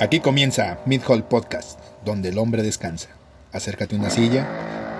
Aquí 0.00 0.20
comienza 0.20 0.78
Mid 0.86 1.02
Hall 1.08 1.24
Podcast, 1.24 1.80
donde 2.04 2.28
el 2.28 2.38
hombre 2.38 2.62
descansa. 2.62 3.08
Acércate 3.50 3.96
a 3.96 3.98
una 3.98 4.10
silla, 4.10 4.46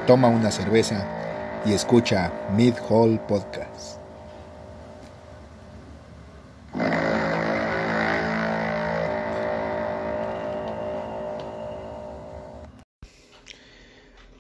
toma 0.08 0.26
una 0.26 0.51
cerveza 0.51 1.06
y 1.64 1.72
escucha 1.72 2.32
Mid 2.56 2.74
Hall 2.88 3.21
Podcast. 3.29 4.00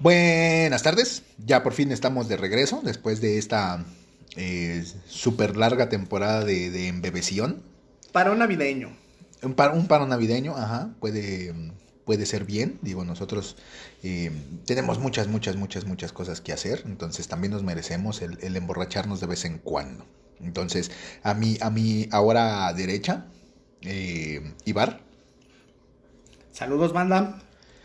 Buenas 0.00 0.82
tardes, 0.82 1.22
ya 1.38 1.62
por 1.62 1.72
fin 1.72 1.92
estamos 1.92 2.28
de 2.28 2.36
regreso 2.36 2.80
después 2.82 3.20
de 3.20 3.38
esta 3.38 3.84
eh, 4.34 4.84
super 5.06 5.56
larga 5.56 5.88
temporada 5.88 6.44
de, 6.44 6.70
de 6.70 6.88
embebeción. 6.88 7.62
Para 8.10 8.32
un 8.32 8.40
navideño. 8.40 9.07
Un 9.42 9.54
paro, 9.54 9.74
un 9.74 9.86
paro 9.86 10.06
navideño, 10.06 10.56
ajá, 10.56 10.90
puede, 11.00 11.54
puede 12.04 12.26
ser 12.26 12.44
bien. 12.44 12.78
Digo, 12.82 13.04
nosotros 13.04 13.56
eh, 14.02 14.32
tenemos 14.66 14.98
muchas, 14.98 15.28
muchas, 15.28 15.56
muchas, 15.56 15.84
muchas 15.84 16.12
cosas 16.12 16.40
que 16.40 16.52
hacer. 16.52 16.82
Entonces 16.86 17.28
también 17.28 17.52
nos 17.52 17.62
merecemos 17.62 18.22
el, 18.22 18.38
el, 18.42 18.56
emborracharnos 18.56 19.20
de 19.20 19.26
vez 19.26 19.44
en 19.44 19.58
cuando. 19.58 20.06
Entonces, 20.40 20.90
a 21.22 21.34
mí, 21.34 21.56
a 21.60 21.70
mí 21.70 22.08
ahora 22.10 22.72
derecha, 22.72 23.26
eh, 23.82 24.54
Ibar. 24.64 25.00
Saludos, 26.52 26.92
banda. 26.92 27.40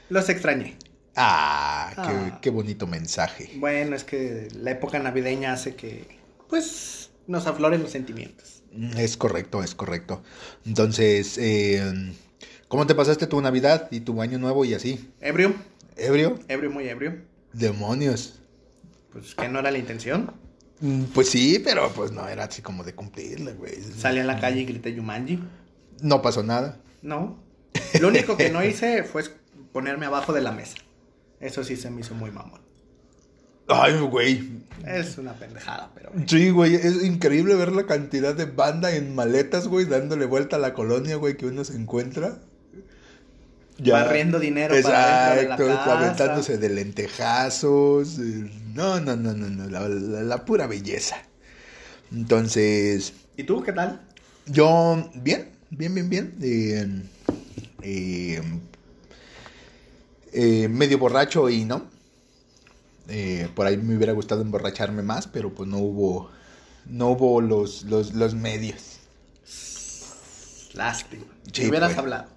Los 0.10 0.30
extrañé. 0.30 0.78
Ah, 1.16 1.92
qué, 1.96 2.02
ah, 2.02 2.40
qué 2.42 2.50
bonito 2.50 2.88
mensaje. 2.88 3.52
Bueno, 3.58 3.96
es 3.96 4.04
que 4.04 4.48
la 4.56 4.72
época 4.72 4.98
navideña 5.00 5.54
hace 5.54 5.76
que, 5.76 6.08
pues, 6.50 7.12
nos 7.28 7.46
afloren 7.46 7.84
los 7.84 7.92
sentimientos. 7.92 8.63
Es 8.98 9.18
correcto, 9.18 9.64
es 9.64 9.76
correcto. 9.76 10.24
Entonces, 10.66 11.38
eh, 11.38 12.14
¿cómo 12.68 12.88
te 12.88 12.96
pasaste 12.96 13.28
tu 13.28 13.40
Navidad 13.42 13.88
y 13.92 14.00
tu 14.00 14.22
año 14.22 14.40
nuevo 14.40 14.66
y 14.66 14.74
así? 14.74 15.12
Ebrio. 15.22 15.54
¿Ebrio? 15.96 16.40
Ebrio, 16.48 16.72
muy 16.72 16.88
ebrio. 16.88 17.22
Demonios. 17.52 18.40
Pues 19.12 19.36
que 19.36 19.48
no 19.48 19.60
era 19.60 19.70
la 19.70 19.78
intención. 19.78 20.32
Pues 21.14 21.30
sí, 21.30 21.62
pero 21.64 21.94
pues 21.94 22.12
no 22.12 22.28
era 22.28 22.46
así 22.46 22.62
como 22.62 22.84
de 22.84 22.94
cumplirla, 22.94 23.52
güey. 23.52 23.82
Salí 23.82 24.20
a 24.20 24.24
la 24.26 24.40
calle 24.40 24.62
y 24.62 24.66
grité 24.66 24.94
Yumanji. 24.94 25.40
No 26.02 26.22
pasó 26.22 26.44
nada. 26.44 26.80
No. 27.02 27.38
Lo 28.02 28.08
único 28.08 28.36
que 28.36 28.50
no 28.50 28.64
hice 28.64 29.04
fue 29.04 29.24
ponerme 29.72 30.08
abajo 30.08 30.34
de 30.34 30.42
la 30.42 30.52
mesa. 30.52 30.76
Eso 31.40 31.64
sí 31.64 31.78
se 31.78 31.90
me 31.90 32.02
hizo 32.02 32.16
muy 32.16 32.32
mamón. 32.32 32.63
Ay, 33.68 34.00
güey. 34.00 34.64
Es 34.86 35.18
una 35.18 35.34
pendejada, 35.34 35.92
pero. 35.96 36.12
Sí, 36.28 36.50
güey, 36.50 36.76
es 36.76 37.04
increíble 37.04 37.56
ver 37.56 37.72
la 37.72 37.86
cantidad 37.86 38.36
de 38.36 38.46
banda 38.46 38.94
en 38.94 39.16
maletas, 39.16 39.68
güey, 39.68 39.86
dándole 39.86 40.26
vuelta 40.26 40.58
a 40.58 40.60
la 40.60 40.74
colonia, 40.74 41.16
güey, 41.16 41.38
que 41.38 41.46
uno 41.46 41.64
se 41.64 41.76
encuentra. 41.76 42.40
Ya. 43.78 43.94
Barriendo 43.94 44.40
dinero 44.40 44.76
Exacto, 44.76 44.94
para 44.94 45.36
de 45.36 45.68
la 45.68 45.84
aventándose 45.84 46.58
de 46.58 46.70
lentejazos. 46.70 48.20
No, 48.74 49.00
no, 49.00 49.16
no, 49.16 49.34
no, 49.34 49.50
no, 49.50 49.70
la, 49.70 49.88
la, 49.88 50.24
la, 50.24 50.46
pura 50.46 50.68
belleza. 50.68 51.18
Entonces. 52.12 53.14
¿Y 53.36 53.44
tú 53.44 53.64
qué 53.64 53.72
tal? 53.72 54.02
Yo, 54.46 55.10
bien, 55.16 55.50
bien, 55.72 55.96
bien, 55.96 56.10
bien. 56.10 56.36
Eh, 56.42 57.02
eh, 57.82 58.42
eh, 60.34 60.68
medio 60.68 60.98
borracho 60.98 61.50
y 61.50 61.66
no. 61.66 61.93
Eh, 63.08 63.50
por 63.54 63.68
ahí 63.68 63.78
me 63.78 63.96
hubiera 63.96 64.14
gustado 64.14 64.42
emborracharme 64.42 65.04
más, 65.04 65.28
pero 65.28 65.54
pues 65.54 65.68
no 65.70 65.78
hubo, 65.78 66.32
no 66.86 67.10
hubo 67.10 67.42
los, 67.42 67.84
los, 67.84 68.14
los 68.14 68.34
medios. 68.34 69.00
Lástima. 70.74 71.26
Sí, 71.52 71.68
hubieras 71.68 71.90
pues. 71.90 72.00
hablado. 72.00 72.30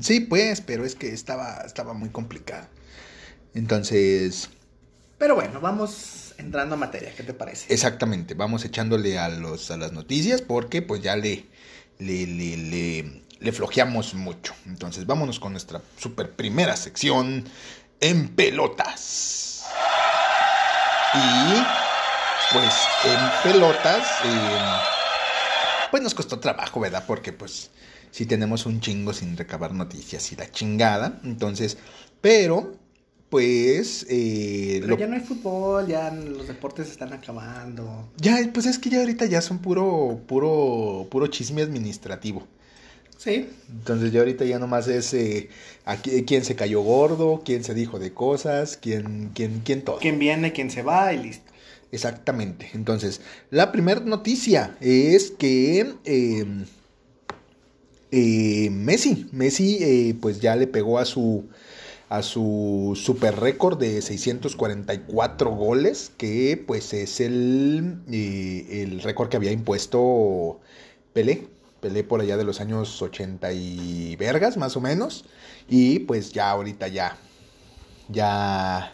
Sí, 0.00 0.20
pues, 0.20 0.60
pero 0.60 0.84
es 0.84 0.94
que 0.94 1.12
estaba, 1.12 1.62
estaba 1.66 1.94
muy 1.94 2.10
complicado. 2.10 2.68
Entonces. 3.54 4.48
Pero 5.18 5.34
bueno, 5.34 5.60
vamos 5.60 6.34
entrando 6.38 6.76
a 6.76 6.78
materia, 6.78 7.12
¿qué 7.14 7.22
te 7.22 7.34
parece? 7.34 7.72
Exactamente, 7.72 8.34
vamos 8.34 8.64
echándole 8.64 9.18
a 9.18 9.28
los, 9.28 9.70
a 9.70 9.76
las 9.76 9.92
noticias 9.92 10.40
porque 10.40 10.80
pues 10.80 11.02
ya 11.02 11.16
le, 11.16 11.44
le, 11.98 12.26
le, 12.26 12.56
le, 12.56 13.22
le 13.38 13.52
flojeamos 13.52 14.14
mucho. 14.14 14.54
Entonces, 14.66 15.06
vámonos 15.06 15.40
con 15.40 15.52
nuestra 15.52 15.82
super 15.98 16.30
primera 16.30 16.76
sección 16.76 17.44
en 18.00 18.28
pelotas. 18.28 19.64
Y 21.14 22.52
pues 22.52 22.72
en 23.04 23.52
pelotas, 23.52 24.06
eh, 24.24 24.58
pues 25.90 26.02
nos 26.02 26.14
costó 26.14 26.38
trabajo, 26.38 26.80
¿verdad? 26.80 27.04
Porque 27.06 27.32
pues 27.32 27.70
sí 28.10 28.26
tenemos 28.26 28.66
un 28.66 28.80
chingo 28.80 29.12
sin 29.12 29.36
recabar 29.36 29.72
noticias 29.72 30.30
y 30.32 30.36
la 30.36 30.50
chingada. 30.50 31.20
Entonces, 31.24 31.78
pero 32.20 32.74
pues... 33.28 34.06
Eh, 34.08 34.78
pero 34.82 34.94
lo... 34.94 34.98
ya 34.98 35.06
no 35.06 35.14
hay 35.14 35.20
fútbol, 35.20 35.86
ya 35.86 36.10
los 36.10 36.46
deportes 36.46 36.90
están 36.90 37.12
acabando. 37.12 38.08
Ya, 38.16 38.38
pues 38.52 38.66
es 38.66 38.78
que 38.78 38.90
ya 38.90 39.00
ahorita 39.00 39.26
ya 39.26 39.40
son 39.40 39.58
puro, 39.58 40.20
puro, 40.26 41.08
puro 41.10 41.26
chisme 41.28 41.62
administrativo. 41.62 42.46
Sí. 43.20 43.50
Entonces 43.68 44.12
ya 44.12 44.20
ahorita 44.20 44.46
ya 44.46 44.58
nomás 44.58 44.88
es 44.88 45.12
eh, 45.12 45.50
aquí, 45.84 46.24
quién 46.24 46.42
se 46.42 46.56
cayó 46.56 46.80
gordo, 46.80 47.42
quién 47.44 47.62
se 47.62 47.74
dijo 47.74 47.98
de 47.98 48.14
cosas, 48.14 48.78
quién, 48.80 49.32
quién, 49.34 49.60
quién 49.62 49.82
todo. 49.82 49.98
Quién 49.98 50.18
viene, 50.18 50.54
quién 50.54 50.70
se 50.70 50.82
va 50.82 51.12
y 51.12 51.18
listo. 51.24 51.52
Exactamente. 51.92 52.70
Entonces, 52.72 53.20
la 53.50 53.72
primera 53.72 54.00
noticia 54.00 54.74
es 54.80 55.32
que 55.32 55.96
eh, 56.06 56.46
eh, 58.10 58.70
Messi, 58.70 59.26
Messi 59.32 59.76
eh, 59.82 60.14
pues 60.18 60.40
ya 60.40 60.56
le 60.56 60.66
pegó 60.66 60.98
a 60.98 61.04
su 61.04 61.44
a 62.08 62.22
su 62.22 62.98
super 63.00 63.38
récord 63.38 63.78
de 63.78 64.00
644 64.00 65.50
goles, 65.50 66.10
que 66.16 66.60
pues 66.66 66.94
es 66.94 67.20
el, 67.20 67.98
el 68.10 69.02
récord 69.02 69.28
que 69.28 69.36
había 69.36 69.52
impuesto 69.52 70.58
Pelé 71.12 71.59
Pelé 71.80 72.04
por 72.04 72.20
allá 72.20 72.36
de 72.36 72.44
los 72.44 72.60
años 72.60 73.00
80 73.00 73.52
y 73.52 74.16
vergas, 74.16 74.56
más 74.56 74.76
o 74.76 74.80
menos. 74.80 75.24
Y 75.68 76.00
pues 76.00 76.32
ya 76.32 76.50
ahorita 76.50 76.88
ya. 76.88 77.16
Ya. 78.08 78.92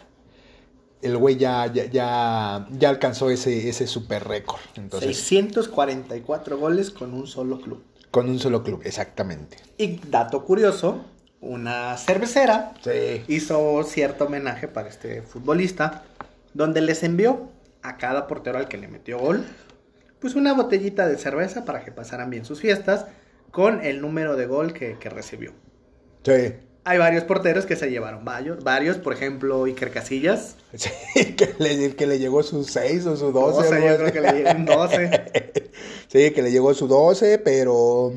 El 1.01 1.17
güey 1.17 1.37
ya, 1.37 1.71
ya, 1.71 1.85
ya, 1.85 2.67
ya 2.71 2.89
alcanzó 2.89 3.29
ese, 3.29 3.69
ese 3.69 3.87
super 3.87 4.27
récord. 4.27 4.61
Entonces, 4.75 5.17
644 5.17 6.57
goles 6.57 6.89
con 6.89 7.13
un 7.13 7.27
solo 7.27 7.61
club. 7.61 7.83
Con 8.09 8.29
un 8.29 8.39
solo 8.39 8.63
club, 8.63 8.81
exactamente. 8.83 9.57
Y 9.77 9.99
dato 10.07 10.43
curioso, 10.43 11.05
una 11.39 11.97
cervecera 11.97 12.73
sí. 12.83 13.23
hizo 13.27 13.83
cierto 13.83 14.25
homenaje 14.25 14.67
para 14.67 14.89
este 14.89 15.21
futbolista, 15.21 16.03
donde 16.53 16.81
les 16.81 17.03
envió 17.03 17.51
a 17.83 17.97
cada 17.97 18.27
portero 18.27 18.57
al 18.57 18.67
que 18.67 18.77
le 18.77 18.87
metió 18.87 19.19
gol 19.19 19.45
pues 20.19 20.35
una 20.35 20.53
botellita 20.53 21.07
de 21.07 21.17
cerveza 21.17 21.65
para 21.65 21.83
que 21.83 21.91
pasaran 21.91 22.29
bien 22.29 22.45
sus 22.45 22.61
fiestas 22.61 23.05
con 23.51 23.83
el 23.83 24.01
número 24.01 24.35
de 24.35 24.45
gol 24.45 24.73
que, 24.73 24.97
que 24.99 25.09
recibió. 25.09 25.53
Sí. 26.23 26.53
Hay 26.83 26.97
varios 26.97 27.25
porteros 27.25 27.65
que 27.65 27.75
se 27.75 27.89
llevaron 27.89 28.23
varios, 28.23 28.63
varios 28.63 28.97
por 28.97 29.11
ejemplo, 29.11 29.65
Iker 29.65 29.91
Casillas. 29.91 30.55
Sí, 30.73 31.35
que 31.35 31.53
le, 31.59 31.95
que 31.95 32.07
le 32.07 32.19
llegó 32.19 32.43
su 32.43 32.63
6 32.63 33.05
o 33.07 33.17
su 33.17 33.31
12. 33.31 33.75
12 33.75 33.87
yo 33.87 33.97
creo 33.97 34.11
que 34.13 34.21
le 34.21 34.31
llegó 34.31 34.51
un 34.51 34.65
12. 34.65 35.11
sí, 36.07 36.31
que 36.31 36.41
le 36.41 36.51
llegó 36.51 36.73
su 36.73 36.87
12, 36.87 37.39
pero 37.39 38.13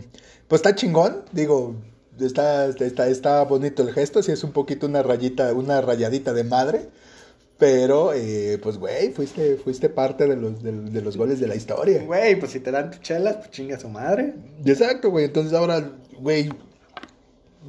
pues 0.46 0.60
está 0.60 0.74
chingón, 0.74 1.24
digo, 1.32 1.74
está, 2.20 2.66
está, 2.66 3.08
está 3.08 3.42
bonito 3.44 3.82
el 3.82 3.92
gesto, 3.92 4.22
sí 4.22 4.32
es 4.32 4.44
un 4.44 4.52
poquito 4.52 4.86
una 4.86 5.02
rayita, 5.02 5.52
una 5.52 5.80
rayadita 5.80 6.32
de 6.32 6.44
madre. 6.44 6.88
Pero, 7.60 8.14
eh, 8.14 8.58
pues, 8.62 8.78
güey, 8.78 9.10
fuiste, 9.10 9.56
fuiste 9.56 9.90
parte 9.90 10.26
de 10.26 10.34
los, 10.34 10.62
de, 10.62 10.72
de, 10.72 11.02
los 11.02 11.16
goles 11.16 11.38
de 11.38 11.46
la 11.46 11.54
historia. 11.54 12.02
Güey, 12.02 12.36
pues 12.40 12.52
si 12.52 12.60
te 12.60 12.70
dan 12.70 12.90
tu 12.90 12.98
chelas, 12.98 13.36
pues 13.36 13.50
chinga 13.50 13.78
su 13.78 13.88
madre. 13.88 14.34
Exacto, 14.64 15.10
güey. 15.10 15.26
Entonces 15.26 15.52
ahora, 15.52 15.92
güey, 16.18 16.48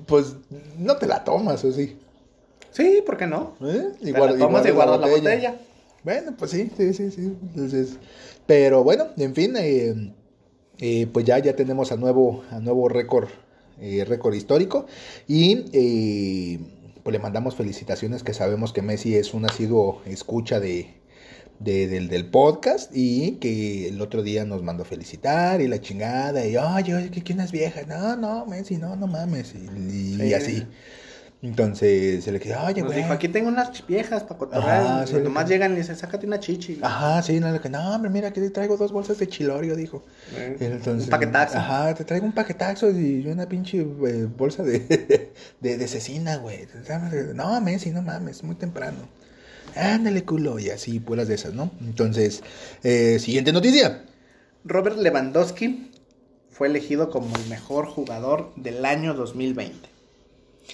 pues 0.07 0.37
no 0.79 0.95
te 0.95 1.07
la 1.07 1.23
tomas, 1.25 1.63
¿o 1.65 1.71
sí? 1.73 1.99
Sí, 2.71 3.03
¿por 3.05 3.17
qué 3.17 3.27
no? 3.27 3.57
¿Eh? 3.61 3.91
Y 3.99 4.13
te 4.13 4.19
la 4.19 4.37
tomas 4.37 4.65
y 4.65 4.71
guardas 4.71 5.01
la 5.01 5.07
botella. 5.07 5.29
la 5.29 5.35
botella. 5.35 5.61
Bueno, 6.03 6.35
pues 6.37 6.51
sí, 6.51 6.71
sí, 6.75 6.93
sí, 6.93 7.11
sí. 7.11 7.37
Entonces, 7.41 7.97
pero 8.47 8.85
bueno, 8.85 9.07
en 9.17 9.35
fin, 9.35 9.55
eh, 9.57 10.13
eh, 10.79 11.07
pues 11.11 11.25
ya, 11.25 11.37
ya 11.39 11.55
tenemos 11.55 11.91
a 11.91 11.97
nuevo, 11.97 12.43
a 12.49 12.59
nuevo 12.59 12.87
récord, 12.87 13.27
eh, 13.79 14.05
récord 14.07 14.33
histórico. 14.33 14.85
Y 15.27 15.65
eh, 15.73 16.59
pues 17.03 17.13
le 17.13 17.19
mandamos 17.19 17.55
felicitaciones 17.55 18.23
que 18.23 18.33
sabemos 18.33 18.73
que 18.73 18.81
Messi 18.81 19.15
es 19.15 19.33
un 19.33 19.45
asiduo 19.45 20.01
escucha 20.05 20.59
de, 20.59 21.01
de, 21.59 21.87
del, 21.87 22.07
del, 22.09 22.29
podcast 22.29 22.91
y 22.93 23.37
que 23.37 23.87
el 23.87 24.01
otro 24.01 24.23
día 24.23 24.45
nos 24.45 24.63
mandó 24.63 24.85
felicitar 24.85 25.61
y 25.61 25.67
la 25.67 25.81
chingada 25.81 26.45
y 26.45 26.57
oye, 26.57 26.95
oye, 26.95 27.11
que 27.11 27.23
quién 27.23 27.39
es 27.39 27.51
vieja, 27.51 27.81
no, 27.87 28.15
no, 28.15 28.45
Messi, 28.45 28.77
no, 28.77 28.95
no 28.95 29.07
mames 29.07 29.53
y, 29.55 29.59
y, 29.59 30.15
sí. 30.17 30.23
y 30.23 30.33
así. 30.33 30.67
Entonces 31.43 32.23
se 32.23 32.31
le 32.31 32.39
quedó, 32.39 32.61
oye, 32.63 32.83
güey. 32.83 32.99
dijo, 32.99 33.11
aquí 33.11 33.27
tengo 33.27 33.49
unas 33.49 33.85
viejas 33.87 34.23
para 34.23 34.37
cotorrear. 34.37 35.05
Y 35.05 35.11
sí, 35.11 35.15
nomás 35.23 35.49
llegan 35.49 35.71
y 35.71 35.75
le 35.75 35.81
dicen, 35.81 35.95
sácate 35.95 36.27
una 36.27 36.39
chichi. 36.39 36.79
Ajá, 36.83 37.21
sí, 37.23 37.39
no, 37.39 37.51
le 37.51 37.59
que 37.59 37.69
no, 37.69 37.95
hombre, 37.95 38.11
mira, 38.11 38.27
aquí 38.27 38.39
te 38.39 38.51
traigo 38.51 38.77
dos 38.77 38.91
bolsas 38.91 39.17
de 39.17 39.27
chilorio, 39.27 39.75
dijo. 39.75 40.03
Eh, 40.35 40.55
Entonces, 40.59 41.05
un 41.05 41.09
paquetazo. 41.09 41.57
Ajá, 41.57 41.95
te 41.95 42.03
traigo 42.03 42.27
un 42.27 42.33
paquetazo 42.33 42.91
y 42.91 43.25
una 43.25 43.47
pinche 43.47 43.79
eh, 43.79 44.27
bolsa 44.37 44.61
de, 44.61 45.31
de, 45.59 45.77
de 45.77 45.87
cecina, 45.87 46.37
güey. 46.37 46.67
No, 47.33 47.59
Messi, 47.59 47.89
no 47.89 48.03
mames, 48.03 48.37
es 48.37 48.43
muy 48.43 48.55
temprano. 48.55 48.99
Ándale, 49.75 50.23
culo, 50.23 50.59
y 50.59 50.69
así, 50.69 50.99
puras 50.99 51.27
de 51.27 51.35
esas, 51.35 51.53
¿no? 51.53 51.71
Entonces, 51.81 52.43
eh, 52.83 53.17
siguiente 53.19 53.51
noticia. 53.51 54.03
Robert 54.63 54.97
Lewandowski 54.97 55.91
fue 56.51 56.67
elegido 56.67 57.09
como 57.09 57.35
el 57.35 57.47
mejor 57.47 57.87
jugador 57.87 58.53
del 58.57 58.85
año 58.85 59.13
2020. 59.15 59.90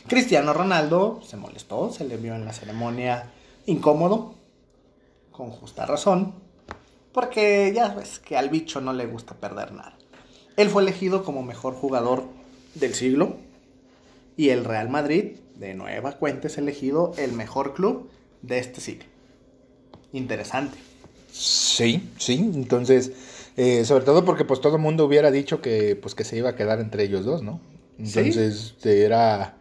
Cristiano 0.07 0.53
Ronaldo 0.53 1.21
se 1.25 1.37
molestó, 1.37 1.91
se 1.91 2.05
le 2.05 2.17
vio 2.17 2.35
en 2.35 2.45
la 2.45 2.53
ceremonia 2.53 3.31
incómodo, 3.65 4.35
con 5.31 5.51
justa 5.51 5.85
razón, 5.85 6.33
porque 7.11 7.71
ya 7.73 7.89
ves 7.89 8.19
que 8.19 8.37
al 8.37 8.49
bicho 8.49 8.81
no 8.81 8.93
le 8.93 9.05
gusta 9.05 9.35
perder 9.35 9.71
nada. 9.71 9.97
Él 10.55 10.69
fue 10.69 10.81
elegido 10.81 11.23
como 11.23 11.43
mejor 11.43 11.75
jugador 11.75 12.23
del 12.75 12.93
siglo 12.93 13.37
y 14.35 14.49
el 14.49 14.65
Real 14.65 14.89
Madrid, 14.89 15.37
de 15.55 15.73
nueva 15.73 16.13
cuenta, 16.13 16.47
es 16.47 16.57
elegido 16.57 17.13
el 17.17 17.33
mejor 17.33 17.73
club 17.73 18.09
de 18.41 18.59
este 18.59 18.81
siglo. 18.81 19.05
Interesante. 20.13 20.77
Sí, 21.31 22.09
sí, 22.17 22.35
entonces, 22.53 23.11
eh, 23.57 23.85
sobre 23.85 24.05
todo 24.05 24.25
porque 24.25 24.45
pues 24.45 24.61
todo 24.61 24.77
el 24.77 24.81
mundo 24.81 25.05
hubiera 25.05 25.29
dicho 25.29 25.61
que 25.61 25.95
pues 25.95 26.15
que 26.15 26.23
se 26.23 26.37
iba 26.37 26.49
a 26.49 26.55
quedar 26.55 26.79
entre 26.79 27.03
ellos 27.03 27.25
dos, 27.25 27.43
¿no? 27.43 27.59
Sí. 28.03 28.19
Entonces 28.19 28.75
era 28.83 29.57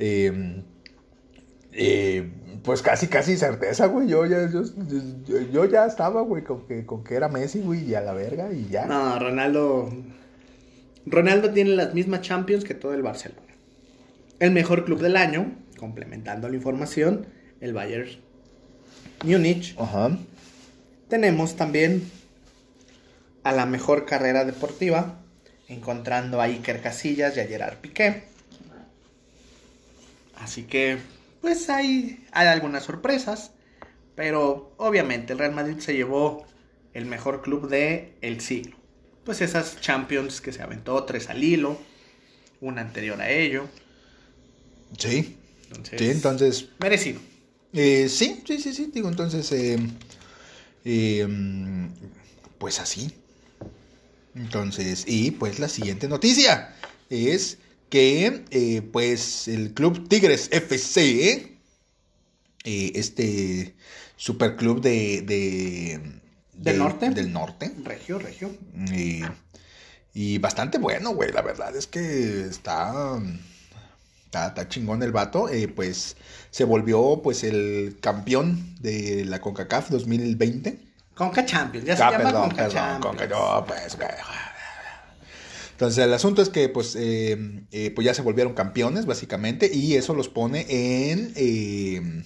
eh, 0.00 0.62
eh, 1.72 2.30
pues 2.64 2.82
casi 2.82 3.06
casi 3.06 3.36
certeza, 3.36 3.86
güey. 3.86 4.08
Yo 4.08 4.26
ya 4.26 4.50
yo, 4.50 4.62
yo- 5.26 5.40
yo 5.52 5.64
ya 5.66 5.86
estaba, 5.86 6.22
güey, 6.22 6.42
con 6.42 6.66
que 6.66 6.84
con 6.84 7.04
que 7.04 7.14
era 7.14 7.28
Messi, 7.28 7.60
güey, 7.60 7.84
y 7.84 7.94
a 7.94 8.00
la 8.00 8.12
verga 8.12 8.52
y 8.52 8.66
ya. 8.68 8.86
No, 8.86 9.18
Ronaldo. 9.18 9.90
Ronaldo 11.06 11.50
tiene 11.52 11.70
las 11.70 11.94
mismas 11.94 12.20
Champions 12.22 12.64
que 12.64 12.74
todo 12.74 12.92
el 12.94 13.02
Barcelona. 13.02 13.40
El 14.38 14.50
mejor 14.50 14.84
club 14.84 15.00
del 15.00 15.16
año, 15.16 15.52
complementando 15.78 16.48
la 16.48 16.56
información, 16.56 17.26
el 17.60 17.72
Bayern 17.72 18.08
Múnich. 19.24 19.74
Ajá. 19.78 20.16
Tenemos 21.08 21.56
también 21.56 22.10
a 23.42 23.52
la 23.52 23.66
mejor 23.66 24.04
carrera 24.06 24.44
deportiva, 24.44 25.18
encontrando 25.68 26.40
a 26.40 26.44
Iker 26.44 26.80
Casillas 26.82 27.36
y 27.36 27.40
a 27.40 27.46
Gerard 27.46 27.78
Piqué. 27.78 28.24
Así 30.40 30.64
que, 30.64 30.98
pues 31.40 31.68
hay, 31.70 32.26
hay 32.32 32.48
algunas 32.48 32.84
sorpresas, 32.84 33.52
pero 34.14 34.74
obviamente 34.78 35.34
el 35.34 35.38
Real 35.38 35.52
Madrid 35.52 35.78
se 35.78 35.94
llevó 35.94 36.46
el 36.94 37.06
mejor 37.06 37.42
club 37.42 37.68
de 37.68 38.14
el 38.22 38.40
siglo. 38.40 38.76
Pues 39.24 39.42
esas 39.42 39.80
Champions 39.80 40.40
que 40.40 40.52
se 40.52 40.62
aventó 40.62 41.04
tres 41.04 41.28
al 41.28 41.44
hilo, 41.44 41.78
una 42.60 42.80
anterior 42.80 43.20
a 43.20 43.30
ello. 43.30 43.68
Sí. 44.98 45.36
Entonces, 45.68 46.00
Sí, 46.00 46.10
entonces 46.10 46.68
merecido. 46.80 47.20
Eh, 47.72 48.08
sí, 48.08 48.42
sí, 48.46 48.58
sí, 48.58 48.74
sí, 48.74 48.90
digo, 48.92 49.08
entonces, 49.08 49.52
eh, 49.52 49.78
eh, 50.84 51.28
pues 52.58 52.80
así. 52.80 53.12
Entonces, 54.34 55.04
y 55.06 55.30
pues 55.32 55.58
la 55.60 55.68
siguiente 55.68 56.08
noticia 56.08 56.74
es 57.08 57.58
que, 57.90 58.44
eh, 58.50 58.82
pues, 58.92 59.46
el 59.48 59.74
club 59.74 60.08
Tigres 60.08 60.48
FC, 60.52 61.56
eh, 62.64 62.92
este 62.94 63.74
superclub 64.16 64.80
de, 64.80 65.22
de, 65.22 66.00
¿Del 66.54 66.74
de- 66.74 66.78
norte? 66.78 67.10
Del 67.10 67.32
norte. 67.32 67.70
Regio, 67.84 68.18
regio. 68.18 68.50
Y, 68.94 69.22
y 70.14 70.38
bastante 70.38 70.78
bueno, 70.78 71.10
güey. 71.10 71.32
La 71.32 71.42
verdad 71.42 71.74
es 71.76 71.86
que 71.86 72.42
está, 72.46 73.18
está, 74.24 74.48
está 74.48 74.68
chingón 74.68 75.02
el 75.02 75.12
vato. 75.12 75.48
eh, 75.48 75.68
pues 75.68 76.16
se 76.50 76.64
volvió 76.64 77.20
pues 77.22 77.44
el 77.44 77.96
campeón 78.00 78.76
de 78.80 79.24
la 79.24 79.40
CONCACAF 79.40 79.90
2020. 79.90 80.78
Conca 81.14 81.44
Champions, 81.44 81.86
ya 81.86 81.96
se 81.96 82.02
Ah, 82.02 82.10
llama 82.12 82.24
perdón, 82.24 82.42
Conca 82.48 82.56
perdón, 82.56 82.72
Champions. 82.72 83.04
Conca- 83.04 83.28
no, 83.28 83.64
pues, 83.66 83.96
güey. 83.96 84.08
Entonces 85.80 86.04
el 86.04 86.12
asunto 86.12 86.42
es 86.42 86.50
que 86.50 86.68
pues, 86.68 86.94
eh, 86.94 87.64
eh, 87.72 87.90
pues 87.94 88.04
ya 88.04 88.12
se 88.12 88.20
volvieron 88.20 88.52
campeones 88.52 89.06
básicamente 89.06 89.70
y 89.72 89.94
eso 89.94 90.12
los 90.12 90.28
pone 90.28 90.66
en... 90.68 91.32
eh, 91.36 92.22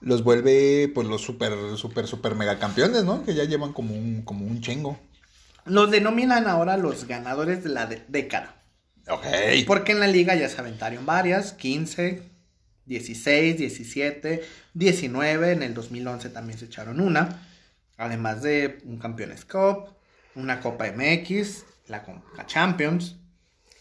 los 0.00 0.24
vuelve 0.24 0.90
pues 0.94 1.06
los 1.06 1.20
super, 1.20 1.52
super, 1.76 2.06
super 2.06 2.34
mega 2.36 2.58
campeones, 2.58 3.04
¿no? 3.04 3.22
Que 3.22 3.34
ya 3.34 3.44
llevan 3.44 3.74
como 3.74 3.94
un, 3.94 4.22
como 4.22 4.46
un 4.46 4.62
chingo. 4.62 4.98
Los 5.66 5.90
denominan 5.90 6.46
ahora 6.48 6.78
los 6.78 7.06
ganadores 7.06 7.64
de 7.64 7.68
la 7.68 7.84
de- 7.84 8.02
década. 8.08 8.62
Ok. 9.10 9.26
Porque 9.66 9.92
en 9.92 10.00
la 10.00 10.06
liga 10.06 10.34
ya 10.34 10.48
se 10.48 10.58
aventaron 10.58 11.04
varias, 11.04 11.52
15, 11.52 12.22
16, 12.86 13.58
17, 13.58 14.42
19, 14.72 15.52
en 15.52 15.62
el 15.62 15.74
2011 15.74 16.30
también 16.30 16.58
se 16.58 16.64
echaron 16.64 16.98
una, 17.00 17.46
además 17.98 18.40
de 18.40 18.78
un 18.86 18.98
Campeones 18.98 19.44
Cup, 19.44 19.90
una 20.34 20.60
Copa 20.60 20.86
MX, 20.90 21.64
la 21.88 22.02
Conca 22.04 22.46
Champions. 22.46 23.16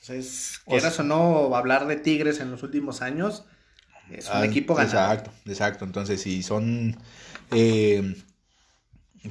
Entonces, 0.02 0.62
O 0.66 0.72
quieras 0.72 1.00
o 1.00 1.04
no 1.04 1.56
hablar 1.56 1.88
de 1.88 1.98
Tigres 1.98 2.40
en 2.40 2.50
los 2.52 2.64
últimos 2.64 3.02
años, 3.02 3.44
es 4.12 4.28
un 4.28 4.38
Ah, 4.38 4.46
equipo 4.46 4.74
ganador. 4.76 5.16
Exacto, 5.18 5.32
exacto. 5.46 5.86
Entonces, 5.86 6.22
sí, 6.22 6.44
son. 6.44 6.98
eh, 7.52 8.16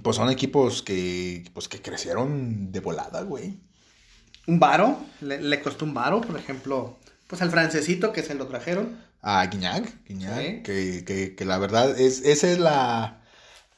pues 0.02 0.16
son 0.16 0.30
equipos 0.30 0.82
que. 0.82 1.44
Pues 1.54 1.68
que 1.68 1.80
crecieron 1.80 2.70
de 2.72 2.80
volada, 2.80 3.22
güey. 3.22 3.58
Un 4.46 4.60
varo, 4.60 4.98
le, 5.22 5.40
le 5.40 5.60
costó 5.62 5.84
un 5.86 5.94
varo, 5.94 6.20
por 6.20 6.38
ejemplo, 6.38 6.98
pues 7.26 7.40
al 7.42 7.50
francesito 7.50 8.12
que 8.12 8.22
se 8.22 8.34
lo 8.34 8.46
trajeron. 8.46 8.98
A 9.22 9.44
Guiñac, 9.46 9.92
Guiñac, 10.06 10.40
Sí. 10.40 10.62
que, 10.62 11.04
que, 11.04 11.34
que 11.34 11.44
la 11.44 11.58
verdad 11.58 11.98
es. 11.98 12.20
Esa 12.24 12.50
es 12.50 12.58
la. 12.58 13.22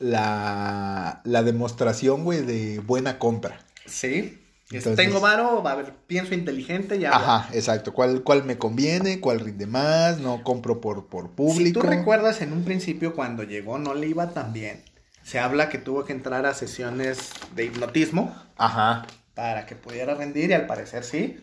La, 0.00 1.22
la 1.24 1.42
demostración, 1.42 2.22
güey, 2.22 2.42
de 2.42 2.78
buena 2.78 3.18
compra. 3.18 3.58
Sí. 3.84 4.38
Entonces- 4.70 4.96
tengo 5.06 5.20
varo, 5.20 5.62
va 5.62 5.72
a 5.72 5.76
ver, 5.76 5.94
pienso 6.06 6.34
inteligente, 6.34 6.98
ya. 6.98 7.10
Ajá, 7.14 7.48
exacto. 7.54 7.92
¿Cuál, 7.94 8.22
¿Cuál 8.22 8.44
me 8.44 8.58
conviene? 8.58 9.18
¿Cuál 9.20 9.40
rinde 9.40 9.66
más? 9.66 10.18
No 10.18 10.42
compro 10.42 10.80
por, 10.80 11.06
por 11.06 11.24
Si 11.24 11.30
público. 11.30 11.80
tú 11.80 11.86
recuerdas 11.86 12.42
en 12.42 12.52
un 12.52 12.64
principio 12.64 13.14
cuando 13.14 13.44
llegó 13.44 13.78
no 13.78 13.94
le 13.94 14.08
iba 14.08 14.30
tan 14.30 14.52
bien. 14.52 14.82
Se 15.22 15.38
habla 15.38 15.68
que 15.68 15.78
tuvo 15.78 16.04
que 16.04 16.12
entrar 16.12 16.44
a 16.46 16.54
sesiones 16.54 17.30
de 17.54 17.64
hipnotismo 17.66 18.34
Ajá. 18.56 19.06
para 19.34 19.64
que 19.66 19.74
pudiera 19.74 20.14
rendir 20.14 20.50
y 20.50 20.54
al 20.54 20.66
parecer 20.66 21.04
sí. 21.04 21.40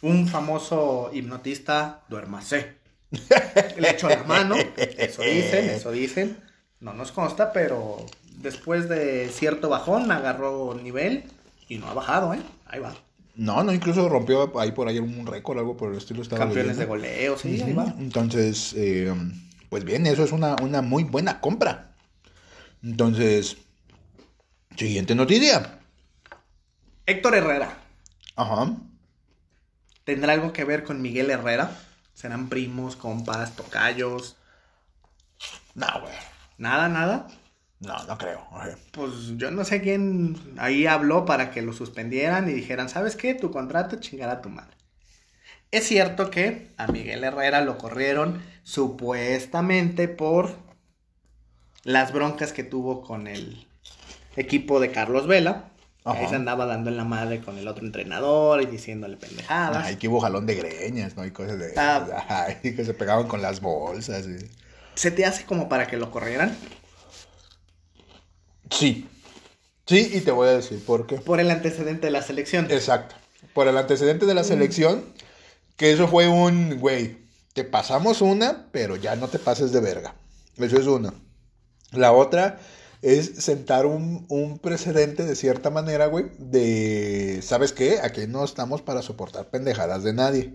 Un 0.00 0.26
famoso 0.26 1.10
hipnotista 1.12 2.00
duermase. 2.08 2.74
Le 3.78 3.90
echó 3.90 4.08
la 4.08 4.24
mano, 4.24 4.56
eso 4.98 5.22
dicen, 5.22 5.68
eso 5.70 5.90
dicen. 5.92 6.38
No 6.80 6.92
nos 6.94 7.12
consta, 7.12 7.52
pero 7.52 8.04
después 8.38 8.88
de 8.88 9.28
cierto 9.32 9.68
bajón 9.68 10.10
agarró 10.10 10.74
nivel 10.82 11.24
y 11.68 11.78
no 11.78 11.88
ha 11.88 11.94
bajado, 11.94 12.34
¿eh? 12.34 12.40
Ahí 12.72 12.80
va. 12.80 12.94
No, 13.34 13.62
no, 13.62 13.72
incluso 13.72 14.08
rompió 14.08 14.58
ahí 14.58 14.72
por 14.72 14.88
ahí 14.88 14.98
un 14.98 15.26
récord, 15.26 15.58
algo 15.58 15.76
por 15.76 15.92
el 15.92 15.98
estilo. 15.98 16.22
Estaba 16.22 16.46
Campeones 16.46 16.78
de 16.78 16.86
goleo, 16.86 17.38
sí, 17.38 17.60
ahí 17.60 17.72
Ujú. 17.72 17.80
va. 17.80 17.94
Entonces, 17.98 18.74
eh, 18.76 19.14
pues 19.68 19.84
bien, 19.84 20.06
eso 20.06 20.24
es 20.24 20.32
una, 20.32 20.56
una 20.62 20.82
muy 20.82 21.04
buena 21.04 21.40
compra. 21.40 21.94
Entonces, 22.82 23.58
siguiente 24.76 25.14
noticia. 25.14 25.80
Héctor 27.06 27.34
Herrera. 27.34 27.76
Ajá. 28.36 28.74
¿Tendrá 30.04 30.32
algo 30.32 30.52
que 30.52 30.64
ver 30.64 30.82
con 30.82 31.00
Miguel 31.02 31.30
Herrera? 31.30 31.78
¿Serán 32.14 32.48
primos, 32.48 32.96
compas, 32.96 33.54
tocayos? 33.54 34.36
No, 35.74 35.86
güey. 36.00 36.14
Nada, 36.58 36.88
nada. 36.88 37.28
No, 37.82 38.02
no 38.04 38.16
creo. 38.18 38.40
Pues 38.92 39.36
yo 39.36 39.50
no 39.50 39.64
sé 39.64 39.80
quién 39.82 40.36
ahí 40.58 40.86
habló 40.86 41.24
para 41.24 41.50
que 41.50 41.62
lo 41.62 41.72
suspendieran 41.72 42.48
y 42.48 42.52
dijeran, 42.52 42.88
¿sabes 42.88 43.16
qué? 43.16 43.34
Tu 43.34 43.50
contrato 43.50 43.96
chingará 43.96 44.32
a 44.34 44.40
tu 44.42 44.48
madre. 44.48 44.76
Es 45.70 45.86
cierto 45.88 46.30
que 46.30 46.68
a 46.76 46.86
Miguel 46.86 47.24
Herrera 47.24 47.60
lo 47.62 47.78
corrieron 47.78 48.40
supuestamente 48.62 50.06
por 50.06 50.54
las 51.84 52.12
broncas 52.12 52.52
que 52.52 52.62
tuvo 52.62 53.02
con 53.02 53.26
el 53.26 53.66
equipo 54.36 54.80
de 54.80 54.92
Carlos 54.92 55.26
Vela. 55.26 55.64
Ajá. 56.04 56.18
Ahí 56.20 56.28
se 56.28 56.34
andaba 56.36 56.66
dando 56.66 56.90
en 56.90 56.96
la 56.96 57.04
madre 57.04 57.40
con 57.40 57.58
el 57.58 57.68
otro 57.68 57.84
entrenador 57.86 58.60
y 58.62 58.66
diciéndole 58.66 59.16
pendejadas. 59.16 59.86
Ay, 59.86 59.96
que 59.96 60.08
hubo 60.08 60.20
jalón 60.20 60.46
de 60.46 60.56
greñas, 60.56 61.16
¿no? 61.16 61.24
Y 61.24 61.30
cosas 61.30 61.58
de... 61.58 61.72
Ah. 61.76 62.06
Ay, 62.28 62.74
que 62.74 62.84
se 62.84 62.92
pegaban 62.94 63.26
con 63.28 63.40
las 63.40 63.60
bolsas. 63.60 64.26
y- 64.26 64.50
¿Se 64.94 65.10
te 65.10 65.24
hace 65.24 65.44
como 65.44 65.68
para 65.68 65.86
que 65.86 65.96
lo 65.96 66.10
corrieran? 66.10 66.56
Sí. 68.72 69.08
Sí, 69.86 70.10
y 70.14 70.20
te 70.20 70.30
voy 70.30 70.48
a 70.48 70.52
decir 70.52 70.82
por 70.84 71.06
qué. 71.06 71.18
Por 71.18 71.40
el 71.40 71.50
antecedente 71.50 72.06
de 72.06 72.12
la 72.12 72.22
selección. 72.22 72.70
Exacto. 72.70 73.14
Por 73.54 73.68
el 73.68 73.76
antecedente 73.76 74.26
de 74.26 74.34
la 74.34 74.44
selección, 74.44 75.04
que 75.76 75.92
eso 75.92 76.08
fue 76.08 76.28
un, 76.28 76.78
güey, 76.78 77.18
te 77.52 77.64
pasamos 77.64 78.22
una, 78.22 78.68
pero 78.72 78.96
ya 78.96 79.16
no 79.16 79.28
te 79.28 79.38
pases 79.38 79.72
de 79.72 79.80
verga. 79.80 80.14
Eso 80.56 80.78
es 80.78 80.86
una. 80.86 81.12
La 81.90 82.12
otra 82.12 82.60
es 83.02 83.44
sentar 83.44 83.84
un, 83.84 84.24
un 84.28 84.58
precedente 84.58 85.24
de 85.24 85.34
cierta 85.34 85.70
manera, 85.70 86.06
güey, 86.06 86.26
de, 86.38 87.40
¿sabes 87.42 87.72
qué? 87.72 87.98
Aquí 88.00 88.26
no 88.28 88.44
estamos 88.44 88.80
para 88.80 89.02
soportar 89.02 89.50
pendejadas 89.50 90.04
de 90.04 90.12
nadie. 90.12 90.54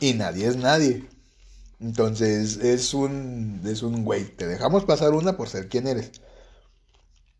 Y 0.00 0.14
nadie 0.14 0.46
es 0.46 0.56
nadie. 0.56 1.04
Entonces, 1.80 2.58
es 2.58 2.94
un, 2.94 3.60
es 3.66 3.82
un 3.82 4.04
güey, 4.04 4.24
te 4.24 4.46
dejamos 4.46 4.84
pasar 4.84 5.10
una 5.10 5.36
por 5.36 5.48
ser 5.48 5.68
quien 5.68 5.88
eres. 5.88 6.12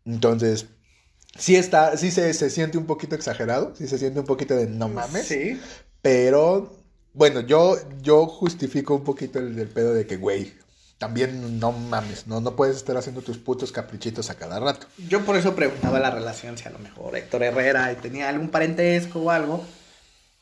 Entonces, 0.04 0.66
sí 1.37 1.56
está, 1.56 1.97
sí 1.97 2.11
se, 2.11 2.32
se 2.35 2.50
siente 2.50 2.78
un 2.78 2.87
poquito 2.87 3.14
exagerado, 3.14 3.75
sí 3.76 3.87
se 3.88 3.99
siente 3.99 4.21
un 4.21 4.26
poquito 4.26 4.56
de 4.56 4.66
no 4.66 4.88
mames. 4.88 5.26
Sí. 5.26 5.61
Pero, 6.00 6.73
bueno, 7.12 7.40
yo, 7.40 7.78
yo 8.00 8.26
justifico 8.26 8.94
un 8.94 9.04
poquito 9.04 9.38
el, 9.38 9.59
el 9.59 9.68
pedo 9.68 9.94
de 9.94 10.06
que, 10.06 10.16
güey, 10.16 10.52
también 10.99 11.59
no 11.59 11.73
mames, 11.73 12.26
no, 12.26 12.40
no 12.40 12.54
puedes 12.54 12.76
estar 12.76 12.97
haciendo 12.97 13.23
tus 13.23 13.38
putos 13.38 13.73
caprichitos 13.73 14.30
a 14.30 14.37
cada 14.37 14.61
rato. 14.61 14.87
Yo 15.09 15.25
por 15.25 15.37
eso 15.37 15.54
preguntaba 15.54 15.99
la 15.99 16.11
relación, 16.11 16.56
si 16.56 16.68
a 16.68 16.71
lo 16.71 16.78
mejor 16.78 17.16
Héctor 17.16 17.42
Herrera 17.42 17.92
tenía 18.00 18.28
algún 18.28 18.50
parentesco 18.50 19.21
o 19.21 19.30
algo. 19.30 19.64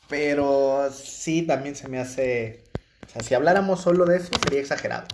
Pero 0.07 0.89
sí, 0.93 1.43
también 1.43 1.75
se 1.75 1.87
me 1.87 1.97
hace. 1.97 2.65
O 3.07 3.09
sea, 3.09 3.23
si 3.23 3.33
habláramos 3.33 3.79
solo 3.81 4.05
de 4.05 4.17
eso, 4.17 4.29
sería 4.43 4.59
exagerado. 4.59 5.07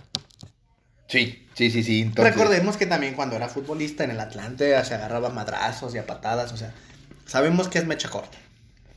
Sí, 1.08 1.48
sí, 1.54 1.70
sí, 1.70 1.82
sí. 1.82 2.02
Entonces, 2.02 2.34
Recordemos 2.34 2.76
que 2.76 2.86
también 2.86 3.14
cuando 3.14 3.36
era 3.36 3.48
futbolista 3.48 4.04
en 4.04 4.10
el 4.10 4.20
Atlante 4.20 4.84
se 4.84 4.94
agarraba 4.94 5.30
madrazos 5.30 5.94
y 5.94 5.98
a 5.98 6.06
patadas. 6.06 6.52
O 6.52 6.56
sea, 6.56 6.74
sabemos 7.26 7.68
que 7.68 7.78
es 7.78 7.86
mecha 7.86 8.10
corta. 8.10 8.38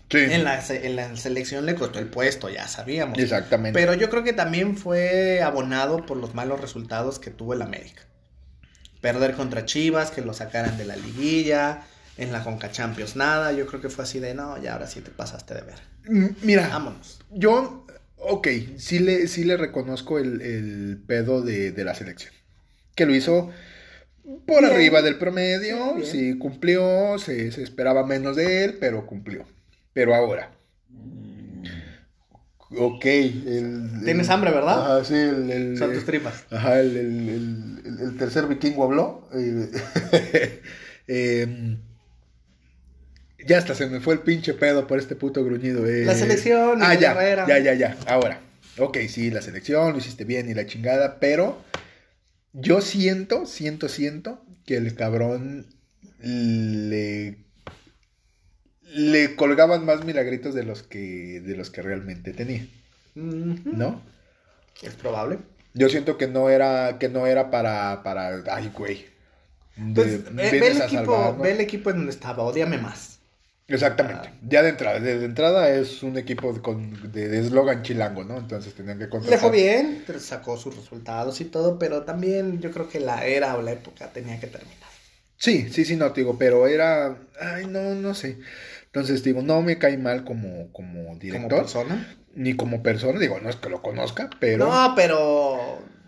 sí, 0.10 0.18
En 0.18 0.44
la, 0.44 0.62
en 0.68 0.96
la 0.96 1.16
selección 1.16 1.66
le 1.66 1.76
costó 1.76 2.00
el 2.00 2.08
puesto, 2.10 2.50
ya 2.50 2.68
sabíamos. 2.68 3.18
exactamente. 3.18 3.80
Pero 3.80 3.94
yo 3.94 4.10
creo 4.10 4.24
que 4.24 4.34
también 4.34 4.78
fue 4.78 5.42
abonado 5.42 6.06
por 6.06 6.18
los 6.18 6.34
malos 6.36 6.60
resultados 6.62 7.20
que 7.20 7.32
tuvo 7.32 7.54
el 7.54 7.62
América. 7.62 8.04
Perder 9.02 9.36
contra 9.36 9.66
Chivas, 9.66 10.12
que 10.12 10.22
lo 10.22 10.34
sacaran 10.34 10.78
de 10.78 10.86
la 10.86 10.96
liguilla, 10.96 11.82
en 12.18 12.32
la 12.32 12.44
Conca 12.44 12.72
Champions 12.72 13.16
nada. 13.16 13.52
Yo 13.52 13.66
creo 13.66 13.82
que 13.82 13.90
fue 13.90 14.04
así 14.04 14.20
de, 14.20 14.36
no, 14.36 14.62
ya 14.62 14.74
ahora 14.74 14.88
sí 14.88 15.02
te 15.02 15.10
pasaste 15.12 15.56
de 15.56 15.62
ver. 15.62 15.80
Mira, 16.42 16.68
Vámonos. 16.70 17.20
Yo, 17.32 17.81
ok, 18.22 18.48
sí 18.78 19.00
le, 19.00 19.28
sí 19.28 19.44
le 19.44 19.58
reconozco 19.58 20.20
el, 20.20 20.42
el 20.42 21.04
pedo 21.06 21.42
de, 21.42 21.72
de 21.72 21.84
la 21.84 21.96
selección. 21.96 22.34
Que 22.96 23.06
lo 23.06 23.16
hizo 23.16 23.52
por 24.46 24.66
Bien. 24.66 24.74
arriba 24.74 25.02
del 25.02 25.18
promedio, 25.18 25.96
Bien. 25.96 26.06
sí 26.06 26.38
cumplió, 26.38 27.18
se, 27.20 27.52
se 27.52 27.64
esperaba 27.64 28.06
menos 28.06 28.36
de 28.36 28.66
él, 28.66 28.78
pero 28.80 29.06
cumplió. 29.08 29.46
Pero 29.94 30.16
ahora. 30.16 30.52
Ok, 32.74 33.06
el... 33.06 34.02
Tienes 34.06 34.28
el- 34.28 34.34
hambre, 34.34 34.52
¿verdad? 34.52 34.96
Ajá, 34.98 35.04
sí, 35.06 35.14
el... 35.16 35.78
Son 35.78 35.94
tus 35.94 36.06
tripas. 36.06 36.46
Ajá, 36.52 36.80
el, 36.80 36.96
el- 36.96 37.30
el- 37.30 37.82
el- 37.86 38.00
el 38.00 38.18
tercer 38.18 38.48
vikingo 38.48 38.84
habló. 38.86 39.28
eh, 39.34 40.62
em, 41.08 41.78
ya 43.48 43.58
hasta 43.58 43.76
se 43.76 43.88
me 43.88 44.00
fue 44.00 44.14
el 44.16 44.20
pinche 44.22 44.54
pedo 44.54 44.88
por 44.88 45.00
este 45.00 45.16
puto 45.16 45.44
gruñido. 45.44 45.86
eh. 45.88 46.06
La 46.06 46.16
selección, 46.16 46.80
Ah, 46.82 46.94
ya, 46.96 47.48
ya, 47.48 47.60
ya, 47.60 47.74
ya. 47.74 47.98
Ahora. 48.08 48.40
Ok, 48.78 48.98
sí, 49.10 49.30
la 49.32 49.42
selección, 49.42 49.92
lo 49.92 49.98
hiciste 49.98 50.24
bien 50.24 50.50
y 50.50 50.54
la 50.54 50.66
chingada, 50.66 51.20
pero 51.20 51.62
yo 52.54 52.82
siento, 52.82 53.46
siento, 53.46 53.90
siento 53.90 54.44
que 54.66 54.78
el 54.78 54.96
cabrón 54.96 55.68
le 56.20 57.38
le 58.94 59.36
colgaban 59.36 59.86
más 59.86 60.04
milagritos 60.06 60.54
de 60.54 60.64
los 60.64 60.84
que 60.84 61.42
de 61.42 61.56
los 61.56 61.70
que 61.70 61.82
realmente 61.82 62.34
tenía. 62.34 62.66
¿no? 63.16 64.02
Es 64.82 64.94
probable. 64.96 65.40
Yo 65.74 65.88
siento 65.90 66.18
que 66.18 66.28
no 66.28 66.50
era, 66.50 66.98
que 67.00 67.08
no 67.08 67.28
era 67.28 67.50
para, 67.52 68.04
para, 68.04 68.42
ay, 68.54 68.72
güey. 68.78 69.06
Pues, 69.96 70.26
de- 70.26 70.32
ve, 70.32 70.60
ve 70.60 70.68
el 70.68 70.82
equipo, 70.82 71.38
ve 71.38 71.52
el 71.52 71.62
equipo 71.62 71.90
en 71.92 71.98
donde 71.98 72.12
estaba, 72.12 72.44
odiame 72.44 72.78
más. 72.78 73.11
Exactamente. 73.76 74.30
Ah. 74.34 74.38
Ya 74.42 74.62
de 74.64 74.70
entrada, 74.70 75.00
de, 75.00 75.20
de 75.20 75.26
entrada 75.26 75.70
es 75.70 76.04
un 76.04 76.18
equipo 76.18 76.62
con, 76.62 77.12
de 77.12 77.40
eslogan 77.40 77.84
chilango, 77.84 78.24
¿no? 78.24 78.38
Entonces 78.38 78.74
tenían 78.76 78.98
que 79.00 79.06
Le 79.06 79.10
contratar. 79.10 79.40
fue 79.40 79.52
bien, 79.52 80.04
sacó 80.20 80.58
sus 80.58 80.76
resultados 80.76 81.40
y 81.42 81.46
todo, 81.46 81.80
pero 81.80 82.04
también 82.04 82.60
yo 82.62 82.72
creo 82.72 82.90
que 82.90 83.00
la 83.00 83.26
era 83.26 83.56
o 83.58 83.62
la 83.62 83.72
época 83.74 84.12
tenía 84.12 84.40
que 84.40 84.48
terminar. 84.48 84.90
Sí, 85.38 85.70
sí, 85.72 85.86
sí, 85.86 85.96
no, 85.96 86.12
te 86.14 86.22
digo, 86.22 86.38
pero 86.38 86.68
era, 86.68 87.18
ay, 87.40 87.66
no, 87.66 87.96
no 87.96 88.14
sé. 88.14 88.40
Entonces, 88.86 89.24
digo, 89.24 89.42
no 89.42 89.62
me 89.64 89.78
cae 89.80 89.98
mal 89.98 90.24
como, 90.24 90.72
como 90.72 91.18
Como 91.30 91.50
director, 91.50 91.60
persona. 91.62 92.08
ni 92.36 92.56
como 92.56 92.84
persona, 92.84 93.20
digo, 93.20 93.40
no 93.40 93.50
es 93.50 93.56
que 93.56 93.70
lo 93.70 93.82
conozca, 93.82 94.30
pero... 94.40 94.68
No, 94.68 94.94
pero 94.96 95.51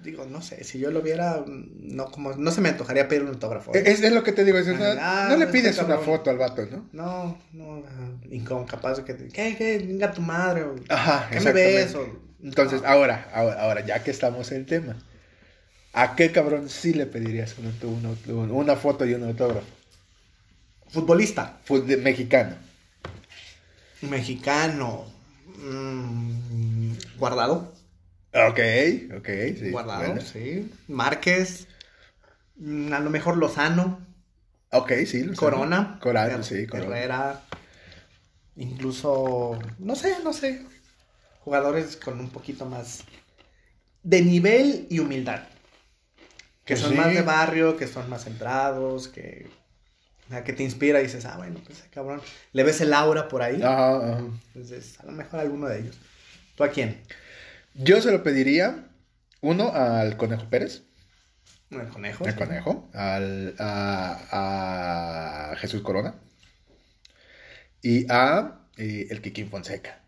digo, 0.03 0.25
no 0.25 0.41
sé, 0.41 0.63
si 0.63 0.77
yo 0.79 0.91
lo 0.91 1.01
viera, 1.01 1.43
no 1.47 2.05
como 2.11 2.33
no 2.33 2.51
se 2.51 2.61
me 2.61 2.69
antojaría 2.69 3.07
pedir 3.07 3.23
un 3.23 3.29
autógrafo. 3.29 3.73
¿eh? 3.75 3.83
Es, 3.85 4.01
es 4.01 4.11
lo 4.11 4.23
que 4.23 4.31
te 4.33 4.43
digo, 4.43 4.57
es 4.57 4.67
Ah, 4.67 5.27
no 5.29 5.37
le 5.37 5.45
este 5.45 5.53
pides 5.57 5.77
una 5.79 5.97
foto 5.97 6.29
al 6.29 6.37
vato, 6.37 6.65
¿no? 6.69 6.85
No, 6.91 7.37
no, 7.53 7.83
ah, 7.87 8.11
incapaz 8.29 8.97
de 8.97 9.03
que 9.05 9.13
te, 9.13 9.27
¿qué, 9.29 9.55
qué, 9.57 9.77
venga 9.79 10.11
tu 10.11 10.21
madre? 10.21 10.63
o, 10.63 10.75
Ajá, 10.89 11.29
¿Qué 11.31 11.39
me 11.39 11.51
ves? 11.53 11.95
O- 11.95 12.19
Entonces, 12.43 12.81
No. 12.81 12.87
ahora, 12.89 13.29
ahora, 13.33 13.61
ahora, 13.61 13.85
ya 13.85 14.03
que 14.03 14.11
estamos 14.11 14.51
en 14.51 14.57
el 14.59 14.65
tema, 14.65 14.95
¿a 15.93 16.15
qué 16.15 16.31
cabrón 16.31 16.69
sí 16.69 16.93
le 16.93 17.05
pedirías 17.05 17.55
una, 17.57 17.71
una- 18.33 18.53
una 18.53 18.75
foto 18.75 19.05
y 19.05 19.13
un 19.13 19.23
autógrafo? 19.23 19.65
Futbolista, 20.89 21.57
Fut- 21.65 21.85
mexicano. 22.01 22.55
mexicano, 24.01 25.05
mm, 25.57 26.91
guardado, 27.17 27.73
Ok, 28.33 28.59
ok, 29.17 29.27
sí. 29.59 29.71
guardado, 29.71 30.03
bueno. 30.05 30.21
sí, 30.21 30.71
Márquez, 30.87 31.67
mm, 32.57 32.93
a 32.93 32.99
lo 32.99 33.09
mejor 33.09 33.37
Lozano, 33.37 33.99
Ok, 34.71 34.91
sí. 35.05 35.23
Lozano. 35.23 35.37
Corona, 35.39 35.99
Corona, 36.01 36.37
Her- 36.37 36.43
sí, 36.43 36.65
Corona. 36.67 36.87
Herrera, 36.97 37.41
incluso, 38.55 39.59
no 39.79 39.95
sé, 39.95 40.17
no 40.23 40.33
sé, 40.33 40.65
jugadores 41.43 41.97
con 41.97 42.19
un 42.19 42.29
poquito 42.29 42.65
más 42.65 43.03
de 44.03 44.21
nivel 44.21 44.87
y 44.89 44.99
humildad. 44.99 45.43
Que 46.65 46.77
son 46.77 46.91
sí. 46.91 46.95
más 46.97 47.13
de 47.13 47.21
barrio, 47.21 47.75
que 47.77 47.87
son 47.87 48.09
más 48.09 48.23
centrados, 48.23 49.09
que, 49.09 49.47
que 50.45 50.53
te 50.53 50.63
inspira 50.63 50.99
y 51.01 51.03
dices, 51.03 51.25
ah, 51.25 51.37
bueno, 51.37 51.59
pues 51.65 51.79
ese 51.79 51.89
cabrón, 51.89 52.21
le 52.53 52.63
ves 52.63 52.79
el 52.81 52.93
aura 52.93 53.27
por 53.27 53.41
ahí. 53.41 53.61
Ajá, 53.61 53.97
ajá. 53.97 54.23
Entonces, 54.53 54.99
a 54.99 55.05
lo 55.05 55.11
mejor 55.11 55.39
alguno 55.41 55.67
de 55.67 55.79
ellos. 55.79 55.97
¿Tú 56.55 56.63
a 56.63 56.69
quién? 56.69 57.01
Yo 57.75 58.01
se 58.01 58.11
lo 58.11 58.23
pediría, 58.23 58.89
uno, 59.41 59.71
al 59.73 60.17
Conejo 60.17 60.49
Pérez. 60.49 60.83
El 61.71 61.87
conejo. 61.89 62.23
Conejo. 62.37 62.89
Al, 62.93 63.55
a, 63.57 65.51
a 65.51 65.55
Jesús 65.57 65.81
Corona. 65.81 66.15
Y 67.81 68.05
a 68.11 68.67
eh, 68.77 69.07
el 69.09 69.21
Kikín 69.21 69.49
Fonseca. 69.49 70.02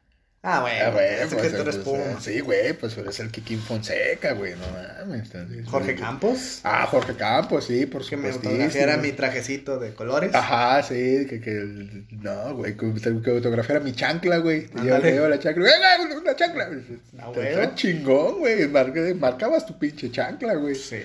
Ah, 0.48 0.62
bueno, 0.62 0.86
Ah, 0.86 0.90
güey, 0.92 1.06
ese 1.16 1.36
pues, 1.36 1.42
que 1.42 1.56
tú 1.58 1.62
eres 1.64 1.78
pues. 1.78 2.24
Sí, 2.24 2.40
güey, 2.42 2.74
pues 2.74 2.96
eres 3.00 3.20
el 3.20 3.32
Kikín 3.32 3.60
Fonseca, 3.60 4.34
güey, 4.34 4.54
no 4.54 4.60
mames. 5.08 5.30
Jorge 5.66 5.96
Campos. 5.96 6.60
Ah, 6.64 6.86
Jorge 6.86 7.16
Campos, 7.16 7.66
sí, 7.66 7.88
por 7.88 8.08
que 8.08 8.16
me 8.16 8.28
supuesto. 8.32 8.50
autografiara 8.50 8.98
mi 8.98 9.12
trajecito 9.12 9.80
de 9.80 9.96
colores. 9.96 10.36
Ajá, 10.36 10.84
sí, 10.84 11.26
que, 11.28 11.42
que 11.42 12.06
no, 12.22 12.56
güey, 12.58 12.78
que, 12.78 12.94
que 13.24 13.30
autografiara 13.32 13.80
mi 13.82 13.94
chancla, 13.94 14.38
güey. 14.38 14.68
Te 14.68 14.82
llevo, 14.84 15.00
llevo 15.00 15.28
la 15.30 15.40
chancla, 15.40 15.68
¡eh, 15.68 15.72
güey, 16.06 16.12
una 16.22 16.36
chancla! 16.36 16.70
Ah, 17.18 17.32
te 17.34 17.70
chingón, 17.74 18.38
güey, 18.38 18.68
marca- 18.68 19.16
marcabas 19.20 19.66
tu 19.66 19.80
pinche 19.80 20.12
chancla, 20.12 20.54
güey. 20.54 20.76
Sí. 20.76 20.98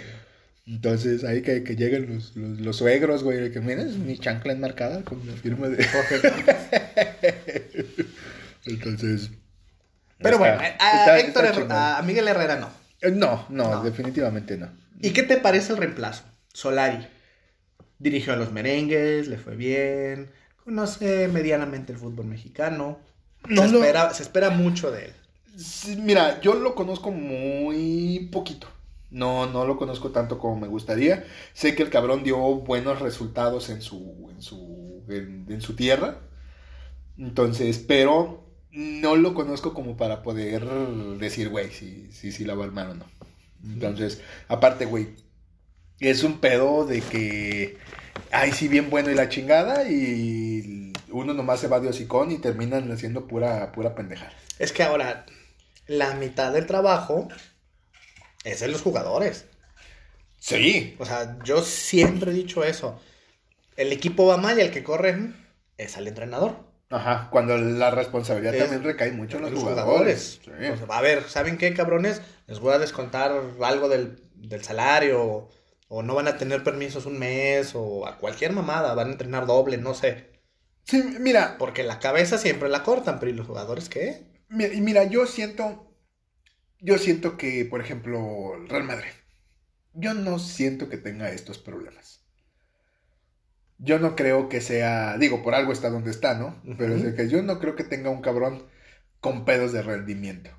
Entonces, 0.67 1.25
ahí 1.25 1.41
que, 1.41 1.65
que 1.65 1.77
lleguen 1.77 2.15
los, 2.15 2.37
los, 2.37 2.61
los 2.61 2.77
suegros, 2.77 3.25
güey, 3.25 3.51
que 3.51 3.61
miren, 3.61 4.07
mi 4.07 4.19
chancla 4.19 4.53
enmarcada 4.53 5.01
con 5.03 5.27
la 5.27 5.33
firma 5.33 5.69
de... 5.71 5.83
Jorge 5.83 6.21
Campos. 6.21 6.55
Entonces... 8.67 9.31
Pero 10.19 10.37
está- 10.37 10.39
bueno, 10.57 10.61
a, 10.63 10.67
está- 10.67 11.19
Héctor 11.19 11.45
está 11.47 11.99
a 11.99 12.03
Miguel 12.03 12.29
Herrera 12.29 12.57
no. 12.57 12.69
Eh, 13.01 13.11
No, 13.11 13.47
no, 13.49 13.71
No. 13.71 13.83
definitivamente 13.83 14.57
no. 14.59 14.69
¿Y 15.01 15.11
qué 15.13 15.23
te 15.23 15.39
parece 15.39 15.73
el 15.73 15.79
reemplazo? 15.79 16.25
Solari. 16.53 17.07
Dirigió 17.99 18.33
a 18.33 18.37
los 18.37 18.53
merengues, 18.53 19.29
le 19.29 19.39
fue 19.39 19.57
bien, 19.57 20.31
conoce 20.65 21.29
medianamente 21.29 21.93
el 21.93 21.99
fútbol 21.99 22.27
mexicano. 22.27 22.99
No 23.49 23.67
se, 23.69 23.77
espera, 23.77 24.13
se 24.15 24.23
espera 24.23 24.51
mucho 24.51 24.91
de 24.91 25.07
él. 25.07 25.13
Mira, 25.99 26.41
yo 26.41 26.55
lo 26.55 26.75
conozco 26.75 27.11
muy 27.11 28.29
poquito. 28.33 28.69
No, 29.11 29.47
no 29.47 29.65
lo 29.67 29.77
conozco 29.77 30.11
tanto 30.11 30.39
como 30.39 30.57
me 30.61 30.69
gustaría. 30.69 31.25
Sé 31.55 31.75
que 31.75 31.83
el 31.83 31.91
cabrón 31.91 32.23
dio 32.23 32.37
buenos 32.39 33.01
resultados 33.01 33.69
en 33.71 33.81
su, 33.83 34.29
en 34.31 34.41
su, 34.43 35.03
en, 35.09 35.47
en 35.49 35.61
su 35.63 35.75
tierra. 35.75 36.19
Entonces, 37.19 37.79
pero 37.79 38.50
no 38.73 39.17
lo 39.17 39.35
conozco 39.35 39.75
como 39.75 39.97
para 39.97 40.23
poder 40.23 40.65
decir, 41.19 41.49
güey, 41.49 41.71
si, 41.71 42.11
si, 42.13 42.33
si 42.33 42.45
la 42.45 42.55
va 42.55 42.65
a 42.65 42.67
armar 42.69 42.91
o 42.91 42.95
no. 42.95 43.05
Entonces, 43.65 44.21
aparte, 44.49 44.87
güey, 44.87 45.09
es 45.99 46.23
un 46.23 46.39
pedo 46.39 46.87
de 46.87 47.01
que, 47.03 47.77
ay, 48.31 48.53
sí, 48.53 48.69
bien 48.69 48.91
bueno 48.91 49.11
y 49.11 49.15
la 49.15 49.29
chingada, 49.29 49.91
y 49.91 50.93
uno 51.11 51.35
nomás 51.35 51.61
se 51.61 51.69
va 51.69 51.81
de 51.81 51.89
hocicón 51.89 52.31
y 52.31 52.39
terminan 52.39 52.91
haciendo 52.91 53.27
pura, 53.27 53.73
pura 53.73 53.95
pendejada. 53.95 54.33
Es 54.59 54.73
que 54.73 54.83
ahora, 54.83 55.27
la 55.87 56.15
mitad 56.15 56.53
del 56.53 56.67
trabajo 56.67 57.29
es 58.45 58.61
de 58.61 58.69
los 58.69 58.83
jugadores. 58.83 59.47
Sí. 60.39 60.97
O 60.99 61.05
sea, 61.05 61.39
yo 61.45 61.63
siempre 61.63 62.31
he 62.31 62.35
dicho 62.35 62.65
eso. 62.65 63.01
El 63.77 63.93
equipo 63.93 64.27
va 64.27 64.37
mal 64.37 64.59
y 64.59 64.63
el 64.63 64.71
que 64.71 64.83
corre 64.83 65.33
es 65.77 65.97
al 65.97 66.09
entrenador. 66.09 66.70
Ajá, 66.91 67.29
cuando 67.31 67.57
la 67.57 67.91
responsabilidad 67.93 68.55
Es- 68.55 68.63
también 68.63 68.83
recae 68.83 69.13
mucho 69.13 69.37
en 69.37 69.43
los, 69.45 69.53
Los 69.53 69.61
jugadores. 69.63 70.41
Sí. 70.45 70.51
Sea, 70.51 70.87
a 70.89 71.01
ver, 71.01 71.23
¿saben 71.29 71.57
qué, 71.57 71.73
cabrones? 71.73 72.21
Les 72.47 72.59
voy 72.61 72.75
a 72.75 72.79
descontar 72.79 73.33
algo 73.63 73.89
del, 73.89 74.23
del 74.35 74.63
salario. 74.65 75.49
O 75.93 76.03
no 76.03 76.15
van 76.15 76.29
a 76.29 76.37
tener 76.37 76.63
permisos 76.65 77.07
un 77.07 77.19
mes. 77.19 77.73
O 77.75 78.07
a 78.07 78.19
cualquier 78.19 78.53
mamada. 78.53 78.95
Van 78.95 79.09
a 79.09 79.13
entrenar 79.13 79.47
doble, 79.47 79.77
no 79.79 79.95
sé. 79.95 80.31
Sí, 80.85 81.03
mira, 81.21 81.57
Porque 81.59 81.85
la 81.85 82.01
cabeza 82.01 82.39
siempre 82.39 82.69
la 82.69 82.83
cortan. 82.83 83.21
Pero 83.21 83.31
¿y 83.31 83.35
los 83.35 83.47
jugadores 83.47 83.89
qué? 83.89 84.25
mira, 84.49 84.75
y 84.75 84.81
mira, 84.81 85.05
yo 85.05 85.27
siento, 85.27 85.95
yo 86.81 86.99
siento 86.99 87.37
que, 87.39 87.65
por 87.67 87.81
ejemplo, 87.81 88.55
el 88.57 88.69
Real 88.69 88.85
Madrid, 88.85 89.11
yo 89.95 90.15
no 90.15 90.39
siento 90.39 90.89
que 90.89 90.99
tenga 90.99 91.31
estos 91.31 91.59
problemas. 91.59 92.20
Yo 93.83 93.99
no 93.99 94.15
creo 94.15 94.49
que 94.49 94.61
sea, 94.61 95.17
digo, 95.19 95.43
por 95.43 95.55
algo 95.55 95.73
está 95.73 95.89
donde 95.91 96.11
está, 96.11 96.35
¿no? 96.35 96.61
Pero 96.79 96.95
es 96.95 97.03
de 97.03 97.15
que 97.15 97.29
yo 97.29 97.43
no 97.43 97.59
creo 97.59 97.77
que 97.77 97.85
tenga 97.85 98.11
un 98.11 98.21
cabrón 98.21 98.65
con 99.21 99.45
pedos 99.45 99.73
de 99.73 99.83
rendimiento. 99.83 100.51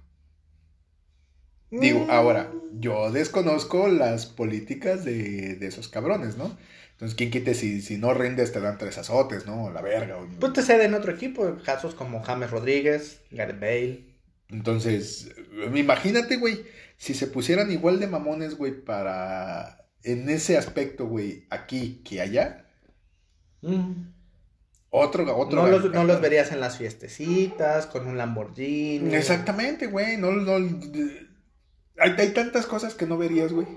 Digo, 1.69 2.05
Mm. 2.05 2.11
ahora, 2.11 2.51
yo 2.73 3.11
desconozco 3.11 3.87
las 3.87 4.25
políticas 4.25 5.05
de, 5.05 5.55
de 5.55 5.67
esos 5.67 5.87
cabrones, 5.87 6.35
¿no? 6.37 6.57
Entonces, 6.93 7.15
¿quién 7.15 7.31
quite 7.31 7.53
si, 7.53 7.81
si 7.81 7.97
no 7.97 8.13
rindes 8.13 8.51
te 8.51 8.59
dan 8.59 8.77
tres 8.77 8.97
azotes, 8.97 9.45
¿no? 9.45 9.71
La 9.71 9.81
verga. 9.81 10.17
o- 10.17 10.27
Pues 10.39 10.53
te 10.53 10.61
ceden 10.63 10.93
otro 10.93 11.11
equipo. 11.13 11.57
Casos 11.63 11.95
como 11.95 12.21
James 12.23 12.51
Rodríguez, 12.51 13.21
Gareth 13.31 13.59
Bale. 13.59 14.05
Entonces, 14.49 15.33
imagínate, 15.73 16.37
güey, 16.37 16.65
si 16.97 17.13
se 17.13 17.27
pusieran 17.27 17.71
igual 17.71 17.99
de 17.99 18.07
mamones, 18.07 18.55
güey, 18.55 18.73
para... 18.83 19.77
En 20.03 20.29
ese 20.29 20.57
aspecto, 20.57 21.05
güey, 21.07 21.45
aquí 21.51 22.01
que 22.03 22.21
allá, 22.21 22.65
otro, 24.89 25.37
otro... 25.37 25.61
no, 25.61 25.67
los, 25.67 25.91
no 25.91 26.03
los 26.03 26.19
verías 26.21 26.51
en 26.51 26.59
las 26.59 26.77
fiestecitas, 26.77 27.85
con 27.87 28.07
un 28.07 28.17
Lamborghini. 28.17 29.13
Exactamente, 29.15 29.87
güey, 29.87 30.17
no, 30.17 30.31
no... 30.31 30.55
Hay, 31.97 32.11
hay 32.17 32.29
tantas 32.33 32.65
cosas 32.65 32.93
que 32.95 33.05
no 33.05 33.17
verías, 33.17 33.53
güey. 33.53 33.67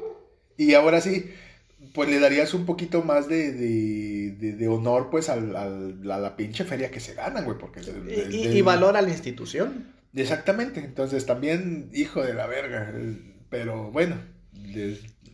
Y 0.57 0.75
ahora 0.75 1.01
sí, 1.01 1.31
pues 1.95 2.09
le 2.09 2.19
darías 2.21 2.55
un 2.55 2.65
poquito 2.65 3.03
más 3.03 3.29
de, 3.29 3.53
de, 3.53 4.31
de- 4.39 4.53
de 4.53 4.69
honor, 4.69 5.11
pues, 5.11 5.29
al, 5.29 5.55
al- 5.57 6.11
a 6.11 6.19
la 6.19 6.37
pinche 6.37 6.65
feria 6.65 6.91
que 6.91 7.01
se 7.01 7.15
ganan, 7.15 7.45
güey, 7.45 7.59
porque... 7.59 7.81
el- 7.81 8.11
Y, 8.11 8.15
el- 8.21 8.35
y- 8.35 8.59
y 8.59 8.63
valora 8.63 9.03
la 9.03 9.11
institución. 9.11 9.93
Exactamente, 10.15 10.81
entonces 10.81 11.27
también, 11.27 11.91
hijo 11.93 12.23
de 12.23 12.35
la 12.35 12.47
verga, 12.47 12.91
el- 12.91 13.35
pero 13.51 13.91
bueno, 13.91 14.17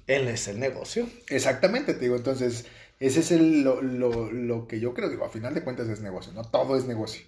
Él 0.07 0.29
es 0.29 0.49
el 0.49 0.59
negocio. 0.59 1.07
exactamente, 1.29 1.95
te 1.95 2.01
digo, 2.01 2.17
entonces, 2.17 2.67
ese 3.01 3.21
es 3.21 3.33
el, 3.33 3.63
lo, 3.63 3.83
lo, 3.83 4.31
lo 4.31 4.69
que 4.69 4.79
yo 4.79 4.95
creo, 4.95 5.09
digo, 5.09 5.25
a 5.25 5.31
final 5.31 5.55
de 5.55 5.65
cuentas 5.65 5.89
es 5.89 6.01
negocio, 6.01 6.33
no 6.33 6.45
todo 6.45 6.77
es 6.77 6.85
negocio, 6.85 7.25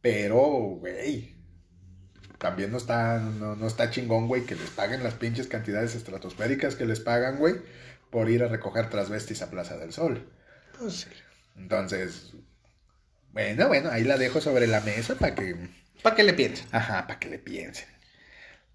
pero, 0.00 0.40
güey, 0.78 1.34
también 2.38 2.70
no 2.70 2.76
está, 2.76 3.18
no, 3.18 3.56
no 3.56 3.66
está 3.66 3.90
chingón, 3.90 4.28
güey, 4.28 4.44
que 4.44 4.54
les 4.54 4.70
paguen 4.70 5.02
las 5.02 5.14
pinches 5.14 5.46
cantidades 5.46 5.94
estratosféricas 5.94 6.76
que 6.76 6.84
les 6.84 7.00
pagan, 7.00 7.38
güey, 7.38 7.54
por 8.10 8.28
ir 8.30 8.42
a 8.44 8.48
recoger 8.48 8.90
transvestis 8.90 9.42
a 9.42 9.50
Plaza 9.50 9.78
del 9.78 9.92
Sol. 9.92 10.30
Pues 10.78 11.00
sí. 11.00 11.08
Entonces, 11.56 12.34
bueno, 13.32 13.68
bueno, 13.68 13.90
ahí 13.90 14.04
la 14.04 14.18
dejo 14.18 14.40
sobre 14.40 14.66
la 14.66 14.80
mesa 14.80 15.16
para 15.16 15.34
que, 15.34 15.56
¿Para 16.02 16.14
qué 16.16 16.22
le 16.22 16.34
piensen? 16.34 16.68
ajá, 16.72 17.06
para 17.06 17.18
que 17.18 17.30
le 17.30 17.38
piensen. 17.38 17.88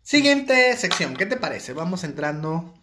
Siguiente 0.02 0.76
sección, 0.78 1.16
¿qué 1.16 1.26
te 1.26 1.38
parece? 1.38 1.74
Vamos 1.74 2.04
entrando 2.04 2.79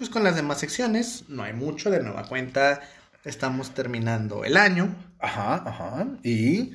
pues 0.00 0.08
con 0.08 0.24
las 0.24 0.34
demás 0.34 0.58
secciones. 0.58 1.24
No 1.28 1.42
hay 1.42 1.52
mucho, 1.52 1.90
de 1.90 2.02
nueva 2.02 2.26
cuenta. 2.26 2.80
Estamos 3.22 3.74
terminando 3.74 4.44
el 4.44 4.56
año. 4.56 4.94
Ajá, 5.18 5.56
ajá. 5.56 6.08
Y 6.22 6.72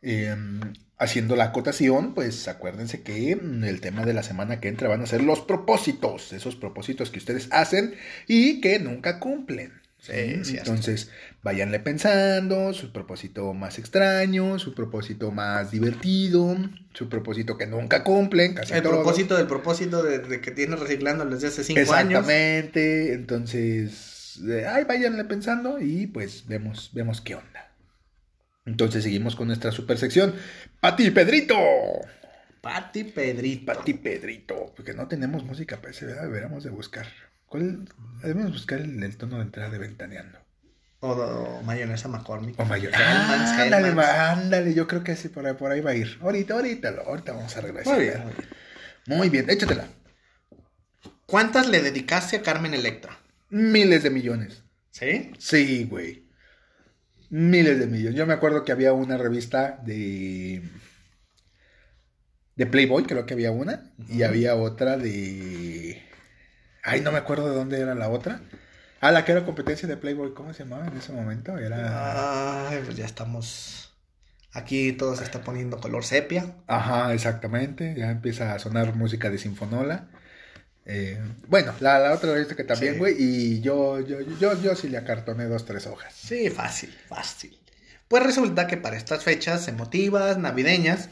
em, 0.00 0.60
haciendo 0.96 1.34
la 1.34 1.46
acotación, 1.46 2.14
pues 2.14 2.46
acuérdense 2.46 3.02
que 3.02 3.34
mm, 3.34 3.64
el 3.64 3.80
tema 3.80 4.06
de 4.06 4.14
la 4.14 4.22
semana 4.22 4.60
que 4.60 4.68
entra 4.68 4.88
van 4.88 5.02
a 5.02 5.06
ser 5.06 5.24
los 5.24 5.40
propósitos, 5.40 6.32
esos 6.32 6.54
propósitos 6.54 7.10
que 7.10 7.18
ustedes 7.18 7.48
hacen 7.50 7.96
y 8.28 8.60
que 8.60 8.78
nunca 8.78 9.18
cumplen. 9.18 9.82
Sí, 10.00 10.12
¿sí? 10.12 10.44
sí, 10.44 10.56
Entonces, 10.58 11.10
váyanle 11.42 11.80
pensando 11.80 12.72
su 12.72 12.92
propósito 12.92 13.52
más 13.52 13.78
extraño, 13.78 14.58
su 14.58 14.74
propósito 14.74 15.32
más 15.32 15.70
divertido, 15.70 16.56
su 16.94 17.08
propósito 17.08 17.58
que 17.58 17.66
nunca 17.66 18.04
cumplen, 18.04 18.54
casi 18.54 18.74
El 18.74 18.82
propósito 18.82 19.36
del 19.36 19.46
propósito 19.46 20.02
de, 20.02 20.20
de 20.20 20.40
que 20.40 20.50
tienes 20.52 20.78
reciclando 20.78 21.24
desde 21.24 21.48
hace 21.48 21.64
cinco 21.64 21.92
años. 21.92 22.20
Exactamente. 22.20 23.12
Entonces, 23.12 24.40
eh, 24.46 24.66
ahí 24.66 24.84
váyanle 24.84 25.24
pensando 25.24 25.80
y 25.80 26.06
pues 26.06 26.46
vemos, 26.46 26.90
vemos 26.92 27.20
qué 27.20 27.34
onda. 27.34 27.68
Entonces 28.66 29.02
seguimos 29.02 29.34
con 29.34 29.48
nuestra 29.48 29.72
super 29.72 29.98
sección. 29.98 30.34
Pati 30.80 31.10
Pedrito. 31.10 31.56
Pati 32.60 33.04
Pedrito. 33.04 33.66
Pati 33.72 33.94
Pedrito. 33.94 34.72
Porque 34.76 34.92
no 34.92 35.08
tenemos 35.08 35.42
música 35.44 35.78
para 35.78 35.90
ese, 35.90 36.06
¿verdad? 36.06 36.24
Deberíamos 36.24 36.64
de 36.64 36.70
buscar. 36.70 37.06
¿Cuál? 37.48 37.88
Debemos 38.22 38.52
buscar 38.52 38.80
el, 38.80 39.02
el 39.02 39.16
tono 39.16 39.36
de 39.36 39.42
entrada 39.42 39.70
de 39.70 39.78
Ventaneando. 39.78 40.38
O, 41.00 41.12
o 41.12 41.62
mayonesa 41.62 42.08
McCormick. 42.08 42.58
O 42.58 42.64
mayor. 42.64 42.92
Hellmann's, 42.92 43.50
ándale, 43.50 43.92
ma- 43.94 44.30
ándale, 44.32 44.74
yo 44.74 44.86
creo 44.88 45.04
que 45.04 45.14
sí, 45.16 45.28
por 45.28 45.46
ahí, 45.46 45.54
por 45.54 45.70
ahí 45.70 45.80
va 45.80 45.90
a 45.92 45.94
ir. 45.94 46.18
Ahorita, 46.20 46.54
ahorita, 46.54 46.88
ahorita 47.06 47.32
vamos 47.32 47.56
a 47.56 47.60
regresar. 47.60 47.94
Muy 47.94 48.04
bien, 48.04 48.22
muy 48.24 48.32
bien. 48.32 49.18
Muy 49.18 49.28
bien, 49.30 49.48
échatela. 49.48 49.86
¿Cuántas 51.26 51.68
le 51.68 51.80
dedicaste 51.82 52.36
a 52.36 52.42
Carmen 52.42 52.74
Electra? 52.74 53.18
Miles 53.50 54.02
de 54.02 54.10
millones. 54.10 54.62
¿Sí? 54.90 55.30
Sí, 55.38 55.84
güey. 55.84 56.26
Miles 57.30 57.78
de 57.78 57.86
millones. 57.86 58.18
Yo 58.18 58.26
me 58.26 58.32
acuerdo 58.34 58.64
que 58.64 58.72
había 58.72 58.92
una 58.92 59.16
revista 59.18 59.78
de. 59.84 60.62
de 62.56 62.66
Playboy, 62.66 63.04
creo 63.04 63.24
que 63.24 63.34
había 63.34 63.52
una. 63.52 63.92
Y 64.08 64.22
había 64.24 64.56
otra 64.56 64.96
de. 64.96 66.02
Ay, 66.82 67.00
no 67.00 67.12
me 67.12 67.18
acuerdo 67.18 67.48
de 67.48 67.54
dónde 67.56 67.80
era 67.80 67.94
la 67.94 68.08
otra. 68.08 68.40
Ah, 69.00 69.12
la 69.12 69.24
que 69.24 69.32
era 69.32 69.44
competencia 69.44 69.86
de 69.86 69.96
Playboy, 69.96 70.34
¿cómo 70.34 70.52
se 70.52 70.64
llamaba 70.64 70.86
en 70.88 70.96
ese 70.96 71.12
momento? 71.12 71.56
Era. 71.58 72.68
Ay, 72.68 72.82
pues 72.84 72.96
ya 72.96 73.06
estamos. 73.06 73.92
Aquí 74.52 74.92
todo 74.92 75.14
se 75.14 75.24
está 75.24 75.42
poniendo 75.42 75.78
color 75.80 76.04
sepia. 76.04 76.56
Ajá, 76.66 77.12
exactamente. 77.14 77.94
Ya 77.96 78.10
empieza 78.10 78.54
a 78.54 78.58
sonar 78.58 78.94
música 78.96 79.30
de 79.30 79.38
Sinfonola. 79.38 80.08
Eh, 80.86 81.20
bueno, 81.46 81.74
la, 81.80 81.98
la 81.98 82.12
otra 82.14 82.32
revista 82.32 82.56
que 82.56 82.64
también, 82.64 82.94
Sí. 82.94 82.98
güey. 82.98 83.14
Y 83.18 83.60
yo, 83.60 84.00
yo, 84.00 84.20
yo, 84.40 84.60
yo 84.60 84.74
sí 84.74 84.88
le 84.88 84.96
acartoné 84.98 85.44
dos, 85.44 85.64
tres 85.66 85.86
hojas. 85.86 86.14
Sí, 86.14 86.48
fácil, 86.50 86.96
fácil. 87.08 87.58
Pues 88.08 88.22
resulta 88.22 88.66
que 88.66 88.78
para 88.78 88.96
estas 88.96 89.22
fechas 89.22 89.68
emotivas, 89.68 90.38
navideñas, 90.38 91.10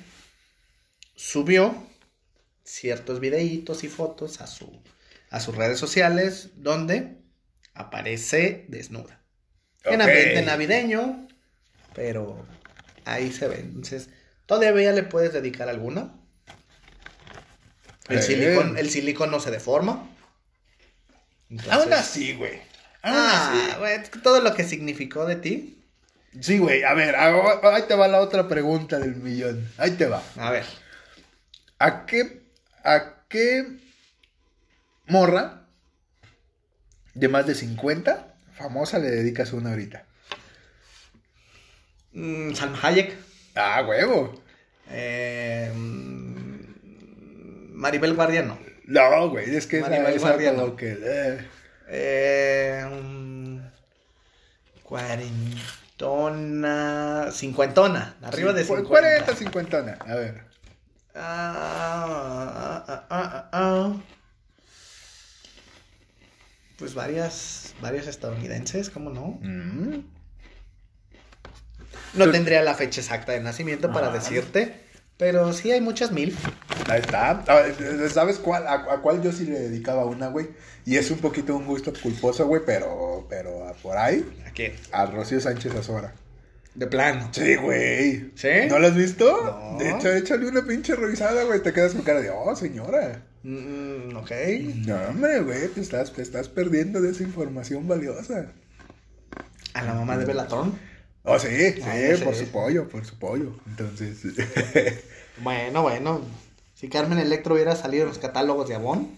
subió 1.15 1.75
ciertos 2.65 3.21
videitos 3.21 3.85
y 3.85 3.89
fotos 3.89 4.41
a, 4.41 4.47
su, 4.47 4.83
a 5.31 5.41
sus 5.41 5.57
redes 5.57 5.79
sociales 5.79 6.51
donde 6.57 7.17
aparece 7.75 8.65
desnuda. 8.69 9.21
En 9.85 10.01
ambiente 10.03 10.43
navideño, 10.43 11.29
pero 11.95 12.45
ahí 13.05 13.33
se 13.33 13.47
ve. 13.49 13.61
Entonces, 13.61 14.09
¿todavía 14.47 14.93
le 14.93 15.03
puedes 15.05 15.33
dedicar 15.33 15.69
alguna? 15.69 16.13
El, 18.09 18.19
Eh. 18.19 18.23
silicón, 18.23 18.79
el 18.79 18.91
silicón 18.91 19.31
no 19.31 19.41
se 19.41 19.51
deforma. 19.51 20.09
Entonces- 21.51 21.73
Aún 21.73 21.93
así, 21.93 22.35
güey. 22.35 22.61
Ah, 23.03 23.77
güey, 23.79 24.03
todo 24.23 24.41
lo 24.41 24.55
que 24.55 24.65
significó 24.65 25.27
de 25.27 25.37
ti. 25.37 25.85
Sí, 26.41 26.59
güey. 26.59 26.83
A 26.83 26.93
ver, 26.95 27.15
ahí 27.17 27.83
te 27.87 27.95
va 27.95 28.09
la 28.09 28.21
otra 28.21 28.49
pregunta 28.49 28.99
del 28.99 29.17
millón. 29.17 29.69
Ahí 29.79 29.93
te 29.93 30.07
va. 30.07 30.23
A 30.37 30.51
ver. 30.51 30.65
¿A 31.79 32.05
qué, 32.07 32.43
a 32.85 33.23
qué 33.29 33.65
morra 35.07 35.63
de 37.15 37.29
más 37.29 37.47
de 37.47 37.55
50 37.55 38.35
famosa 38.57 38.99
le 38.99 39.11
dedicas 39.11 39.53
una 39.53 39.71
ahorita? 39.71 40.05
Mm, 42.13 42.53
Salma 42.55 42.79
Hayek. 42.83 43.15
Ah, 43.55 43.83
huevo. 43.87 44.41
eh, 44.91 45.71
mm, 45.75 46.57
Maribel 47.75 48.15
Guardiano. 48.15 48.59
No, 48.85 49.29
güey, 49.31 49.55
es 49.55 49.67
que 49.67 49.79
esa, 49.81 49.89
Maribel 49.91 50.15
esa 50.15 50.37
que... 50.77 50.99
eh. 51.03 51.39
Eh, 51.89 52.85
mm, 52.91 53.59
cuarentona. 55.97 57.31
Cincuentona. 57.33 58.17
Arriba 58.23 58.53
de 58.53 58.65
Cu- 58.67 58.77
50. 58.77 58.89
40, 58.89 59.35
50. 59.37 59.97
A 60.01 60.15
ver. 60.15 60.43
Ah, 61.15 62.85
ah, 62.87 62.87
ah, 62.89 63.05
ah, 63.11 63.49
ah. 63.53 63.93
Pues 66.79 66.95
varias, 66.95 67.75
varias 67.81 68.07
estadounidenses, 68.07 68.91
¿cómo 68.91 69.11
no? 69.11 69.39
Mm. 69.43 70.05
No 72.15 72.31
tendría 72.31 72.63
la 72.63 72.75
fecha 72.75 73.01
exacta 73.01 73.33
de 73.33 73.41
nacimiento 73.41 73.93
para 73.93 74.09
Ah. 74.09 74.13
decirte, 74.13 74.85
Pero 75.19 75.55
sí 75.55 75.71
hay 75.71 75.81
muchas 75.81 76.13
mil. 76.13 76.37
Ahí 76.91 77.01
está. 77.01 77.43
¿Sabes 78.13 78.37
cuál? 78.37 78.67
A, 78.67 78.75
a 78.93 79.01
cuál 79.01 79.23
yo 79.23 79.33
sí 79.33 79.47
le 79.47 79.59
dedicaba 79.61 80.05
una, 80.05 80.29
güey? 80.29 80.49
Y 80.85 80.97
es 80.97 81.11
un 81.11 81.17
poquito 81.21 81.57
un 81.57 81.65
gusto 81.65 81.91
culposo, 82.03 82.47
güey, 82.47 82.61
pero, 82.67 83.27
pero 83.31 83.75
por 83.83 83.97
ahí, 83.97 84.31
¿A 84.47 84.51
quién? 84.51 84.75
a 84.93 85.07
Rocío 85.07 85.41
Sánchez 85.41 85.75
Azora. 85.75 86.13
De 86.75 86.87
plano. 86.87 87.31
Sí, 87.33 87.55
güey. 87.57 88.31
¿Sí? 88.35 88.49
¿No 88.69 88.79
lo 88.79 88.89
has 88.89 88.95
visto? 88.95 89.25
No. 89.73 89.79
De 89.79 89.91
hecho, 89.93 90.13
échale 90.13 90.47
una 90.49 90.63
pinche 90.67 90.95
revisada, 90.95 91.45
güey. 91.45 91.63
Te 91.63 91.73
quedas 91.73 91.95
con 91.95 92.03
cara 92.03 92.21
de, 92.21 92.29
oh, 92.29 92.55
señora. 92.55 93.23
Mm, 93.47 94.17
ok. 94.17 94.31
No, 94.87 94.97
hombre, 95.09 95.41
güey, 95.41 95.69
te 95.69 95.81
estás, 95.81 96.13
te 96.13 96.21
estás 96.21 96.49
perdiendo 96.49 97.01
de 97.01 97.13
esa 97.13 97.23
información 97.23 97.87
valiosa. 97.87 98.51
A 99.73 99.83
la 99.83 99.95
mamá 99.95 100.17
de 100.17 100.25
Belatón. 100.25 100.77
Oh, 101.23 101.39
sí, 101.39 101.49
sí, 101.73 101.81
Ah, 101.85 102.25
por 102.25 102.35
su 102.35 102.47
pollo, 102.49 102.89
por 102.89 103.05
su 103.05 103.17
pollo. 103.19 103.57
Entonces, 103.67 104.19
Bueno, 105.39 105.83
bueno. 105.83 106.23
Si 106.75 106.89
Carmen 106.89 107.19
Electro 107.19 107.55
hubiera 107.55 107.77
salido 107.77 108.03
en 108.03 108.09
los 108.09 108.19
catálogos 108.19 108.69
de 108.69 108.75
Avon, 108.75 109.17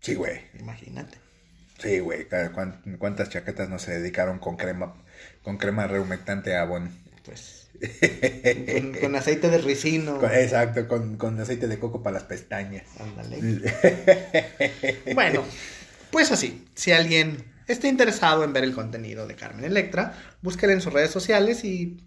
sí, 0.00 0.14
güey. 0.14 0.40
imagínate. 0.60 1.16
Sí, 1.78 1.98
güey. 2.00 2.26
¿Cuántas 2.98 3.30
chaquetas 3.30 3.68
no 3.70 3.78
se 3.78 3.98
dedicaron 3.98 4.38
con 4.38 4.56
crema, 4.56 4.94
con 5.42 5.56
crema 5.56 5.86
rehumectante 5.86 6.54
a 6.54 6.62
Avon? 6.62 6.90
Pues. 7.24 7.61
Con, 7.82 8.92
con 9.00 9.16
aceite 9.16 9.48
de 9.50 9.58
ricino. 9.58 10.18
Con- 10.18 10.32
exacto, 10.32 10.86
con, 10.88 11.16
con 11.16 11.40
aceite 11.40 11.66
de 11.68 11.78
coco 11.78 12.02
para 12.02 12.14
las 12.14 12.24
pestañas. 12.24 12.84
Ándale. 12.98 13.62
Bueno, 15.14 15.44
pues 16.10 16.30
así. 16.32 16.66
Si 16.74 16.92
alguien 16.92 17.44
está 17.66 17.88
interesado 17.88 18.44
en 18.44 18.52
ver 18.52 18.64
el 18.64 18.74
contenido 18.74 19.26
de 19.26 19.34
Carmen 19.36 19.64
Electra, 19.64 20.14
búsquela 20.42 20.72
en 20.72 20.80
sus 20.80 20.92
redes 20.92 21.10
sociales 21.10 21.64
y 21.64 22.02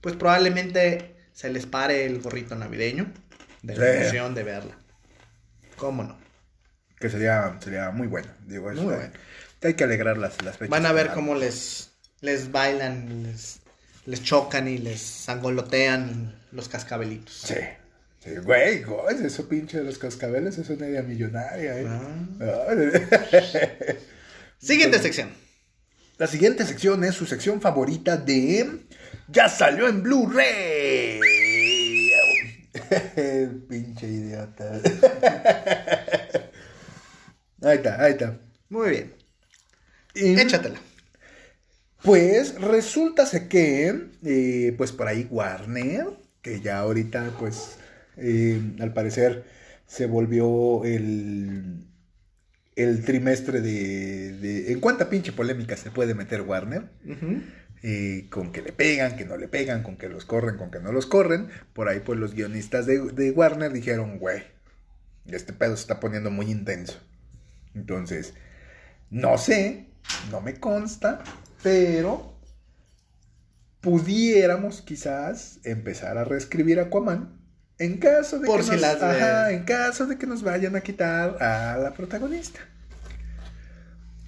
pues 0.00 0.16
probablemente 0.16 1.14
se 1.32 1.50
les 1.50 1.66
pare 1.66 2.04
el 2.04 2.20
gorrito 2.20 2.54
navideño 2.54 3.12
de 3.62 3.76
la 3.76 3.86
Sí. 3.92 3.98
emoción 4.02 4.34
de 4.34 4.42
verla. 4.42 4.78
¿Cómo 5.76 6.04
no? 6.04 6.18
Que 6.98 7.10
sería, 7.10 7.56
sería 7.62 7.90
muy 7.90 8.06
bueno. 8.06 8.28
Digo, 8.46 8.70
Muy 8.72 8.84
bueno. 8.84 9.10
Hay 9.62 9.74
que 9.74 9.84
alegrar 9.84 10.18
las, 10.18 10.42
las 10.42 10.58
fechas. 10.58 10.68
Van 10.70 10.84
a 10.86 10.92
ver 10.92 11.10
cómo 11.12 11.34
les, 11.34 11.90
les 12.20 12.52
bailan, 12.52 13.22
les, 13.24 13.60
les 14.06 14.22
chocan 14.22 14.68
y 14.68 14.78
les 14.78 15.00
sangolotean 15.00 16.34
los 16.52 16.68
cascabelitos. 16.68 17.34
Sí. 17.46 17.54
Sí, 18.24 18.30
güey, 18.42 18.82
güey, 18.82 19.26
eso 19.26 19.46
pinche 19.46 19.78
de 19.78 19.84
los 19.84 19.98
cascabeles 19.98 20.56
es 20.56 20.70
una 20.70 20.88
idea 20.88 21.02
millonaria, 21.02 21.78
¿eh? 21.78 21.86
Ah. 22.40 22.68
Siguiente 24.58 24.98
sección. 24.98 25.28
La 26.16 26.26
siguiente 26.26 26.64
sección 26.64 27.04
es 27.04 27.14
su 27.16 27.26
sección 27.26 27.60
favorita 27.60 28.16
de 28.16 28.86
Ya 29.28 29.48
salió 29.48 29.88
en 29.88 30.02
Blu-ray. 30.02 31.20
Pinche 33.68 34.06
idiota. 34.06 34.72
ahí 37.62 37.76
está, 37.76 38.02
ahí 38.02 38.12
está. 38.12 38.38
Muy 38.70 38.90
bien. 38.90 39.14
Y, 40.14 40.40
Échatela. 40.40 40.78
Pues 42.04 42.60
resulta 42.60 43.24
que, 43.48 44.10
eh, 44.24 44.74
pues 44.76 44.92
por 44.92 45.08
ahí 45.08 45.26
Warner, 45.30 46.06
que 46.42 46.60
ya 46.60 46.80
ahorita, 46.80 47.30
pues, 47.40 47.78
eh, 48.18 48.60
al 48.78 48.92
parecer 48.92 49.46
se 49.86 50.04
volvió 50.04 50.84
el, 50.84 51.86
el 52.76 53.04
trimestre 53.06 53.62
de, 53.62 54.32
de... 54.34 54.72
¿En 54.72 54.80
cuánta 54.80 55.08
pinche 55.08 55.32
polémica 55.32 55.78
se 55.78 55.90
puede 55.90 56.14
meter 56.14 56.42
Warner? 56.42 56.90
Eh, 57.82 58.26
con 58.30 58.52
que 58.52 58.60
le 58.60 58.72
pegan, 58.72 59.16
que 59.16 59.24
no 59.24 59.38
le 59.38 59.48
pegan, 59.48 59.82
con 59.82 59.96
que 59.96 60.10
los 60.10 60.26
corren, 60.26 60.58
con 60.58 60.70
que 60.70 60.80
no 60.80 60.92
los 60.92 61.06
corren. 61.06 61.48
Por 61.72 61.88
ahí, 61.88 62.00
pues 62.00 62.18
los 62.18 62.34
guionistas 62.34 62.84
de, 62.84 62.98
de 62.98 63.30
Warner 63.30 63.72
dijeron, 63.72 64.18
güey, 64.18 64.42
este 65.24 65.54
pedo 65.54 65.74
se 65.74 65.82
está 65.82 66.00
poniendo 66.00 66.30
muy 66.30 66.50
intenso. 66.50 67.00
Entonces, 67.74 68.34
no 69.10 69.38
sé, 69.38 69.86
no 70.30 70.40
me 70.42 70.54
consta, 70.60 71.22
pero 71.64 72.32
pudiéramos 73.80 74.80
quizás 74.82 75.58
empezar 75.64 76.16
a 76.18 76.24
reescribir 76.24 76.78
Aquaman 76.78 77.40
en 77.78 77.98
caso 77.98 78.38
de 78.38 78.46
Por 78.46 78.58
que 78.60 78.64
si 78.66 78.70
nos, 78.72 78.80
las 78.80 79.00
de- 79.00 79.06
ajá, 79.06 79.50
en 79.50 79.64
caso 79.64 80.06
de 80.06 80.16
que 80.16 80.26
nos 80.28 80.42
vayan 80.44 80.76
a 80.76 80.80
quitar 80.80 81.42
a 81.42 81.76
la 81.78 81.92
protagonista. 81.92 82.60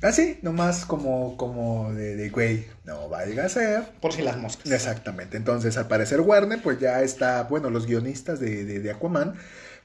Así, 0.02 0.38
nomás 0.42 0.84
como, 0.84 1.36
como 1.36 1.92
de, 1.94 2.16
de, 2.16 2.28
güey, 2.28 2.66
no 2.84 3.08
vaya 3.08 3.44
a 3.46 3.48
ser. 3.48 3.82
Por 4.00 4.12
si 4.12 4.20
las 4.22 4.36
moscas. 4.36 4.70
Exactamente. 4.70 5.36
Entonces, 5.38 5.76
al 5.78 5.88
parecer, 5.88 6.20
Warner, 6.20 6.60
pues 6.60 6.78
ya 6.80 7.00
está, 7.02 7.44
bueno, 7.44 7.70
los 7.70 7.86
guionistas 7.86 8.40
de, 8.40 8.64
de- 8.64 8.80
de 8.80 8.90
Aquaman, 8.90 9.34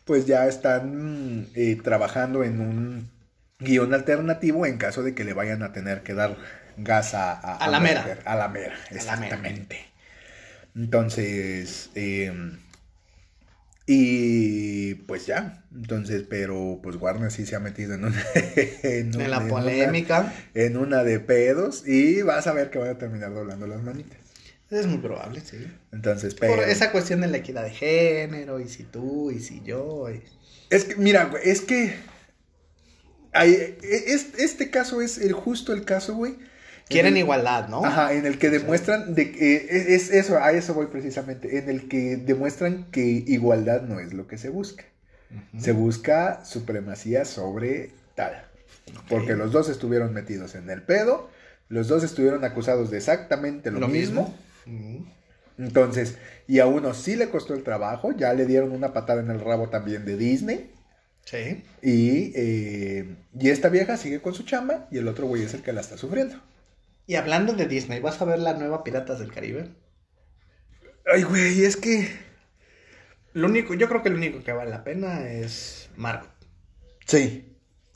pues 0.06 0.26
ya 0.26 0.48
están 0.48 1.48
eh, 1.56 1.78
trabajando 1.82 2.44
en 2.44 2.60
un 2.60 3.10
guion 3.60 3.94
alternativo 3.94 4.66
en 4.66 4.78
caso 4.78 5.02
de 5.04 5.14
que 5.16 5.24
le 5.24 5.34
vayan 5.34 5.62
a 5.64 5.72
tener 5.72 6.02
que 6.02 6.14
dar 6.16 6.36
gas 6.78 7.14
a, 7.14 7.34
A 7.34 7.68
la 7.70 7.80
mera. 7.80 8.20
A 8.26 8.36
la 8.36 8.48
mera, 8.48 8.74
la 8.76 8.78
mera. 8.78 8.78
exactamente. 8.92 9.86
Entonces, 10.76 11.90
eh, 11.96 12.32
y 13.88 14.94
pues 14.94 15.26
ya, 15.26 15.64
entonces, 15.76 16.24
pero 16.30 16.80
pues 16.82 16.96
Warner 16.96 17.32
sí 17.32 17.46
se 17.46 17.56
ha 17.56 17.60
metido 17.60 17.94
en 17.96 18.06
una, 18.06 18.24
en 18.84 19.12
la 19.12 19.24
en 19.24 19.32
una- 19.32 19.48
polémica. 19.48 20.34
en 20.54 20.78
una 20.78 21.04
de 21.04 21.20
pedos 21.20 21.86
y 21.88 22.22
vas 22.22 22.48
a 22.48 22.54
ver 22.54 22.70
que 22.70 22.80
van 22.80 22.90
a 22.90 22.98
terminar 22.98 23.34
doblando 23.34 23.68
las 23.68 23.82
manitas. 23.82 24.20
Es 24.70 24.88
muy 24.88 25.00
probable, 25.00 25.42
sí. 25.42 25.68
Entonces, 25.92 26.34
pero... 26.36 26.56
Por 26.56 26.64
esa 26.64 26.92
cuestión 26.94 27.20
de 27.20 27.28
la 27.28 27.38
equidad 27.38 27.64
de 27.64 27.72
género, 27.72 28.62
y 28.62 28.70
si 28.70 28.84
tú, 28.84 29.30
y 29.32 29.42
si 29.42 29.62
yo. 29.66 30.10
y- 30.10 30.24
Es 30.70 30.86
que, 30.86 30.96
mira, 30.96 31.26
güey, 31.26 31.44
es 31.50 31.60
que... 31.60 31.94
hay- 33.34 33.76
es, 33.84 34.28
este 34.38 34.70
caso 34.70 35.02
es 35.02 35.18
el 35.18 35.34
justo 35.34 35.74
el 35.74 35.84
caso, 35.84 36.16
güey. 36.16 36.38
En 36.92 36.94
Quieren 36.94 37.14
el- 37.14 37.20
igualdad, 37.20 37.68
¿no? 37.70 37.84
Ajá, 37.86 38.14
en 38.14 38.26
el 38.26 38.38
que 38.38 38.50
demuestran 38.50 39.16
de 39.16 39.32
que 39.32 39.56
es, 39.56 39.88
es 39.88 40.12
eso, 40.12 40.38
a 40.42 40.52
eso 40.52 40.74
voy 40.74 40.88
precisamente, 40.88 41.58
en 41.58 41.70
el 41.70 41.88
que 41.88 42.18
demuestran 42.18 42.90
que 42.92 43.02
igualdad 43.06 43.82
no 43.84 44.00
es 44.00 44.14
lo 44.14 44.28
que 44.28 44.38
se 44.38 44.50
busca. 44.50 44.84
Se 45.58 45.72
busca 45.72 46.44
supremacía 46.44 47.24
sobre 47.24 47.92
tal. 48.16 48.46
Porque 49.08 49.36
los 49.36 49.54
dos 49.54 49.70
estuvieron 49.70 50.14
metidos 50.14 50.56
en 50.56 50.70
el 50.70 50.82
pedo, 50.82 51.30
los 51.70 51.88
dos 51.88 52.04
estuvieron 52.04 52.44
acusados 52.44 52.92
de 52.92 52.98
exactamente 52.98 53.72
lo, 53.72 53.80
Lo 53.80 53.88
mismo. 53.88 54.36
Entonces, 55.58 56.18
y 56.48 56.60
a 56.60 56.66
uno 56.68 56.94
sí 56.94 57.16
le 57.16 57.30
costó 57.30 57.54
el 57.54 57.64
trabajo, 57.64 58.12
ya 58.12 58.34
le 58.34 58.46
dieron 58.46 58.72
una 58.72 58.94
patada 58.94 59.22
en 59.22 59.30
el 59.30 59.40
rabo 59.40 59.70
también 59.70 60.06
de 60.06 60.18
Disney. 60.18 60.72
Sí. 61.24 61.64
Y, 61.82 62.34
eh, 62.36 63.16
y 63.40 63.50
esta 63.50 63.70
vieja 63.70 63.96
sigue 63.96 64.22
con 64.22 64.34
su 64.34 64.44
chamba 64.44 64.88
y 64.92 64.98
el 64.98 65.08
otro 65.08 65.28
güey 65.28 65.44
es 65.44 65.54
el 65.54 65.62
que 65.62 65.72
la 65.72 65.82
está 65.82 65.98
sufriendo. 65.98 66.36
Y 67.12 67.16
hablando 67.18 67.52
de 67.52 67.66
Disney, 67.68 68.00
¿vas 68.00 68.22
a 68.22 68.24
ver 68.24 68.40
la 68.40 68.54
nueva 68.54 68.86
Piratas 68.86 69.20
del 69.20 69.34
Caribe? 69.34 69.68
Ay, 71.14 71.24
güey, 71.24 71.66
es 71.66 71.76
que... 71.76 72.08
Lo 73.34 73.48
único, 73.48 73.74
yo 73.74 73.90
creo 73.90 74.02
que 74.02 74.10
lo 74.10 74.16
único 74.16 74.42
que 74.46 74.54
vale 74.54 74.72
la 74.72 74.86
pena 74.86 75.30
es 75.30 75.90
Margot. 75.98 76.30
Sí. 77.06 77.54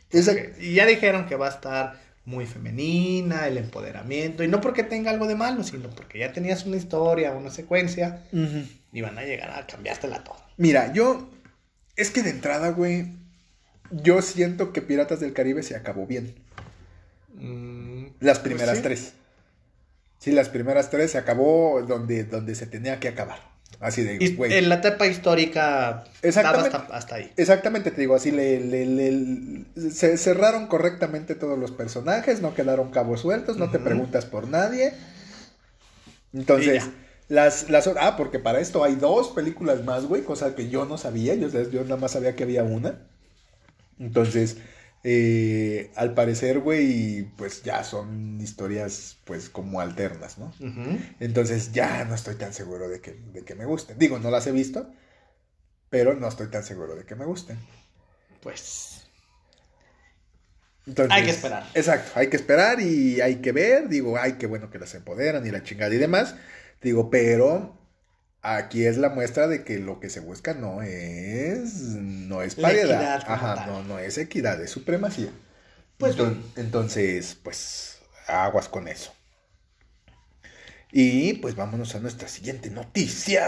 Esa- 0.10 0.34
Y 0.60 0.73
ya 0.73 0.86
dijeron 0.86 1.28
que 1.28 1.38
va 1.38 1.47
a 1.47 1.51
estar 1.51 1.97
muy 2.25 2.45
femenina, 2.45 3.47
el 3.47 3.58
empoderamiento, 3.58 4.43
y 4.43 4.49
no 4.49 4.60
porque 4.60 4.84
tenga 4.84 5.12
algo 5.12 5.28
de 5.28 5.36
malo, 5.36 5.63
sino 5.63 5.89
porque 5.91 6.19
ya 6.19 6.34
tenías 6.34 6.65
una 6.65 6.75
historia, 6.75 7.32
una 7.32 7.51
secuencia, 7.51 8.21
Ujú. 8.34 8.67
y 8.91 8.99
van 8.99 9.17
a 9.17 9.23
llegar 9.23 9.49
a 9.51 9.65
cambiártela 9.65 10.25
todo. 10.25 10.36
Mira, 10.58 10.91
yo... 10.91 11.32
Es 11.95 12.12
que 12.12 12.21
de 12.21 12.32
entrada, 12.32 12.71
güey, 12.71 13.13
yo 13.91 14.21
siento 14.21 14.73
que 14.73 14.82
Piratas 14.82 15.21
del 15.21 15.32
Caribe 15.32 15.63
se 15.63 15.78
acabó 15.78 16.06
bien. 16.06 16.36
Mm, 17.36 17.94
Las 18.19 18.39
pues 18.39 18.54
primeras 18.54 18.78
sí. 18.78 18.84
tres. 18.84 19.13
Sí, 20.19 20.32
las 20.32 20.49
primeras 20.49 20.89
tres 20.89 21.12
se 21.12 21.17
acabó 21.17 21.82
donde, 21.88 22.23
donde 22.23 22.56
se 22.56 22.65
tenía 22.67 22.99
que 22.99 23.10
acabar. 23.10 23.54
Así 23.80 24.04
de, 24.04 24.30
güey. 24.30 24.54
en 24.54 24.69
la 24.69 24.75
etapa 24.75 25.06
histórica 25.06 26.06
Exactamente. 26.21 26.78
hasta, 26.78 26.95
hasta 26.95 27.15
ahí. 27.15 27.32
Exactamente, 27.36 27.91
te 27.91 27.99
digo, 28.01 28.15
así 28.15 28.32
le, 28.32 28.60
le- 28.62 28.86
le- 28.86 29.91
se 29.91 30.17
cerraron 30.17 30.67
correctamente 30.67 31.36
todos 31.36 31.60
los 31.60 31.71
personajes, 31.71 32.41
no 32.41 32.54
quedaron 32.56 32.89
cabos 32.91 33.19
sueltos, 33.21 33.58
no 33.58 33.69
te 33.69 33.80
preguntas 33.80 34.25
por 34.25 34.47
nadie. 34.47 34.93
Entonces, 36.34 36.84
las, 37.28 37.69
las... 37.69 37.88
Ah, 37.99 38.15
porque 38.17 38.39
para 38.39 38.60
esto 38.60 38.84
hay 38.84 38.95
dos 38.95 39.30
películas 39.30 39.84
más, 39.84 40.06
güey, 40.06 40.23
cosa 40.23 40.56
que 40.56 40.69
yo 40.69 40.86
no 40.86 40.97
sabía, 40.97 41.34
yo, 41.36 41.47
yo 41.49 41.84
nada 41.84 41.97
más 41.97 42.12
sabía 42.12 42.36
que 42.36 42.43
había 42.43 42.63
una. 42.63 42.99
Entonces, 43.99 44.58
eh, 45.07 45.91
al 45.95 46.15
parecer, 46.15 46.61
güey, 46.61 47.29
pues 47.37 47.61
ya 47.61 47.83
son 47.83 48.41
historias, 48.41 49.19
pues, 49.23 49.49
como 49.51 49.79
alternas, 49.79 50.39
¿no? 50.39 50.51
Entonces 51.19 51.71
ya 51.73 52.05
no 52.05 52.15
estoy 52.15 52.33
tan 52.35 52.53
seguro 52.55 52.89
de 52.89 53.01
que, 53.01 53.11
de 53.11 53.43
que 53.43 53.53
me 53.53 53.65
gusten. 53.65 53.99
Digo, 53.99 54.17
no 54.17 54.31
las 54.31 54.47
he 54.47 54.51
visto, 54.51 54.91
pero 55.91 56.15
no 56.15 56.27
estoy 56.27 56.47
tan 56.47 56.63
seguro 56.63 56.95
de 56.95 57.05
que 57.05 57.13
me 57.13 57.25
gusten. 57.25 57.59
Pues 58.41 59.07
Entonces, 60.87 61.11
Hay 61.15 61.23
que 61.23 61.29
esperar. 61.31 61.69
Exacto, 61.75 62.11
hay 62.15 62.27
que 62.29 62.37
esperar 62.37 62.79
y 62.81 63.21
hay 63.21 63.35
que 63.41 63.51
ver. 63.51 63.87
Digo, 63.89 64.17
ay, 64.17 64.33
qué 64.39 64.47
bueno 64.47 64.71
que 64.71 64.79
las 64.79 64.95
empoderan 64.95 65.45
y 65.45 65.51
la 65.51 65.61
chingada 65.61 65.93
y 65.93 65.99
demás. 65.99 66.35
Digo, 66.81 67.11
pero 67.11 67.77
aquí 68.53 68.86
es 68.86 68.97
la 68.97 69.10
muestra 69.10 69.47
de 69.47 69.63
que 69.63 69.79
lo 69.79 69.99
que 69.99 70.10
se 70.10 70.19
busca 70.19 70.53
no 70.53 70.81
es 70.81 71.73
no 71.81 72.41
es 72.41 72.55
paridad, 72.55 73.23
ajá, 73.27 73.55
tal. 73.55 73.67
no 73.67 73.84
no 73.84 73.99
es 73.99 74.17
equidad, 74.17 74.62
es 74.62 74.69
supremacía. 74.71 75.29
Pues 75.97 76.15
Enton- 76.17 76.41
entonces, 76.58 77.38
pues 77.41 77.99
aguas 78.27 78.67
con 78.69 78.88
eso. 78.88 79.13
Y 80.91 81.34
pues 81.36 81.55
vámonos 81.55 81.95
a 81.95 81.99
nuestra 81.99 82.27
siguiente 82.27 82.69
noticia. 82.69 83.43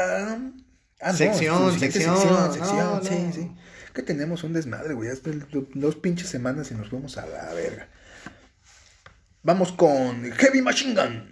Ah, 0.99 1.11
no, 1.11 1.17
Sección, 1.17 1.73
siguiente 1.73 1.99
sección, 1.99 2.17
sección, 2.17 2.33
no, 2.33 2.53
sección, 2.53 3.03
sí, 3.03 3.23
no. 3.23 3.33
sí. 3.33 3.51
Que 3.93 4.01
tenemos 4.03 4.43
un 4.43 4.53
desmadre, 4.53 4.93
güey. 4.93 5.09
Hasta 5.09 5.29
el- 5.29 5.45
dos 5.75 5.95
pinches 5.95 6.27
semanas 6.29 6.71
y 6.71 6.75
nos 6.75 6.89
vamos 6.91 7.17
a 7.17 7.25
la 7.25 7.53
verga. 7.53 7.87
Vamos 9.43 9.71
con 9.71 10.23
Heavy 10.31 10.61
Machine 10.61 10.93
Gun. 10.95 11.31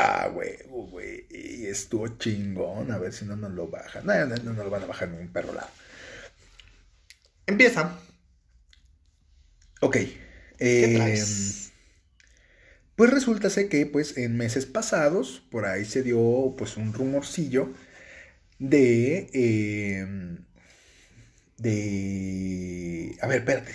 Ah, 0.00 0.28
güey, 0.32 0.56
güey. 0.68 1.26
Y 1.28 1.66
estuvo 1.66 2.06
chingón. 2.18 2.92
A 2.92 2.98
ver 2.98 3.12
si 3.12 3.24
no 3.24 3.34
nos 3.34 3.50
lo 3.50 3.66
bajan. 3.66 4.06
No, 4.06 4.14
no, 4.26 4.36
no 4.36 4.52
nos 4.52 4.64
lo 4.64 4.70
van 4.70 4.84
a 4.84 4.86
bajar 4.86 5.08
ni 5.08 5.18
un 5.18 5.32
perro 5.32 5.52
lado. 5.52 5.68
Empieza. 7.46 7.98
Ok. 9.80 9.96
¿Qué 9.96 10.14
eh, 10.58 10.94
traes? 10.96 11.72
Pues 12.94 13.10
resulta 13.10 13.48
que 13.68 13.86
pues 13.86 14.16
en 14.16 14.36
meses 14.36 14.66
pasados 14.66 15.42
por 15.50 15.66
ahí 15.66 15.84
se 15.84 16.02
dio 16.04 16.54
pues 16.56 16.76
un 16.76 16.92
rumorcillo 16.92 17.72
de 18.60 19.30
eh, 19.32 20.06
de 21.56 23.16
a 23.20 23.26
ver, 23.26 23.38
espérate. 23.38 23.72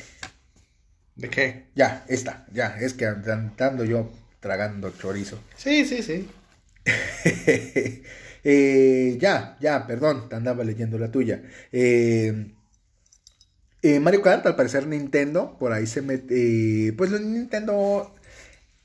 ¿De 1.16 1.30
qué? 1.30 1.66
Ya, 1.76 2.06
está, 2.08 2.46
ya, 2.54 2.78
es 2.80 2.94
que 2.94 3.06
andando 3.06 3.84
yo 3.84 4.12
tragando 4.44 4.92
chorizo. 4.92 5.40
Sí, 5.56 5.86
sí, 5.86 6.04
sí. 6.04 6.30
Eh, 8.46 9.18
ya, 9.22 9.56
ya, 9.62 9.88
perdón, 9.88 10.28
te 10.28 10.36
andaba 10.36 10.66
leyendo 10.66 10.98
la 11.00 11.10
tuya. 11.10 11.44
Eh, 11.72 12.52
eh, 13.82 14.00
Mario 14.00 14.22
Kart, 14.22 14.46
al 14.46 14.56
parecer 14.56 14.88
Nintendo, 14.88 15.58
por 15.60 15.74
ahí 15.74 15.88
se 15.88 16.02
mete. 16.02 16.88
eh, 16.90 16.94
pues 16.94 17.12
Nintendo. 17.12 18.16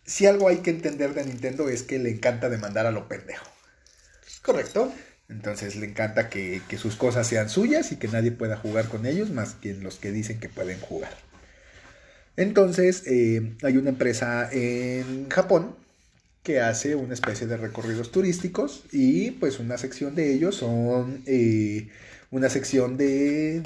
Si 0.06 0.26
algo 0.26 0.48
hay 0.48 0.58
que 0.58 0.70
entender 0.70 1.14
de 1.14 1.24
Nintendo 1.26 1.68
es 1.70 1.82
que 1.84 1.98
le 1.98 2.10
encanta 2.10 2.48
demandar 2.50 2.86
a 2.86 2.92
lo 2.92 3.08
pendejo. 3.08 3.46
Correcto. 4.42 4.92
Entonces 5.28 5.76
le 5.76 5.86
encanta 5.86 6.28
que, 6.30 6.62
que 6.68 6.78
sus 6.78 6.96
cosas 6.96 7.26
sean 7.28 7.48
suyas 7.50 7.92
y 7.92 7.96
que 7.98 8.08
nadie 8.08 8.32
pueda 8.32 8.56
jugar 8.56 8.88
con 8.88 9.06
ellos 9.06 9.30
más 9.30 9.54
que 9.54 9.74
los 9.74 9.98
que 9.98 10.10
dicen 10.12 10.40
que 10.40 10.48
pueden 10.48 10.80
jugar. 10.80 11.12
Entonces 12.38 13.03
eh, 13.07 13.57
hay 13.62 13.77
una 13.77 13.90
empresa 13.90 14.48
en 14.53 15.29
Japón 15.29 15.74
que 16.44 16.61
hace 16.61 16.94
una 16.94 17.12
especie 17.14 17.46
de 17.46 17.57
recorridos 17.57 18.12
turísticos 18.12 18.85
y 18.92 19.33
pues 19.33 19.59
una 19.59 19.77
sección 19.77 20.14
de 20.14 20.33
ellos 20.33 20.55
son 20.57 21.22
eh, 21.27 21.88
una 22.31 22.48
sección 22.48 22.96
de... 22.96 23.62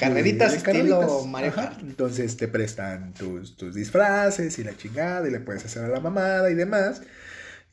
de- 0.53 0.63
Carreritas 0.63 1.27
Mario 1.29 1.51
Ajá. 1.51 1.71
Kart. 1.71 1.81
Entonces 1.83 2.37
te 2.39 2.49
prestan 2.49 3.13
tus, 3.15 3.57
tus 3.57 3.75
disfraces 3.75 4.59
y 4.59 4.65
la 4.65 4.77
chingada 4.77 5.29
y 5.29 5.33
le 5.33 5.41
puedes 5.41 5.65
hacer 5.65 5.85
a 5.85 5.89
la 5.89 6.01
mamada 6.01 6.51
y 6.51 6.55
demás. 6.55 7.03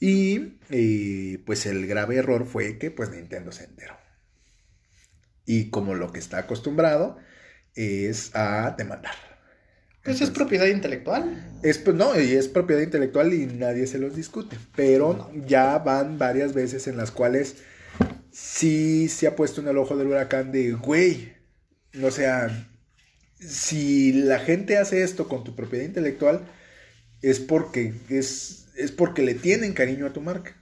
Y 0.02 0.54
eh, 0.70 1.42
pues 1.46 1.66
el 1.66 1.88
grave 1.88 2.18
error 2.18 2.46
fue 2.46 2.78
que 2.78 2.92
pues 2.92 3.10
Nintendo 3.10 3.52
se 3.52 3.66
enteró. 3.66 3.96
Y 5.46 5.70
como 5.72 5.96
lo 5.96 6.12
que 6.12 6.20
está 6.20 6.40
acostumbrado 6.40 7.18
es 7.76 8.36
a 8.36 8.76
demandar. 8.78 9.29
Pues 10.04 10.22
es 10.22 10.30
propiedad 10.32 10.66
intelectual. 10.68 11.52
es, 11.62 11.78
pues, 11.78 11.96
no, 11.96 12.20
y 12.20 12.34
es 12.34 12.48
propiedad 12.48 12.82
intelectual 12.82 13.34
y 13.34 13.46
nadie 13.46 13.86
se 13.88 14.00
los 14.00 14.16
discute. 14.16 14.58
Pero 14.76 15.32
ya 15.46 15.78
van 15.80 16.18
varias 16.18 16.54
veces 16.54 16.88
en 16.88 16.98
las 16.98 17.12
cuales 17.12 17.56
sí 18.32 19.10
se 19.10 19.28
ha 19.28 19.36
puesto 19.36 19.62
en 19.62 19.68
el 19.68 19.78
ojo 19.78 19.98
del 19.98 20.08
huracán 20.08 20.52
de, 20.52 20.72
güey, 20.74 21.34
o 22.02 22.12
sea, 22.12 22.68
si 23.40 24.14
la 24.14 24.40
gente 24.40 24.78
hace 24.78 25.04
esto 25.04 25.28
con 25.28 25.44
tu 25.44 25.56
propiedad 25.56 25.86
intelectual, 25.86 26.42
es 27.22 27.40
porque, 27.40 27.94
es, 28.10 28.68
es 28.76 28.92
porque 28.92 29.22
le 29.24 29.34
tienen 29.36 29.74
cariño 29.74 30.06
a 30.06 30.14
tu 30.14 30.22
marca. 30.22 30.56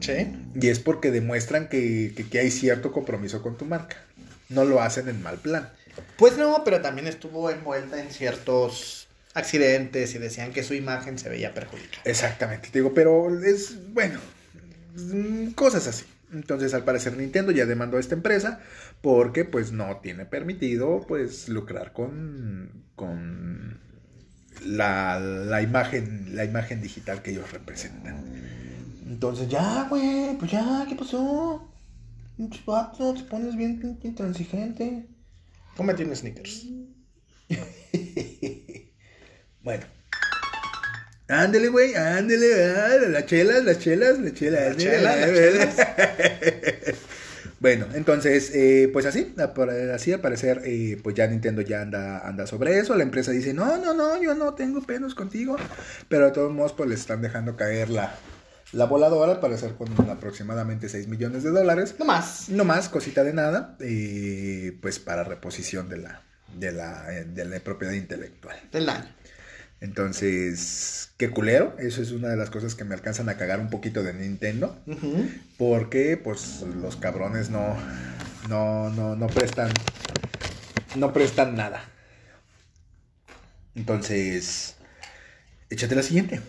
Sí. 0.00 0.26
Y 0.60 0.68
es 0.68 0.80
porque 0.80 1.12
demuestran 1.12 1.68
que, 1.68 2.12
que- 2.16 2.28
que 2.28 2.40
hay 2.40 2.50
cierto 2.50 2.90
compromiso 2.90 3.40
con 3.42 3.56
tu 3.56 3.64
marca. 3.64 3.96
No 4.48 4.64
lo 4.64 4.82
hacen 4.82 5.08
en 5.08 5.22
mal 5.22 5.38
plan. 5.38 5.70
Pues 6.16 6.36
no, 6.36 6.62
pero 6.64 6.80
también 6.80 7.06
estuvo 7.06 7.50
envuelta 7.50 8.00
en 8.00 8.10
ciertos 8.10 9.08
accidentes 9.34 10.14
y 10.14 10.18
decían 10.18 10.52
que 10.52 10.62
su 10.62 10.74
imagen 10.74 11.18
se 11.18 11.28
veía 11.28 11.54
perjudicada. 11.54 12.02
Exactamente, 12.04 12.68
te 12.70 12.78
digo, 12.78 12.94
pero 12.94 13.28
es, 13.42 13.92
bueno, 13.92 14.20
mm, 14.94 15.48
cosas 15.52 15.86
así. 15.86 16.04
Entonces, 16.32 16.72
al 16.74 16.84
parecer, 16.84 17.16
Nintendo 17.16 17.52
ya 17.52 17.66
demandó 17.66 17.98
a 17.98 18.00
esta 18.00 18.14
empresa 18.14 18.60
porque, 19.02 19.44
pues, 19.44 19.72
no 19.72 19.98
tiene 19.98 20.24
permitido, 20.24 21.04
pues, 21.06 21.48
lucrar 21.48 21.92
con, 21.92 22.84
con 22.96 23.78
la, 24.64 25.20
la 25.20 25.60
imagen, 25.60 26.34
la 26.34 26.44
imagen 26.44 26.80
digital 26.80 27.20
que 27.22 27.32
ellos 27.32 27.52
representan. 27.52 28.16
Entonces, 29.06 29.48
ya, 29.48 29.86
güey, 29.90 30.36
pues 30.38 30.50
ya, 30.50 30.86
¿qué 30.88 30.94
pasó? 30.94 31.68
Te 32.36 33.24
pones 33.24 33.56
bien 33.56 33.98
intransigente. 34.02 35.06
Cómete 35.76 36.04
un 36.04 36.14
Snickers. 36.14 36.66
Bueno. 39.62 39.84
Ándele, 41.28 41.68
güey, 41.68 41.94
ándele, 41.94 43.08
las 43.08 43.26
chelas, 43.26 43.64
las 43.64 43.78
chelas, 43.78 44.18
las 44.18 44.34
chelas. 44.34 44.68
Las 44.68 44.76
chelas, 44.76 45.18
las 45.18 45.76
chelas. 45.76 46.96
bueno, 47.60 47.86
entonces, 47.94 48.50
eh, 48.54 48.90
pues 48.92 49.06
así, 49.06 49.32
así 49.94 50.12
al 50.12 50.20
parecer, 50.20 50.62
eh, 50.64 50.98
pues 51.02 51.14
ya 51.14 51.28
Nintendo 51.28 51.62
ya 51.62 51.80
anda, 51.80 52.26
anda 52.26 52.46
sobre 52.46 52.76
eso. 52.78 52.96
La 52.96 53.04
empresa 53.04 53.30
dice, 53.30 53.54
no, 53.54 53.78
no, 53.78 53.94
no, 53.94 54.20
yo 54.20 54.34
no 54.34 54.54
tengo 54.54 54.82
pedos 54.82 55.14
contigo. 55.14 55.56
Pero 56.08 56.26
de 56.26 56.32
todos 56.32 56.52
modos, 56.52 56.72
pues 56.72 56.88
le 56.88 56.96
están 56.96 57.22
dejando 57.22 57.56
caer 57.56 57.88
la, 57.88 58.14
la 58.72 58.86
voladora, 58.86 59.32
al 59.32 59.40
parecer 59.40 59.74
con 59.74 59.88
aproximadamente 60.10 60.88
6 60.88 61.08
millones 61.08 61.42
de 61.42 61.50
dólares. 61.50 61.94
No 61.98 62.04
más. 62.04 62.48
No 62.48 62.64
más, 62.64 62.88
cosita 62.88 63.22
de 63.22 63.32
nada, 63.34 63.76
eh, 63.80 64.76
pues 64.80 64.98
para 64.98 65.24
reposición 65.24 65.88
de 65.88 65.98
la, 65.98 66.22
de 66.58 66.72
la, 66.72 67.12
eh, 67.14 67.24
de 67.24 67.44
la 67.44 67.60
propiedad 67.60 67.92
intelectual. 67.92 68.56
Del 68.72 68.86
daño. 68.86 69.08
Entonces, 69.80 71.10
qué 71.16 71.30
culero. 71.30 71.76
Eso 71.78 72.00
es 72.00 72.12
una 72.12 72.28
de 72.28 72.36
las 72.36 72.50
cosas 72.50 72.74
que 72.74 72.84
me 72.84 72.94
alcanzan 72.94 73.28
a 73.28 73.36
cagar 73.36 73.60
un 73.60 73.68
poquito 73.68 74.02
de 74.02 74.14
Nintendo. 74.14 74.80
Porque, 75.58 76.16
pues, 76.16 76.62
los 76.62 76.96
cabrones 76.96 77.50
no, 77.50 77.76
no, 78.48 78.90
no, 78.90 79.16
no 79.16 79.26
prestan, 79.26 79.70
no 80.94 81.12
prestan 81.12 81.56
nada. 81.56 81.84
Entonces, 83.74 84.76
échate 85.68 85.96
la 85.96 86.02
siguiente. 86.02 86.40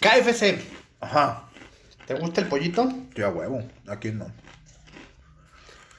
KFC. 0.00 0.58
Ajá. 1.00 1.48
¿Te 2.06 2.14
gusta 2.14 2.40
el 2.40 2.48
pollito? 2.48 2.88
Yo 3.14 3.26
a 3.26 3.30
huevo. 3.30 3.62
¿A 3.86 3.96
quién 3.96 4.18
no? 4.18 4.30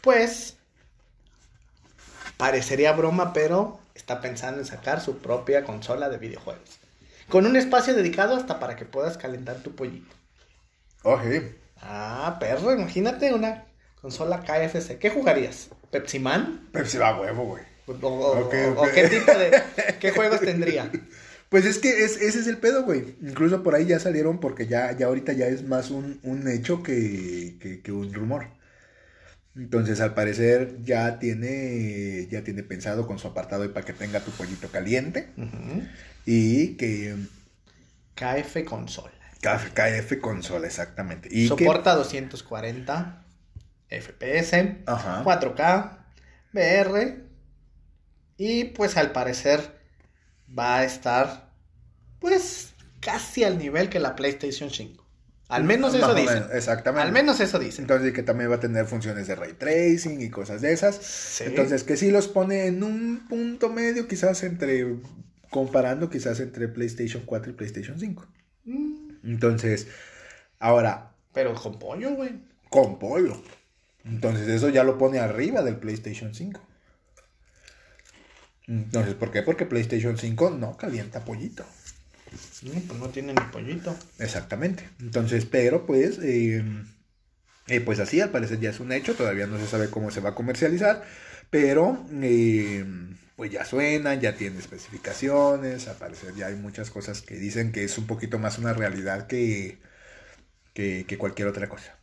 Pues 0.02 0.58
parecería 2.38 2.92
broma, 2.94 3.34
pero 3.34 3.80
está 3.94 4.22
pensando 4.22 4.60
en 4.60 4.66
sacar 4.66 5.02
su 5.02 5.20
propia 5.20 5.64
consola 5.64 6.10
de 6.10 6.18
videojuegos. 6.18 6.80
Con 7.30 7.46
un 7.46 7.56
espacio 7.56 7.94
dedicado 7.94 8.36
hasta 8.36 8.60
para 8.60 8.76
que 8.76 8.86
puedas 8.86 9.18
calentar 9.18 9.58
tu 9.58 9.76
pollito. 9.76 10.16
Oje. 11.04 11.56
Ah, 11.82 12.38
perro, 12.40 12.74
imagínate 12.74 13.34
una 13.34 13.66
consola 14.02 14.42
KFC. 14.42 15.00
¿Qué 15.00 15.10
jugarías? 15.10 15.70
¿Pepsi 15.92 16.20
Man? 16.20 16.70
Pepsi 16.72 16.98
va 16.98 17.10
a 17.10 17.20
huevo, 17.20 17.46
güey. 17.46 17.64
¿O, 17.88 18.50
qué 18.94 19.10
tipo 19.10 19.32
de 19.32 19.64
qué 20.00 20.12
juegos 20.16 20.40
tendría? 20.40 20.90
Pues 21.52 21.66
es 21.66 21.80
que 21.80 22.06
es- 22.06 22.16
ese 22.16 22.40
es 22.40 22.48
el 22.48 22.60
pedo, 22.60 22.84
güey. 22.86 23.18
Incluso 23.22 23.62
por 23.62 23.76
ahí 23.76 23.86
ya 23.86 24.00
salieron 24.00 24.40
porque 24.40 24.68
ya, 24.68 24.96
ya 24.98 25.08
ahorita 25.08 25.34
ya 25.34 25.48
es 25.48 25.68
más 25.68 25.92
un, 25.92 26.18
un 26.24 26.48
hecho 26.48 26.82
que, 26.82 27.58
que- 27.60 27.82
que 27.82 27.92
un 27.92 28.14
rumor. 28.14 28.48
Entonces, 29.58 30.00
al 30.00 30.14
parecer, 30.14 30.78
ya 30.82 31.20
tiene, 31.20 32.26
ya 32.32 32.42
tiene 32.46 32.64
pensado 32.64 33.06
con 33.06 33.20
su 33.20 33.28
apartado 33.28 33.66
y 33.66 33.68
para 33.68 33.86
que 33.86 33.92
tenga 33.92 34.22
tu 34.22 34.32
pollito 34.32 34.70
caliente. 34.70 35.28
Y 36.26 36.76
que 36.78 37.18
KF 38.16 38.64
consola. 38.64 39.12
KF, 39.42 39.74
KF 39.74 40.22
consola, 40.22 40.68
exactamente. 40.68 41.28
Y 41.30 41.50
que, 41.50 41.66
Soporta 41.66 41.96
240 41.96 43.26
FPS, 43.90 44.78
Ajá. 44.86 45.22
4K, 45.26 45.98
VR 46.54 47.18
y 48.38 48.64
pues 48.64 48.96
al 48.96 49.12
parecer 49.12 49.81
va 50.58 50.80
a 50.80 50.84
estar 50.84 51.52
pues 52.20 52.74
casi 53.00 53.44
al 53.44 53.58
nivel 53.58 53.90
que 53.90 54.00
la 54.00 54.16
PlayStation 54.16 54.70
5. 54.70 55.02
Al 55.50 55.66
menos 55.66 55.94
eso 55.94 56.14
dicen. 56.14 56.46
exactamente. 56.54 57.06
Al 57.08 57.12
menos 57.12 57.42
eso 57.42 57.60
dicen. 57.60 57.84
Entonces, 57.84 58.14
que 58.14 58.24
también 58.24 58.50
va 58.50 58.56
a 58.56 58.60
tener 58.62 58.86
funciones 58.86 59.28
de 59.28 59.36
ray 59.36 59.52
tracing 59.54 60.22
y 60.22 60.30
cosas 60.30 60.62
de 60.62 60.72
esas. 60.72 60.96
Sí. 60.96 61.44
Entonces, 61.46 61.84
que 61.84 61.98
sí 61.98 62.10
los 62.10 62.30
pone 62.30 62.68
en 62.68 62.84
un 62.84 63.28
punto 63.28 63.70
medio, 63.70 64.08
quizás 64.08 64.44
entre, 64.44 64.96
comparando 65.50 66.10
quizás 66.10 66.40
entre 66.40 66.70
PlayStation 66.70 67.24
4 67.26 67.52
y 67.52 67.56
PlayStation 67.56 68.00
5. 68.00 68.28
Mm, 68.64 69.10
Entonces, 69.26 69.88
ahora, 70.60 71.16
Pero 71.34 71.54
con 71.54 71.78
pollo, 71.78 72.12
güey. 72.12 72.32
con 72.70 72.98
pollo. 72.98 73.42
Entonces 74.06 74.48
eso 74.48 74.70
ya 74.70 74.84
lo 74.86 74.98
pone 74.98 75.20
arriba 75.20 75.62
del 75.64 75.76
PlayStation 75.78 76.34
5. 76.34 76.62
Entonces, 78.68 79.16
¿por 79.16 79.32
qué? 79.32 79.42
Porque 79.44 79.66
PlayStation 79.66 80.18
5 80.18 80.52
no 80.52 80.78
calienta 80.78 81.26
pollito. 81.26 81.66
No, 82.62 82.80
pues 82.88 83.00
no 83.00 83.10
tiene 83.10 83.34
ni 83.34 83.46
pollito. 83.46 83.98
Exactamente. 84.20 84.90
Entonces, 85.00 85.46
pero 85.46 85.86
pues, 85.86 86.20
eh, 86.20 86.64
eh, 87.68 87.82
pues 87.82 88.00
así 88.00 88.22
al 88.22 88.32
parecer 88.32 88.60
ya 88.60 88.70
es 88.70 88.80
un 88.80 88.92
hecho. 88.92 89.16
Todavía 89.16 89.48
no 89.48 89.58
se 89.60 89.68
sabe 89.68 89.90
cómo 89.90 90.12
se 90.12 90.22
va 90.22 90.30
a 90.30 90.36
comercializar. 90.36 91.04
Pero, 91.50 92.06
eh, 92.12 92.86
pues 93.36 93.52
ya 93.52 93.66
suena, 93.66 94.16
ya 94.16 94.36
tiene 94.38 94.60
especificaciones. 94.60 95.88
Al 95.88 95.98
parecer 95.98 96.36
ya 96.36 96.48
hay 96.48 96.56
muchas 96.56 96.90
cosas 96.92 97.22
que 97.22 97.36
dicen 97.36 97.72
que 97.72 97.84
es 97.84 97.98
un 97.98 98.08
poquito 98.08 98.40
más 98.40 98.58
una 98.60 98.74
realidad 98.74 99.28
que, 99.28 99.80
que, 100.74 101.06
que 101.08 101.18
cualquier 101.18 101.48
otra 101.50 101.70
cosa. 101.70 101.98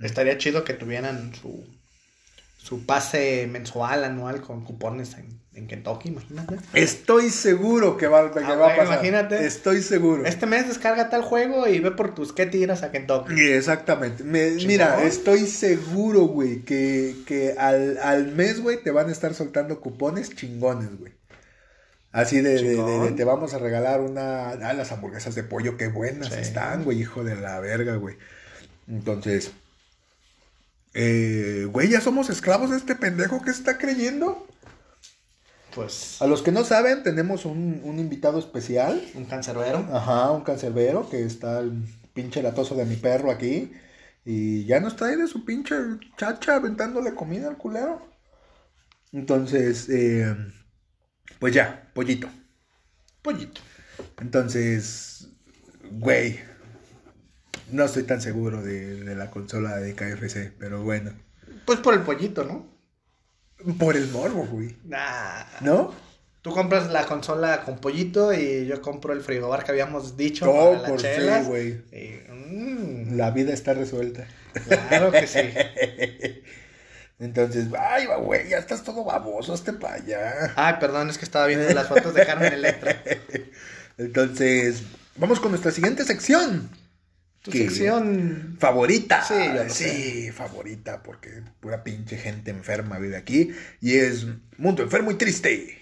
Estaría 0.00 0.38
chido 0.38 0.64
que 0.64 0.74
tuvieran 0.74 1.34
su, 1.34 1.66
su 2.58 2.84
pase 2.84 3.46
mensual, 3.50 4.04
anual 4.04 4.42
con 4.42 4.62
cupones 4.64 5.14
en, 5.14 5.40
en 5.54 5.66
Kentucky, 5.68 6.08
imagínate. 6.10 6.56
Estoy 6.74 7.30
seguro 7.30 7.96
que 7.96 8.08
va, 8.08 8.30
que 8.30 8.40
Ah, 8.40 8.54
va 8.56 8.66
a 8.74 8.76
pasar. 8.76 8.86
imagínate. 8.94 9.46
Estoy 9.46 9.80
seguro. 9.80 10.26
Este 10.26 10.44
mes 10.46 10.68
descarga 10.68 11.08
tal 11.08 11.22
juego 11.22 11.66
y 11.66 11.78
ve 11.80 11.92
por 11.92 12.14
tus 12.14 12.32
que 12.34 12.44
tiras 12.46 12.82
a 12.82 12.90
Kentucky. 12.90 13.32
Exactamente. 13.52 14.22
Me- 14.24 14.50
mira, 14.66 15.02
estoy 15.04 15.46
seguro, 15.46 16.22
güey, 16.22 16.60
que, 16.62 17.14
que 17.26 17.54
al, 17.56 17.96
al 17.98 18.32
mes, 18.32 18.60
güey, 18.60 18.82
te 18.82 18.90
van 18.90 19.08
a 19.08 19.12
estar 19.12 19.32
soltando 19.34 19.80
cupones 19.80 20.34
chingones, 20.34 20.98
güey. 20.98 21.12
Así 22.12 22.40
de, 22.40 22.50
de- 22.50 22.62
de- 22.62 22.68
de 22.70 22.74
Chingón. 22.76 23.16
te 23.16 23.24
vamos 23.24 23.54
a 23.54 23.58
regalar 23.58 24.00
una... 24.00 24.50
Ah, 24.50 24.72
las 24.74 24.90
hamburguesas 24.92 25.34
de 25.34 25.44
pollo, 25.44 25.76
qué 25.76 25.88
buenas 25.88 26.32
Sí. 26.34 26.40
están, 26.40 26.82
güey, 26.84 27.00
hijo 27.00 27.22
de 27.22 27.36
la 27.36 27.60
verga, 27.60 27.94
güey. 27.96 28.16
Entonces... 28.88 29.52
Eh, 30.94 31.66
güey, 31.70 31.88
ya 31.88 32.00
somos 32.00 32.30
esclavos 32.30 32.70
de 32.70 32.76
este 32.76 32.96
pendejo 32.96 33.42
que 33.42 33.50
está 33.50 33.78
creyendo. 33.78 34.46
Pues 35.74 36.20
A 36.20 36.26
los 36.26 36.42
que 36.42 36.50
no 36.50 36.64
saben, 36.64 37.02
tenemos 37.02 37.44
un, 37.44 37.80
un 37.84 37.98
invitado 37.98 38.38
especial. 38.38 39.02
un 39.14 39.26
cancerbero. 39.26 39.86
Ajá, 39.92 40.32
un 40.32 40.42
cancerbero 40.42 41.08
que 41.08 41.24
está 41.24 41.60
el 41.60 41.84
pinche 42.14 42.42
latoso 42.42 42.74
de 42.74 42.84
mi 42.84 42.96
perro 42.96 43.30
aquí. 43.30 43.72
Y 44.24 44.66
ya 44.66 44.80
nos 44.80 44.96
trae 44.96 45.16
de 45.16 45.26
su 45.26 45.44
pinche 45.44 45.74
chacha 46.16 46.56
aventándole 46.56 47.14
comida 47.14 47.48
al 47.48 47.56
culero. 47.56 48.06
Entonces, 49.12 49.88
eh, 49.88 50.34
pues 51.38 51.54
ya, 51.54 51.90
pollito. 51.94 52.28
Pollito. 53.22 53.60
Entonces, 54.20 55.28
güey, 55.90 56.40
no 57.70 57.84
estoy 57.84 58.02
tan 58.04 58.20
seguro 58.20 58.62
de, 58.62 59.04
de 59.04 59.14
la 59.14 59.30
consola 59.30 59.76
de 59.76 59.94
KFC, 59.94 60.52
pero 60.58 60.82
bueno. 60.82 61.12
Pues 61.64 61.78
por 61.80 61.94
el 61.94 62.00
pollito, 62.00 62.44
¿no? 62.44 62.66
Por 63.78 63.96
el 63.96 64.08
morbo, 64.08 64.46
güey. 64.46 64.76
Nah. 64.84 65.44
¿No? 65.60 65.92
Tú 66.42 66.52
compras 66.52 66.90
la 66.90 67.04
consola 67.06 67.64
con 67.64 67.78
pollito 67.78 68.32
y 68.32 68.66
yo 68.66 68.80
compro 68.80 69.12
el 69.12 69.20
frigobar 69.20 69.64
que 69.64 69.72
habíamos 69.72 70.16
dicho 70.16 70.46
No, 70.46 70.52
para 70.52 70.72
las 70.82 70.90
por 70.90 71.00
chelas. 71.00 71.46
güey. 71.46 71.82
Y, 71.92 72.20
mm, 72.30 73.16
La 73.16 73.32
vida 73.32 73.52
está 73.52 73.74
resuelta. 73.74 74.26
claro 74.88 75.10
que 75.10 75.26
sí. 75.26 75.40
Entonces, 77.18 77.66
ay, 77.76 78.06
güey, 78.22 78.48
ya 78.48 78.58
estás 78.58 78.84
todo 78.84 79.04
baboso, 79.04 79.52
hazte 79.52 79.72
para 79.72 79.94
allá. 79.94 80.52
Ay, 80.54 80.74
perdón, 80.78 81.10
es 81.10 81.18
que 81.18 81.24
estaba 81.24 81.46
viendo 81.46 81.68
las 81.74 81.88
fotos 81.88 82.14
de 82.14 82.24
Carmen 82.24 82.52
Electra. 82.52 83.02
Entonces, 83.98 84.82
vamos 85.16 85.40
con 85.40 85.50
nuestra 85.50 85.72
siguiente 85.72 86.04
sección. 86.04 86.70
Tu 87.42 87.50
¿Qué? 87.50 87.58
sección. 87.58 88.56
Favorita. 88.58 89.22
Sí, 89.24 90.26
yo 90.26 90.32
favorita, 90.32 91.02
porque 91.02 91.42
pura 91.60 91.84
pinche 91.84 92.16
gente 92.16 92.50
enferma 92.50 92.98
vive 92.98 93.16
aquí. 93.16 93.50
Y 93.80 93.94
es 93.96 94.26
Mundo 94.56 94.82
Enfermo 94.82 95.10
y 95.10 95.14
Triste. 95.14 95.78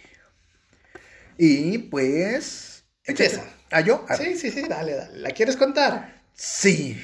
Y 1.38 1.78
pues. 1.78 2.84
Empieza. 3.04 3.44
¿Ah, 3.70 3.80
yo? 3.80 4.04
Ah, 4.08 4.16
Sí, 4.16 4.36
sí, 4.36 4.50
sí, 4.50 4.62
dale, 4.68 4.94
dale. 4.94 5.18
¿La 5.18 5.30
quieres 5.30 5.56
contar? 5.56 6.22
Sí. 6.34 6.96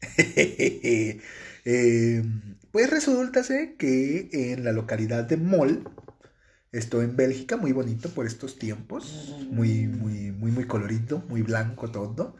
Eh, 1.64 2.24
pues 2.72 2.90
resulta 2.90 3.44
que 3.78 4.28
en 4.32 4.64
la 4.64 4.72
localidad 4.72 5.22
de 5.22 5.36
Mol, 5.36 5.88
esto 6.72 7.02
en 7.02 7.16
Bélgica, 7.16 7.56
muy 7.56 7.72
bonito 7.72 8.10
por 8.10 8.26
estos 8.26 8.58
tiempos, 8.58 9.34
muy, 9.50 9.86
muy, 9.86 10.32
muy, 10.32 10.50
muy 10.50 10.66
colorido, 10.66 11.24
muy 11.28 11.42
blanco 11.42 11.90
todo. 11.90 12.36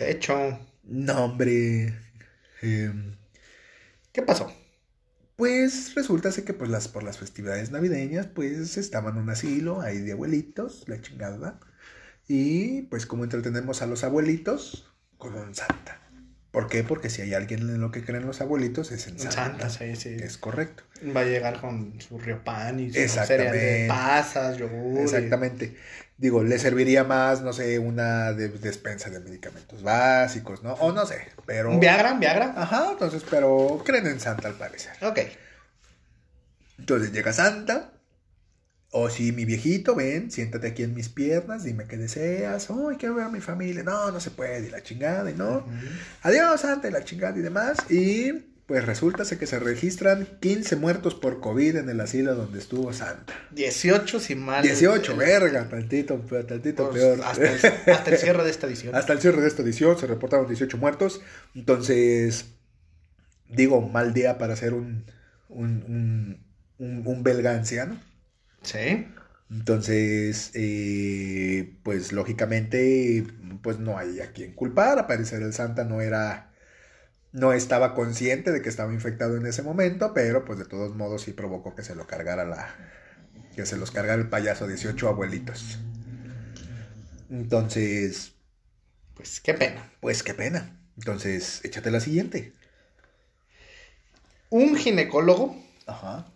De 0.00 0.10
hecho, 0.10 0.58
No, 0.82 1.26
hombre. 1.26 1.94
eh, 2.62 2.92
¿qué 4.12 4.22
pasó? 4.22 4.52
pues 5.36 5.94
resulta 5.94 6.30
que 6.44 6.54
pues 6.54 6.70
las, 6.70 6.88
por 6.88 7.02
las 7.02 7.18
festividades 7.18 7.70
navideñas, 7.70 8.26
pues 8.26 8.76
estaban 8.76 9.16
en 9.16 9.22
un 9.22 9.30
asilo 9.30 9.80
ahí 9.80 9.98
de 9.98 10.12
abuelitos, 10.12 10.84
la 10.88 11.00
chingada. 11.00 11.58
Y 12.28 12.82
pues 12.84 13.06
como 13.06 13.24
entretenemos 13.24 13.82
a 13.82 13.86
los 13.86 14.04
abuelitos 14.04 14.92
con 15.18 15.34
un 15.34 15.54
santa. 15.54 15.99
¿Por 16.50 16.68
qué? 16.68 16.82
Porque 16.82 17.10
si 17.10 17.22
hay 17.22 17.32
alguien 17.34 17.60
en 17.60 17.80
lo 17.80 17.92
que 17.92 18.04
creen 18.04 18.26
los 18.26 18.40
abuelitos 18.40 18.90
es 18.90 19.06
en 19.06 19.14
En 19.14 19.20
Santa. 19.20 19.68
Santa, 19.68 19.70
sí, 19.70 19.94
sí. 19.94 20.16
Es 20.20 20.36
correcto. 20.36 20.82
Va 21.16 21.20
a 21.20 21.24
llegar 21.24 21.60
con 21.60 22.00
su 22.00 22.18
río 22.18 22.42
pan 22.42 22.80
y 22.80 22.92
su 22.92 23.08
cereal 23.08 23.52
de 23.52 23.84
pasas, 23.88 24.56
yogur. 24.56 24.98
y- 24.98 25.02
Exactamente. 25.02 25.76
Digo, 26.18 26.42
le 26.42 26.58
serviría 26.58 27.04
más, 27.04 27.40
no 27.40 27.52
sé, 27.52 27.78
una 27.78 28.32
de- 28.32 28.48
despensa 28.48 29.08
de 29.10 29.20
medicamentos 29.20 29.82
básicos, 29.82 30.62
¿no? 30.62 30.74
O 30.74 30.92
no 30.92 31.06
sé, 31.06 31.28
pero... 31.46 31.70
¿Un 31.70 31.80
Viagra? 31.80 32.12
¿Un 32.12 32.20
Viagra? 32.20 32.52
Ajá, 32.56 32.88
entonces, 32.92 33.22
pero 33.30 33.82
creen 33.86 34.06
en 34.08 34.20
Santa 34.20 34.48
al 34.48 34.54
parecer. 34.54 34.92
Ok. 35.02 35.20
Entonces 36.78 37.12
llega 37.12 37.32
Santa. 37.32 37.92
O 38.92 39.08
si 39.08 39.30
mi 39.30 39.44
viejito, 39.44 39.94
ven, 39.94 40.30
siéntate 40.32 40.66
aquí 40.66 40.82
en 40.82 40.94
mis 40.94 41.08
piernas, 41.08 41.62
dime 41.62 41.84
qué 41.86 41.96
deseas. 41.96 42.68
Ay, 42.70 42.96
quiero 42.98 43.14
ver 43.14 43.26
a 43.26 43.28
mi 43.28 43.40
familia. 43.40 43.84
No, 43.84 44.10
no 44.10 44.18
se 44.18 44.30
puede, 44.32 44.66
y 44.66 44.70
la 44.70 44.82
chingada, 44.82 45.30
y 45.30 45.34
no. 45.34 45.58
Ujú. 45.58 45.70
Adiós, 46.22 46.60
Santa, 46.62 46.88
y 46.88 46.90
la 46.90 47.04
chingada 47.04 47.38
y 47.38 47.40
demás. 47.42 47.78
Y 47.88 48.32
pues 48.66 48.84
resulta 48.86 49.24
que 49.24 49.46
se 49.46 49.58
registran 49.60 50.26
15 50.40 50.76
muertos 50.76 51.14
por 51.14 51.40
COVID 51.40 51.76
en 51.76 51.88
el 51.88 52.00
asilo 52.00 52.34
donde 52.34 52.58
estuvo 52.60 52.92
Santa. 52.92 53.32
18 53.52 54.18
sin 54.20 54.40
mal. 54.44 54.62
18, 54.62 55.12
eh, 55.12 55.16
verga, 55.16 55.68
tantito, 55.68 56.16
tantito 56.46 56.90
pues, 56.90 57.02
peor. 57.02 57.20
Hasta 57.24 57.52
el, 57.52 57.92
hasta 57.94 58.10
el 58.10 58.18
cierre 58.18 58.44
de 58.44 58.50
esta 58.50 58.66
edición. 58.66 58.94
Hasta 58.96 59.12
el 59.12 59.20
cierre 59.20 59.40
de 59.40 59.48
esta 59.48 59.62
edición 59.62 59.98
se 59.98 60.06
reportaron 60.08 60.46
18 60.48 60.76
muertos. 60.78 61.20
Entonces, 61.54 62.46
digo, 63.48 63.80
mal 63.88 64.14
día 64.14 64.38
para 64.38 64.54
ser 64.56 64.74
un, 64.74 65.04
un, 65.48 65.84
un, 65.88 66.44
un- 66.78 67.02
un 67.06 67.22
belga 67.22 67.52
anciano. 67.54 68.00
Sí. 68.62 69.06
Entonces, 69.50 70.52
eh, 70.54 71.76
pues 71.82 72.12
lógicamente, 72.12 73.26
pues 73.62 73.78
no 73.80 73.98
hay 73.98 74.20
a 74.20 74.32
quien 74.32 74.54
culpar. 74.54 74.98
A 74.98 75.06
parecer 75.08 75.42
el 75.42 75.52
Santa 75.52 75.84
no 75.84 76.00
era, 76.00 76.52
no 77.32 77.52
estaba 77.54 77.94
consciente 77.94 78.52
de 78.52 78.62
que 78.62 78.68
estaba 78.70 78.92
infectado 78.94 79.36
en 79.36 79.46
ese 79.46 79.62
momento, 79.62 80.14
pero 80.14 80.44
pues 80.44 80.58
de 80.58 80.66
todos 80.66 80.96
modos 80.96 81.22
sí 81.22 81.32
provocó 81.32 81.74
que 81.76 81.84
se 81.84 81.94
lo 81.96 82.06
cargara 82.06 82.44
la, 82.44 82.76
que 83.56 83.66
se 83.66 83.78
los 83.78 83.90
cargara 83.92 84.20
el 84.22 84.28
payaso 84.30 84.66
18 84.68 85.08
abuelitos. 85.08 85.80
Entonces, 87.30 88.34
Pues 89.14 89.40
qué 89.40 89.54
pena. 89.54 89.88
pues 90.00 90.22
qué 90.22 90.34
pena. 90.34 90.76
Entonces, 90.96 91.64
échate 91.64 91.90
la 91.90 92.00
siguiente. 92.00 92.54
Un 94.50 94.76
ginecólogo. 94.76 95.56
Ajá. 95.86 96.32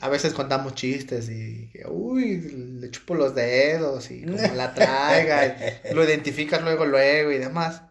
A 0.00 0.08
veces 0.08 0.34
contamos 0.34 0.74
chistes 0.74 1.28
y 1.28 1.70
uy, 1.88 2.38
le 2.80 2.90
chupo 2.90 3.14
los 3.14 3.34
dedos 3.34 4.10
y 4.10 4.24
como 4.24 4.54
la 4.54 4.72
traiga, 4.72 5.80
y 5.90 5.94
lo 5.94 6.04
identificas 6.04 6.62
luego, 6.62 6.86
luego 6.86 7.32
y 7.32 7.38
demás. 7.38 7.82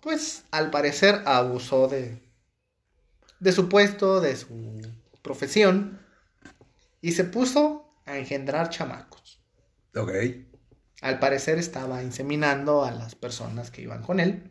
Pues 0.00 0.44
al 0.50 0.70
parecer 0.70 1.22
abusó 1.24 1.88
de, 1.88 2.20
de 3.40 3.52
su 3.52 3.68
puesto, 3.68 4.20
de 4.20 4.36
su 4.36 4.80
profesión 5.22 5.98
y 7.00 7.12
se 7.12 7.24
puso 7.24 7.94
a 8.04 8.18
engendrar 8.18 8.68
chamacos. 8.68 9.40
Ok. 9.94 10.12
Al 11.00 11.18
parecer 11.18 11.58
estaba 11.58 12.02
inseminando 12.02 12.84
a 12.84 12.90
las 12.90 13.14
personas 13.14 13.70
que 13.70 13.82
iban 13.82 14.02
con 14.02 14.20
él. 14.20 14.50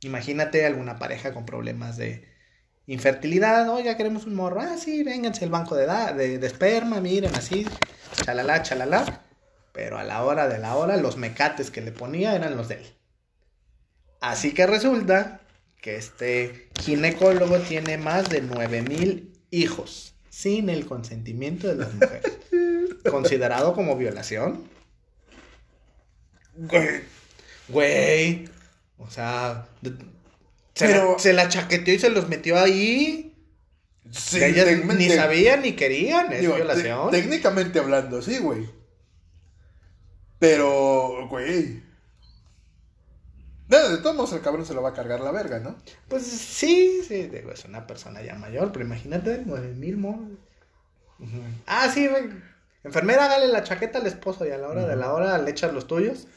Imagínate 0.00 0.64
alguna 0.64 0.98
pareja 0.98 1.34
con 1.34 1.46
problemas 1.46 1.96
de 1.96 2.35
infertilidad. 2.86 3.68
Oiga, 3.68 3.96
queremos 3.96 4.26
un 4.26 4.34
morro. 4.34 4.60
Ah, 4.60 4.76
sí, 4.78 5.02
vénganse 5.02 5.44
al 5.44 5.50
banco 5.50 5.74
de, 5.74 5.86
da- 5.86 6.12
de, 6.12 6.38
de 6.38 6.46
esperma, 6.46 7.00
miren, 7.00 7.34
así. 7.34 7.66
Chalala, 8.24 8.62
chalala. 8.62 9.22
Pero 9.72 9.98
a 9.98 10.04
la 10.04 10.24
hora 10.24 10.48
de 10.48 10.58
la 10.58 10.76
hora, 10.76 10.96
los 10.96 11.16
mecates 11.16 11.70
que 11.70 11.82
le 11.82 11.92
ponía 11.92 12.34
eran 12.34 12.56
los 12.56 12.68
de 12.68 12.76
él. 12.76 12.86
Así 14.20 14.54
que 14.54 14.66
resulta 14.66 15.40
que 15.82 15.96
este 15.96 16.70
ginecólogo 16.80 17.58
tiene 17.58 17.98
más 17.98 18.28
de 18.30 18.40
9000 18.40 19.32
hijos 19.50 20.14
sin 20.30 20.68
el 20.70 20.86
consentimiento 20.86 21.68
de 21.68 21.74
las 21.76 21.92
mujeres. 21.94 22.38
Considerado 23.10 23.74
como 23.74 23.96
violación. 23.96 24.64
Güey. 26.56 27.02
Güey. 27.68 28.48
O 28.98 29.10
sea, 29.10 29.66
Se, 30.76 30.86
Pero- 30.86 31.14
la, 31.14 31.18
se 31.18 31.32
la 31.32 31.48
chaqueteó 31.48 31.94
y 31.94 31.98
se 31.98 32.10
los 32.10 32.28
metió 32.28 32.58
ahí. 32.58 33.34
Sí, 34.12 34.38
Que 34.38 34.46
ellas 34.48 34.68
ni 34.96 35.08
sabían 35.08 35.62
ni 35.62 35.72
querían. 35.72 36.32
Es 36.32 36.42
digo, 36.42 36.54
violación. 36.54 37.10
técnicamente 37.10 37.80
hablando, 37.80 38.22
sí, 38.22 38.38
güey. 38.38 38.68
Pero, 40.38 41.26
güey. 41.28 41.82
De, 43.68 43.88
de 43.88 43.98
todos 43.98 44.14
modos, 44.14 44.32
el 44.34 44.42
cabrón 44.42 44.64
se 44.66 44.74
lo 44.74 44.82
va 44.82 44.90
a 44.90 44.94
cargar 44.94 45.20
la 45.20 45.32
verga, 45.32 45.58
¿no? 45.58 45.76
Pues 46.08 46.22
sí, 46.24 47.00
sí, 47.08 47.22
digo, 47.26 47.50
es 47.50 47.64
una 47.64 47.86
persona 47.86 48.22
ya 48.22 48.34
mayor, 48.36 48.70
pero 48.70 48.84
imagínate, 48.84 49.42
nueve 49.44 49.72
mil. 49.74 49.98
Ah, 51.66 51.90
sí, 51.92 52.06
güey. 52.06 52.24
Enfermera, 52.84 53.24
hágale 53.24 53.48
la 53.48 53.64
chaqueta 53.64 53.98
al 53.98 54.06
esposo 54.06 54.46
y 54.46 54.50
a 54.50 54.58
la 54.58 54.68
hora 54.68 54.86
de 54.86 54.94
la 54.94 55.12
hora 55.12 55.38
le 55.38 55.50
echas 55.50 55.72
los 55.72 55.86
tuyos. 55.88 56.28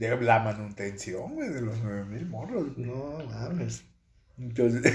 De 0.00 0.20
la 0.20 0.38
manutención, 0.40 1.34
güey, 1.34 1.50
de 1.50 1.60
los 1.60 1.78
9000 1.82 2.26
morros. 2.26 2.76
No, 2.78 3.18
mames. 3.30 3.84
Entonces. 4.38 4.82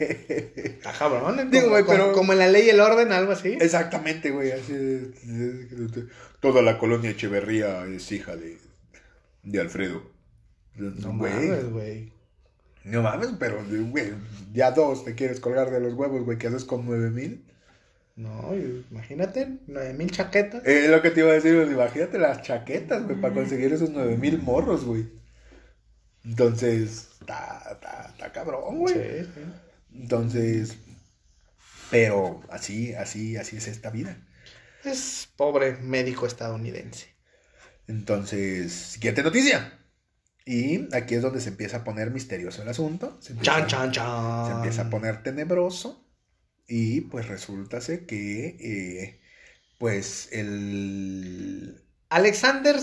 Está 0.00 0.92
cabrón, 0.92 1.40
¿eh? 1.40 1.46
Digo, 1.50 1.64
Como- 1.64 1.70
güey, 1.72 1.84
pero- 1.86 2.12
Como 2.12 2.32
en 2.32 2.38
la 2.38 2.46
ley 2.48 2.66
y 2.66 2.70
el 2.70 2.78
orden, 2.80 3.10
algo 3.10 3.32
así. 3.32 3.58
Exactamente, 3.60 4.30
güey. 4.30 4.52
Así 4.52 5.10
Toda 6.40 6.62
la 6.62 6.78
colonia 6.78 7.10
Echeverría 7.10 7.84
es 7.86 8.10
hija 8.12 8.36
de, 8.36 8.56
de 9.42 9.60
Alfredo. 9.60 10.02
No 10.76 11.12
güey. 11.18 11.32
mames, 11.32 11.70
güey. 11.70 12.12
No 12.84 13.02
mames, 13.02 13.30
pero, 13.40 13.64
güey, 13.90 14.12
ya 14.52 14.70
dos 14.70 15.04
te 15.04 15.16
quieres 15.16 15.40
colgar 15.40 15.70
de 15.72 15.80
los 15.80 15.94
huevos, 15.94 16.22
güey. 16.24 16.38
¿Qué 16.38 16.46
haces 16.46 16.64
con 16.64 16.86
nueve 16.86 17.10
mil? 17.10 17.44
No, 18.16 18.54
imagínate, 18.90 19.58
nueve 19.66 19.92
mil 19.92 20.10
chaquetas. 20.10 20.64
Es 20.64 20.88
lo 20.88 21.02
que 21.02 21.10
te 21.10 21.20
iba 21.20 21.30
a 21.30 21.34
decir, 21.34 21.54
güey, 21.54 21.70
imagínate 21.70 22.18
las 22.18 22.40
chaquetas, 22.42 23.04
güey, 23.04 23.20
para 23.20 23.34
conseguir 23.34 23.72
esos 23.74 23.90
nueve 23.90 24.16
mil 24.16 24.40
morros, 24.40 24.84
güey. 24.86 25.06
Entonces, 26.24 27.08
está, 27.20 27.78
cabrón, 28.32 28.78
güey. 28.78 28.94
Sí, 28.94 29.30
sí. 29.34 29.40
Entonces, 29.94 30.78
pero 31.90 32.40
así, 32.48 32.94
así, 32.94 33.36
así 33.36 33.58
es 33.58 33.68
esta 33.68 33.90
vida. 33.90 34.16
Es 34.82 35.28
pobre 35.36 35.76
médico 35.76 36.26
estadounidense. 36.26 37.08
Entonces, 37.86 38.72
siguiente 38.72 39.22
noticia. 39.22 39.78
Y 40.44 40.88
aquí 40.94 41.16
es 41.16 41.22
donde 41.22 41.40
se 41.40 41.50
empieza 41.50 41.78
a 41.78 41.84
poner 41.84 42.10
misterioso 42.10 42.62
el 42.62 42.68
asunto. 42.68 43.18
Se 43.20 43.32
empieza, 43.32 43.66
Chan, 43.66 43.66
chan, 43.68 43.92
chan. 43.92 44.46
se 44.46 44.52
empieza 44.52 44.82
a 44.82 44.90
poner 44.90 45.22
tenebroso. 45.22 46.05
Y 46.68 47.02
pues 47.02 47.28
resulta 47.28 47.80
ser 47.80 48.06
que, 48.06 48.56
eh, 48.60 49.20
pues, 49.78 50.28
el 50.32 51.82
Alexander 52.08 52.76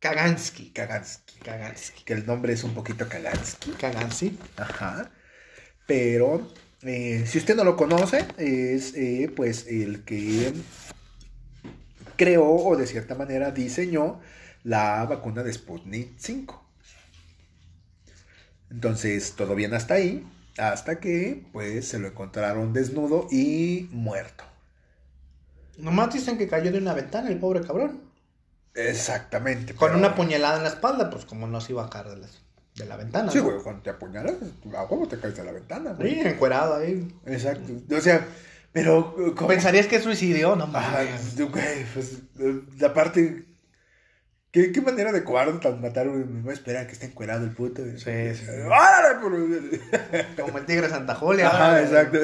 Kagansky. 0.00 0.70
Kagansky, 0.72 1.38
Kagansky. 1.40 2.04
que 2.04 2.12
el 2.14 2.26
nombre 2.26 2.52
es 2.52 2.64
un 2.64 2.74
poquito 2.74 3.08
Kagansky. 3.08 3.70
Kagansky. 3.72 4.38
Ajá. 4.56 5.10
Pero, 5.86 6.52
eh, 6.82 7.24
si 7.26 7.38
usted 7.38 7.56
no 7.56 7.64
lo 7.64 7.76
conoce, 7.76 8.26
es 8.38 8.94
eh, 8.94 9.32
pues 9.34 9.66
el 9.66 10.04
que 10.04 10.52
creó 12.16 12.44
o 12.44 12.76
de 12.76 12.86
cierta 12.86 13.14
manera 13.14 13.50
diseñó 13.50 14.20
la 14.62 15.04
vacuna 15.04 15.42
de 15.42 15.52
Sputnik 15.52 16.14
5. 16.18 16.62
Entonces, 18.70 19.34
todo 19.36 19.54
bien 19.54 19.74
hasta 19.74 19.94
ahí, 19.94 20.26
hasta 20.58 21.00
que 21.00 21.46
pues 21.52 21.88
se 21.88 21.98
lo 21.98 22.08
encontraron 22.08 22.72
desnudo 22.72 23.26
y 23.30 23.88
muerto. 23.92 24.44
Nomás 25.78 26.12
dicen 26.14 26.38
que 26.38 26.46
cayó 26.48 26.70
de 26.70 26.78
una 26.78 26.94
ventana 26.94 27.28
el 27.28 27.38
pobre 27.38 27.60
cabrón. 27.62 28.00
Exactamente. 28.74 29.74
Con 29.74 29.88
pero- 29.88 29.98
una 29.98 30.14
puñalada 30.14 30.56
en 30.58 30.62
la 30.64 30.68
espalda, 30.68 31.10
pues 31.10 31.24
como 31.24 31.46
no 31.46 31.60
se 31.60 31.72
iba 31.72 31.84
a 31.84 31.90
caer 31.90 32.08
de 32.08 32.16
la, 32.18 32.26
de 32.76 32.84
la 32.86 32.96
ventana. 32.96 33.30
Sí, 33.30 33.38
¿no? 33.38 33.44
güey, 33.44 33.58
cuando 33.62 33.82
te 33.82 33.90
apuñalas, 33.90 34.34
a 34.76 34.84
huevo 34.84 35.08
te 35.08 35.18
caes 35.18 35.36
de 35.36 35.44
la 35.44 35.52
ventana, 35.52 35.92
güey. 35.94 36.14
Sí, 36.14 36.20
encuerado 36.20 36.76
ahí. 36.76 37.08
Exacto. 37.26 37.72
O 37.96 38.00
sea, 38.00 38.26
pero... 38.72 39.14
¿cómo? 39.36 39.48
Pensarías 39.48 39.86
que 39.86 39.96
es 39.96 40.02
suicidio, 40.02 40.56
no 40.56 40.66
mames. 40.66 41.36
güey, 41.36 41.84
pues, 41.92 42.18
aparte, 42.84 43.44
¿qué, 44.54 44.72
qué 44.72 44.80
manera 44.80 45.12
de 45.12 45.22
cobarde 45.24 45.58
tan 45.60 45.82
matar, 45.82 46.08
güey? 46.08 46.24
Me 46.24 46.40
voy 46.40 46.50
a 46.52 46.54
esperar 46.54 46.84
a 46.84 46.86
que 46.86 46.94
esté 46.94 47.06
encuerado 47.06 47.44
el 47.44 47.50
puto. 47.50 47.82
güey. 47.82 47.98
Sí, 47.98 48.34
sí. 48.34 48.46
¡Órale, 48.64 49.18
por- 49.20 50.36
Como 50.44 50.58
el 50.58 50.64
tigre 50.64 50.88
Santa 50.88 51.14
Julia. 51.20 51.48
Ajá, 51.48 51.72
güey. 51.72 51.82
exacto. 51.84 52.18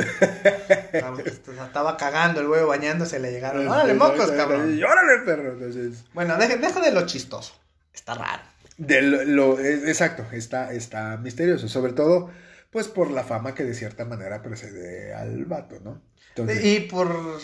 Ah, 1.04 1.12
pues, 1.14 1.40
Estaba 1.66 1.96
cagando 1.98 2.40
el 2.40 2.46
güey 2.48 2.64
bañándose, 2.64 3.18
le 3.18 3.32
llegaron. 3.32 3.68
¡Órale, 3.68 3.92
mocos, 3.94 4.30
cabrón! 4.30 4.78
Y 4.78 4.82
¡Órale, 4.82 5.18
perro! 5.26 5.52
Entonces, 5.52 6.04
Bueno, 6.14 6.36
deja, 6.38 6.56
deja 6.56 6.80
de 6.80 6.92
lo 6.92 7.04
chistoso. 7.06 7.52
Está 7.92 8.14
raro. 8.14 8.42
de 8.78 9.02
lo, 9.02 9.24
lo- 9.24 9.60
exacto, 9.60 10.24
está, 10.32 10.72
está 10.72 11.16
misterioso, 11.18 11.68
sobre 11.68 11.92
todo, 11.92 12.30
pues, 12.70 12.88
por 12.88 13.10
la 13.10 13.24
fama 13.24 13.54
que 13.54 13.64
de 13.64 13.74
cierta 13.74 14.04
manera 14.06 14.40
precede 14.42 15.12
al 15.12 15.44
vato, 15.44 15.80
¿no? 15.82 16.00
Entonces, 16.30 16.64
Y 16.64 16.80
por 16.80 17.40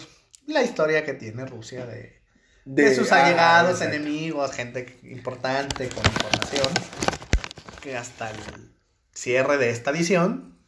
la 0.46 0.62
historia 0.62 1.04
que 1.04 1.12
tiene 1.14 1.44
Rusia 1.44 1.84
de, 1.84 2.15
de, 2.66 2.82
de- 2.90 2.94
sus 2.94 3.10
ah, 3.12 3.24
allegados, 3.24 3.80
enemigos, 3.80 4.52
gente 4.52 4.98
importante 5.04 5.88
con 5.88 6.04
información. 6.04 6.66
Que 7.80 7.96
hasta 7.96 8.30
el 8.30 8.36
cierre 9.14 9.56
de 9.56 9.70
esta 9.70 9.90
edición, 9.92 10.58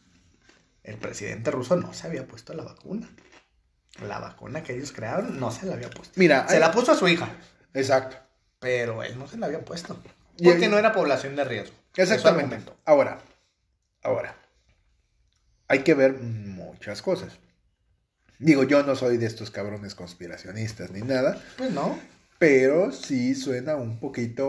el 0.84 0.96
presidente 0.96 1.50
ruso 1.50 1.76
no 1.76 1.92
se 1.92 2.06
había 2.06 2.26
puesto 2.26 2.54
la 2.54 2.62
vacuna. 2.62 3.08
La 4.06 4.20
vacuna 4.20 4.62
que 4.62 4.74
ellos 4.74 4.92
crearon 4.92 5.38
no 5.40 5.50
se 5.50 5.66
la 5.66 5.74
había 5.74 5.90
puesto. 5.90 6.14
Mira, 6.16 6.46
Se 6.48 6.54
hay- 6.54 6.60
la 6.60 6.70
puso 6.70 6.92
a 6.92 6.94
su 6.94 7.08
hija, 7.08 7.28
Exacto. 7.74 8.16
pero 8.60 9.02
él 9.02 9.18
no 9.18 9.26
se 9.26 9.36
la 9.36 9.46
había 9.46 9.64
puesto. 9.64 10.00
Porque 10.42 10.68
no 10.68 10.78
era 10.78 10.92
población 10.92 11.34
de 11.34 11.42
riesgo. 11.44 11.74
Exactamente. 11.96 12.60
Ahora, 12.84 13.18
ahora, 14.04 14.36
hay 15.66 15.80
que 15.80 15.94
ver 15.94 16.14
muchas 16.20 17.02
cosas. 17.02 17.32
Digo, 18.38 18.62
yo 18.64 18.82
no 18.84 18.94
soy 18.94 19.16
de 19.16 19.26
estos 19.26 19.50
cabrones 19.50 19.94
conspiracionistas 19.94 20.90
ni 20.92 21.00
nada, 21.02 21.42
Pues 21.56 21.72
no. 21.72 21.98
pero 22.38 22.92
sí 22.92 23.34
suena 23.34 23.74
un 23.76 23.98
poquito 23.98 24.48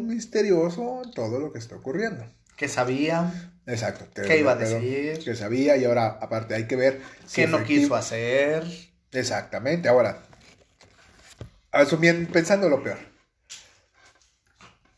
misterioso 0.00 1.02
todo 1.14 1.38
lo 1.40 1.52
que 1.52 1.58
está 1.58 1.76
ocurriendo. 1.76 2.24
Que 2.56 2.68
sabía, 2.68 3.52
Exacto. 3.66 4.06
qué 4.22 4.38
iba 4.38 4.52
a 4.52 4.56
decir, 4.56 5.18
Que 5.24 5.34
sabía 5.34 5.76
y 5.78 5.84
ahora, 5.86 6.18
aparte, 6.20 6.54
hay 6.54 6.66
que 6.66 6.76
ver 6.76 7.00
si 7.26 7.42
qué 7.42 7.46
no 7.48 7.64
quiso 7.64 7.94
hacer. 7.94 8.64
Exactamente. 9.12 9.88
Ahora, 9.88 10.22
asumiendo, 11.70 12.30
pensando 12.32 12.68
lo 12.68 12.82
peor. 12.82 12.98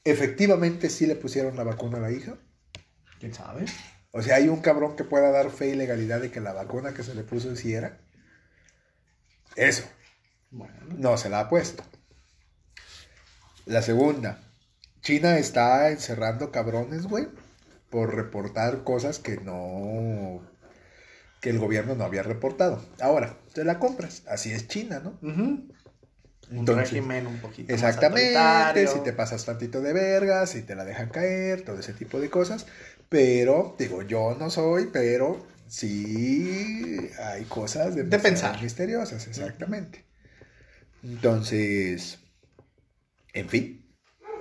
Efectivamente, 0.04 0.90
sí 0.90 1.06
le 1.06 1.14
pusieron 1.16 1.56
la 1.56 1.64
vacuna 1.64 1.98
a 1.98 2.00
la 2.02 2.10
hija. 2.10 2.34
¿Quién 3.20 3.32
sabe? 3.32 3.64
O 4.10 4.22
sea, 4.22 4.36
hay 4.36 4.48
un 4.48 4.60
cabrón 4.60 4.96
que 4.96 5.04
pueda 5.04 5.30
dar 5.30 5.50
fe 5.50 5.68
y 5.68 5.74
legalidad 5.74 6.20
de 6.20 6.30
que 6.30 6.40
la 6.40 6.52
vacuna 6.52 6.92
que 6.94 7.02
se 7.02 7.14
le 7.14 7.22
puso 7.22 7.54
sí 7.56 7.74
era. 7.74 8.00
Eso, 9.56 9.84
Bueno. 10.50 10.74
no 10.98 11.16
se 11.16 11.28
la 11.30 11.40
ha 11.40 11.48
puesto. 11.48 11.82
La 13.66 13.82
segunda, 13.82 14.40
China 15.00 15.38
está 15.38 15.90
encerrando 15.90 16.50
cabrones, 16.50 17.06
güey, 17.06 17.28
por 17.90 18.14
reportar 18.14 18.84
cosas 18.84 19.18
que 19.18 19.36
no. 19.38 20.42
que 21.40 21.50
el 21.50 21.58
gobierno 21.58 21.94
no 21.94 22.04
había 22.04 22.22
reportado. 22.22 22.82
Ahora, 23.00 23.36
te 23.52 23.64
la 23.64 23.78
compras. 23.78 24.22
Así 24.26 24.50
es 24.52 24.66
China, 24.66 25.00
¿no? 25.04 25.18
Entonces, 26.50 26.90
régimen 26.90 27.26
un 27.26 27.38
poquito 27.38 27.72
Exactamente, 27.72 28.86
si 28.86 29.00
te 29.00 29.12
pasas 29.12 29.44
tantito 29.44 29.82
de 29.82 29.92
verga, 29.92 30.46
si 30.46 30.62
te 30.62 30.74
la 30.74 30.84
dejan 30.86 31.10
caer, 31.10 31.62
todo 31.62 31.78
ese 31.78 31.92
tipo 31.92 32.18
de 32.18 32.30
cosas. 32.30 32.66
Pero, 33.10 33.76
digo, 33.78 34.00
yo 34.02 34.34
no 34.38 34.48
soy, 34.50 34.88
pero 34.92 35.46
sí 35.74 37.10
hay 37.18 37.44
cosas 37.44 37.94
de, 37.94 38.04
De 38.04 38.18
pensar. 38.18 38.60
misteriosas, 38.62 39.26
exactamente. 39.26 40.04
Entonces, 41.02 42.18
en 43.32 43.48
fin, 43.48 43.94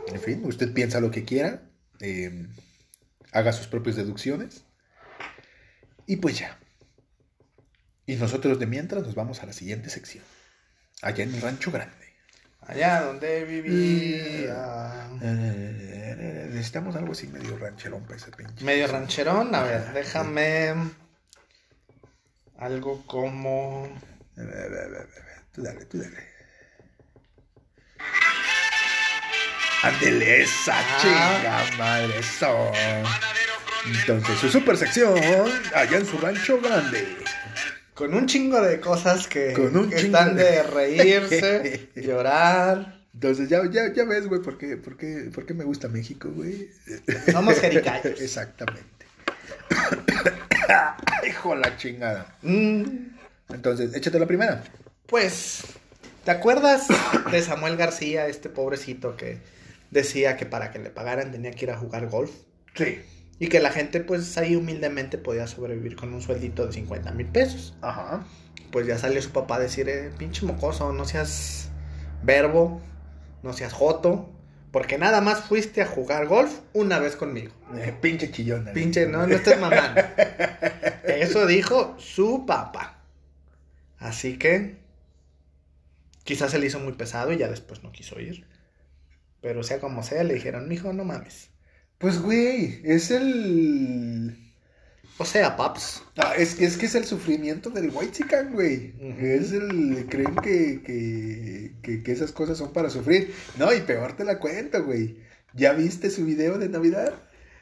en 0.08 0.22
fin, 0.22 0.42
usted 0.46 0.74
piensa 0.74 1.00
lo 1.00 1.12
que 1.12 1.26
quiera, 1.26 1.64
eh, 2.00 2.48
haga 3.32 3.52
sus 3.52 3.68
propias 3.68 3.96
deducciones 3.96 4.64
y 6.06 6.18
pues 6.18 6.40
ya. 6.40 6.58
Y 8.06 8.16
nosotros 8.16 8.60
de 8.60 8.68
mientras 8.68 9.04
nos 9.04 9.16
vamos 9.16 9.42
a 9.42 9.46
la 9.46 9.54
siguiente 9.54 9.90
sección, 9.90 10.24
allá 11.02 11.24
en 11.24 11.34
el 11.34 11.42
Rancho 11.42 11.72
Grande. 11.72 11.96
Allá 12.62 13.02
donde 13.02 13.44
vivía. 13.44 15.10
Eh, 15.22 16.48
necesitamos 16.50 16.96
algo 16.96 17.12
así 17.12 17.28
medio 17.28 17.58
rancherón 17.58 18.04
para 18.04 18.16
ese 18.16 18.32
pinche. 18.32 18.64
Medio 18.64 18.88
rancherón. 18.88 19.54
A 19.54 19.64
ver, 19.64 19.92
déjame. 19.94 20.74
Algo 22.64 23.04
como. 23.08 23.90
Tú 25.52 25.62
dale, 25.62 25.86
tú 25.86 25.98
dale. 26.00 26.18
Ándele 29.84 30.44
esa 30.44 30.74
Ah. 30.80 30.98
chinga 31.02 31.78
madre, 31.78 32.20
eso. 32.20 32.72
Entonces, 33.86 34.40
su 34.40 34.50
super 34.50 34.78
sección, 34.78 35.20
allá 35.76 35.98
en 35.98 36.06
su 36.06 36.18
rancho 36.18 36.60
grande. 36.62 37.18
Con 37.94 38.14
un 38.14 38.26
chingo 38.28 38.62
de 38.62 38.80
cosas 38.80 39.28
que, 39.28 39.52
Con 39.54 39.76
un 39.76 39.90
que 39.90 39.98
chingo 39.98 40.18
están 40.18 40.36
de- 40.38 40.44
de 40.44 40.64
reírse, 40.64 41.90
llorar. 41.96 43.02
Entonces, 43.14 43.50
ya, 43.50 43.60
ya, 43.70 43.94
ya 43.94 44.06
ves, 44.06 44.26
güey, 44.28 44.42
por 44.42 44.58
qué, 44.58 44.78
por, 44.78 44.96
qué, 44.98 45.30
por 45.36 45.46
qué 45.46 45.54
me 45.54 45.66
gusta 45.66 45.90
México, 45.90 46.30
güey. 46.34 46.70
Somos 47.32 47.60
jericayos. 47.60 48.20
Exactamente. 48.22 48.82
Hijo 51.28 51.56
la 51.56 51.78
chingada. 51.78 52.36
Mm, 52.42 52.84
Entonces, 53.50 53.94
échate 53.96 54.20
la 54.20 54.26
primera. 54.26 54.64
pues, 55.08 55.64
¿te 56.26 56.32
acuerdas 56.32 56.88
de 57.32 57.42
Samuel 57.42 57.78
García, 57.78 58.28
este 58.28 58.50
pobrecito 58.50 59.16
que 59.16 59.40
decía 59.92 60.38
que 60.38 60.46
para 60.46 60.72
que 60.72 60.80
le 60.80 60.90
pagaran 60.90 61.32
tenía 61.32 61.52
que 61.52 61.66
ir 61.66 61.72
a 61.72 61.78
jugar 61.78 62.08
golf? 62.08 62.32
Sí. 62.76 63.02
Y 63.40 63.48
que 63.48 63.60
la 63.60 63.72
gente, 63.72 64.00
pues 64.00 64.38
ahí 64.38 64.56
humildemente 64.56 65.18
podía 65.18 65.48
sobrevivir 65.48 65.96
con 65.96 66.14
un 66.14 66.22
sueldito 66.22 66.66
de 66.66 66.74
50 66.74 67.12
mil 67.12 67.28
pesos. 67.28 67.76
Ajá. 67.82 68.24
Pues 68.72 68.88
ya 68.88 68.98
salió 68.98 69.22
su 69.22 69.32
papá 69.32 69.58
a 69.58 69.60
decir, 69.60 69.90
eh, 69.90 70.12
pinche 70.18 70.46
mocoso, 70.46 70.94
no 70.94 71.06
seas 71.06 71.70
verbo, 72.24 72.82
no 73.44 73.54
seas 73.54 73.74
joto, 73.74 74.30
porque 74.74 74.98
nada 74.98 75.22
más 75.22 75.42
fuiste 75.42 75.84
a 75.84 75.86
jugar 75.86 76.26
golf 76.26 76.62
una 76.74 76.98
vez 76.98 77.16
conmigo. 77.16 77.54
Eh, 77.76 77.94
pinche 78.02 78.32
chillona. 78.32 78.74
Pinche, 78.74 79.06
no, 79.06 79.28
no 79.28 79.36
estés 79.36 79.60
mamando. 79.60 80.02
Eso 81.06 81.46
dijo 81.46 81.96
su 82.00 82.48
papá. 82.48 82.98
Así 84.00 84.40
que 84.40 84.78
quizás 86.24 86.50
se 86.50 86.58
le 86.58 86.66
hizo 86.66 86.80
muy 86.80 86.94
pesado 86.94 87.32
y 87.32 87.38
ya 87.38 87.50
después 87.50 87.84
no 87.84 87.92
quiso 87.92 88.20
ir. 88.20 88.48
Pero 89.42 89.62
sea 89.62 89.80
como 89.80 90.02
sea, 90.02 90.24
le 90.24 90.34
dijeron, 90.34 90.68
mijo, 90.68 90.92
no 90.92 91.06
mames. 91.06 91.52
Pues, 92.00 92.20
güey, 92.20 92.82
es 92.84 93.12
el. 93.12 94.36
O 95.18 95.26
sea, 95.26 95.56
paps. 95.56 96.02
Ah, 96.18 96.34
es 96.38 96.56
que 96.56 96.66
es 96.66 96.76
que 96.78 96.88
es 96.88 96.96
el 96.96 97.06
sufrimiento 97.06 97.70
del 97.70 97.92
white 97.94 98.12
chican, 98.14 98.52
güey. 98.54 98.94
Es 99.20 99.52
el. 99.52 100.08
Creen 100.10 100.36
que, 100.38 100.82
que, 100.84 101.72
que, 101.82 102.04
que 102.04 102.12
esas 102.12 102.32
cosas 102.32 102.58
son 102.58 102.74
para 102.74 102.90
sufrir. 102.90 103.34
No, 103.58 103.72
y 103.74 103.82
peor 103.82 104.16
te 104.18 104.24
la 104.26 104.40
cuento, 104.40 104.84
güey. 104.84 105.18
¿Ya 105.54 105.74
viste 105.74 106.10
su 106.10 106.26
video 106.26 106.58
de 106.58 106.68
Navidad? 106.70 107.14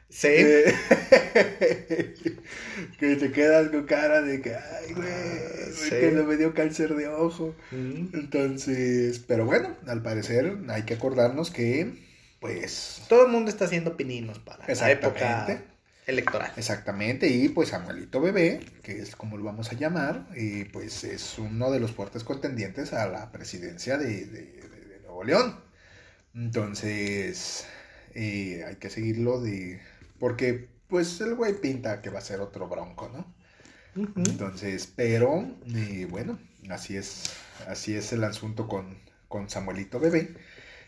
Sí. 0.09 0.27
Eh, 0.29 0.73
que 2.99 3.15
te 3.15 3.31
quedas 3.31 3.69
con 3.69 3.83
cara 3.85 4.21
de 4.21 4.41
que, 4.41 4.55
ay, 4.55 4.93
güey, 4.93 5.09
Sí. 5.73 5.89
que 5.89 6.11
no 6.11 6.23
me 6.25 6.37
dio 6.37 6.53
cáncer 6.53 6.95
de 6.95 7.07
ojo. 7.07 7.55
Entonces, 7.71 9.19
pero 9.19 9.45
bueno, 9.45 9.75
al 9.87 10.01
parecer 10.01 10.57
hay 10.69 10.83
que 10.83 10.93
acordarnos 10.95 11.49
que, 11.51 11.93
pues, 12.39 13.01
Todo 13.07 13.25
el 13.25 13.31
mundo 13.31 13.49
está 13.49 13.65
haciendo 13.65 13.95
pininos 13.97 14.39
para 14.39 14.67
la 14.73 14.91
época. 14.91 15.63
Electoral. 16.05 16.51
exactamente, 16.55 17.27
y 17.29 17.49
pues 17.49 17.69
Samuelito 17.69 18.19
Bebé, 18.21 18.59
que 18.83 18.99
es 18.99 19.15
como 19.15 19.37
lo 19.37 19.43
vamos 19.45 19.71
a 19.71 19.75
llamar, 19.75 20.27
y 20.35 20.65
pues 20.65 21.03
es 21.03 21.37
uno 21.39 21.71
de 21.71 21.79
los 21.79 21.91
fuertes 21.91 22.23
contendientes 22.23 22.93
a 22.93 23.07
la 23.07 23.31
presidencia 23.31 23.97
de, 23.97 24.25
de- 24.25 24.45
de- 24.69 24.85
de 24.85 24.99
Nuevo 25.01 25.23
León. 25.23 25.59
Entonces, 26.35 27.67
eh, 28.15 28.63
hay 28.67 28.77
que 28.77 28.89
seguirlo 28.89 29.41
de, 29.41 29.81
porque 30.19 30.69
pues 30.89 31.21
el 31.21 31.35
güey 31.35 31.61
pinta 31.61 32.01
que 32.01 32.09
va 32.11 32.19
a 32.19 32.21
ser 32.23 32.41
otro 32.41 32.67
bronco, 32.69 33.09
¿no? 33.09 33.33
Entonces, 34.17 34.91
pero 34.95 35.45
eh, 35.75 36.07
bueno, 36.09 36.39
así 36.69 36.97
es, 36.97 37.23
así 37.67 37.95
es 37.95 38.13
el 38.13 38.23
asunto 38.23 38.67
con, 38.67 38.97
con 39.27 39.49
Samuelito 39.49 39.99
Bebé 39.99 40.35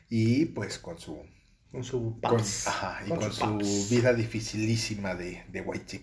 y 0.10 0.46
pues 0.48 0.80
con 0.80 1.00
su, 1.00 1.26
Con 1.74 1.84
su 1.84 2.20
con, 2.22 2.40
ajá, 2.40 3.02
y 3.04 3.10
Con 3.10 3.34
su 3.34 3.88
vida 3.90 4.14
dificilísima 4.14 5.16
de, 5.16 5.44
de 5.52 5.62
White. 5.62 6.02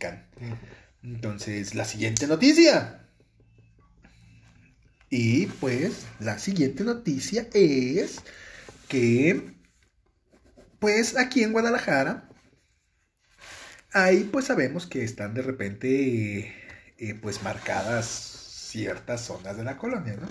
Entonces, 1.04 1.76
la 1.76 1.84
siguiente 1.84 2.26
noticia. 2.26 3.06
Y 5.10 5.46
pues, 5.46 6.06
la 6.18 6.40
siguiente 6.40 6.82
noticia 6.82 7.46
es 7.54 8.18
que, 8.88 9.54
pues, 10.80 11.16
aquí 11.16 11.44
en 11.44 11.52
Guadalajara, 11.52 12.28
ahí 13.92 14.24
pues 14.24 14.46
sabemos 14.46 14.86
que 14.86 15.04
están 15.04 15.34
de 15.34 15.42
repente, 15.42 16.52
eh, 16.98 17.14
pues, 17.22 17.44
marcadas 17.44 18.08
ciertas 18.08 19.20
zonas 19.20 19.56
de 19.56 19.62
la 19.62 19.76
colonia, 19.76 20.16
¿no? 20.16 20.26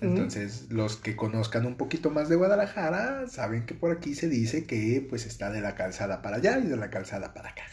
Entonces, 0.00 0.66
los 0.70 0.96
que 0.96 1.16
conozcan 1.16 1.66
un 1.66 1.76
poquito 1.76 2.10
más 2.10 2.28
de 2.28 2.36
Guadalajara 2.36 3.28
saben 3.28 3.66
que 3.66 3.74
por 3.74 3.92
aquí 3.92 4.14
se 4.14 4.28
dice 4.28 4.66
que 4.66 5.06
pues 5.08 5.26
está 5.26 5.50
de 5.50 5.60
la 5.60 5.74
calzada 5.76 6.22
para 6.22 6.36
allá 6.38 6.58
y 6.58 6.66
de 6.66 6.76
la 6.76 6.90
calzada 6.90 7.32
para 7.34 7.50
acá. 7.50 7.64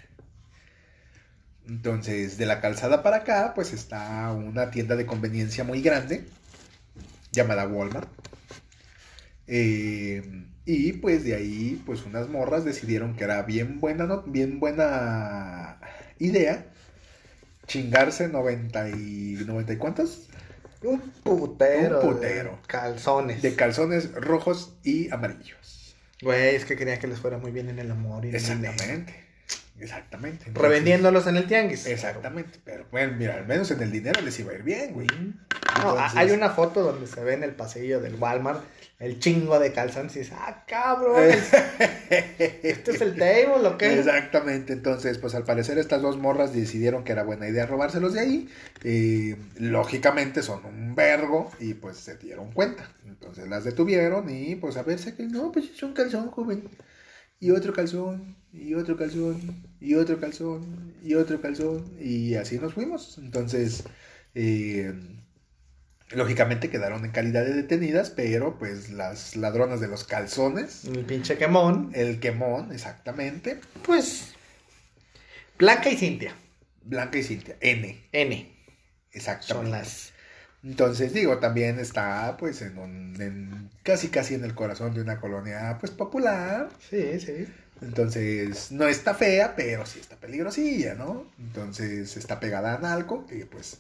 Entonces, 1.68 2.38
de 2.38 2.45
la 2.45 2.60
calzada 2.60 3.01
para 3.03 3.18
acá, 3.18 3.53
pues 3.55 3.72
está 3.74 4.32
una 4.34 4.72
tienda 4.72 4.95
de 4.97 5.05
conveniencia 5.05 5.64
muy 5.64 5.82
grande 5.82 6.26
llamada 7.32 7.68
Walmart. 7.68 8.10
Eh, 9.47 10.22
y 10.66 10.93
pues 10.93 11.24
de 11.24 11.36
ahí, 11.36 11.82
pues 11.86 12.05
unas 12.05 12.30
morras 12.30 12.66
decidieron 12.66 13.16
que 13.16 13.24
era 13.24 13.41
bien 13.43 13.80
buena, 13.80 14.05
no- 14.05 14.22
bien 14.24 14.60
buena 14.60 15.80
idea 16.20 16.68
chingarse 17.68 18.28
90 18.30 18.89
y 18.89 19.38
90 19.45 19.74
y 19.74 19.78
cuántos 19.78 20.28
Un 20.84 20.99
putero. 21.23 22.01
Un 22.01 22.13
putero. 22.13 22.51
de 22.51 22.67
Calzones. 22.67 23.41
de 23.41 23.55
calzones 23.55 24.13
rojos 24.13 24.73
y 24.84 25.11
amarillos. 25.11 25.95
Güey, 26.21 26.55
es 26.55 26.65
que 26.65 26.75
quería 26.75 26.99
que 26.99 27.07
les 27.07 27.19
fuera 27.19 27.38
muy 27.38 27.51
bien 27.51 27.69
en 27.69 27.80
el 27.80 27.91
amor 27.91 28.25
y 28.25 28.30
en 28.30 28.36
el. 28.36 28.41
Exactamente. 28.41 29.30
Exactamente. 29.80 30.45
Entonces, 30.47 30.61
Revendiéndolos 30.61 31.27
en 31.27 31.38
el 31.38 31.47
tianguis. 31.47 31.86
Exactamente. 31.86 32.59
Pero 32.65 32.86
bueno, 32.91 33.13
mira, 33.17 33.36
al 33.36 33.47
menos 33.47 33.71
en 33.71 33.82
el 33.82 33.91
dinero 33.91 34.19
les 34.21 34.38
iba 34.39 34.51
a 34.51 34.55
ir 34.55 34.63
bien, 34.63 34.93
güey. 34.93 35.07
No, 35.82 35.95
hay 35.97 36.32
una 36.32 36.49
foto 36.49 36.84
donde 36.84 37.07
se 37.07 37.23
ve 37.23 37.34
en 37.34 37.43
el 37.43 37.51
pasillo 37.51 38.01
del 38.01 38.15
Walmart 38.15 38.61
el 38.99 39.17
chingo 39.19 39.57
de 39.59 39.69
dices, 39.69 40.31
ah, 40.33 40.65
cabrón, 40.67 41.23
¿este 42.09 42.91
es 42.91 43.01
el 43.01 43.15
table 43.15 43.65
o 43.65 43.77
qué? 43.77 43.97
Exactamente, 43.97 44.73
entonces, 44.73 45.17
pues 45.17 45.35
al 45.35 45.45
parecer 45.45 45.77
estas 45.77 46.01
dos 46.01 46.17
morras 46.17 46.53
decidieron 46.53 47.05
que 47.05 47.13
era 47.13 47.23
buena 47.23 47.47
idea 47.47 47.65
robárselos 47.65 48.13
de 48.13 48.19
ahí. 48.19 48.49
Lógicamente 49.57 50.43
son 50.43 50.65
un 50.65 50.95
vergo 50.95 51.49
y 51.61 51.75
pues 51.75 51.95
se 51.95 52.17
dieron 52.17 52.51
cuenta. 52.51 52.91
Entonces 53.05 53.47
las 53.47 53.63
detuvieron 53.63 54.29
y 54.29 54.55
pues 54.55 54.75
a 54.75 54.83
ver, 54.83 54.99
que 54.99 55.23
no, 55.23 55.51
pues 55.53 55.71
es 55.73 55.81
un 55.81 55.93
calzón, 55.93 56.29
joven. 56.29 56.69
Y 57.39 57.51
otro 57.51 57.71
calzón, 57.71 58.35
y 58.51 58.73
otro 58.73 58.97
calzón, 58.97 59.63
y 59.79 59.95
otro 59.95 60.19
calzón, 60.19 60.93
y 61.01 61.15
otro 61.15 61.39
calzón. 61.39 61.85
Y 62.01 62.35
así 62.35 62.59
nos 62.59 62.73
fuimos. 62.73 63.17
Entonces, 63.17 63.85
eh, 64.35 64.93
lógicamente 66.12 66.70
quedaron 66.70 67.05
en 67.05 67.12
calidad 67.12 67.43
de 67.45 67.53
detenidas, 67.53 68.10
pero 68.10 68.57
pues 68.57 68.89
las 68.89 69.36
ladronas 69.36 69.80
de 69.80 69.88
los 69.88 70.03
calzones, 70.03 70.86
El 70.86 71.05
pinche 71.05 71.38
quemón. 71.38 71.91
el 71.93 72.20
quemón, 72.20 72.72
exactamente. 72.72 73.60
Pues, 73.86 74.34
Blanca 75.57 75.89
y 75.89 75.97
Cintia, 75.97 76.34
Blanca 76.84 77.18
y 77.18 77.24
Cintia, 77.24 77.55
N, 77.60 78.01
N, 78.12 78.55
exactamente. 79.12 79.53
son 79.66 79.72
las... 79.72 80.14
Entonces, 80.62 81.14
digo, 81.14 81.38
también 81.39 81.80
está 81.80 82.36
pues 82.38 82.62
en 82.62 82.78
un, 82.78 83.16
en- 83.22 83.70
casi 83.84 84.10
casi 84.10 84.34
en 84.36 84.43
el 84.43 84.55
corazón 84.55 84.93
de 84.93 85.01
una 85.01 85.20
colonia 85.22 85.78
pues 85.80 85.91
popular. 85.91 86.68
Sí, 86.89 87.18
sí. 87.20 87.45
Entonces, 87.82 88.70
no 88.74 88.86
está 88.86 89.14
fea, 89.14 89.55
pero 89.55 89.86
sí 89.86 89.99
está 90.01 90.18
peligrosilla, 90.18 90.95
¿no? 90.95 91.26
Entonces, 91.39 92.18
está 92.18 92.41
pegada 92.41 92.76
a 92.76 92.80
Nalco, 92.80 93.26
que 93.26 93.45
pues 93.45 93.78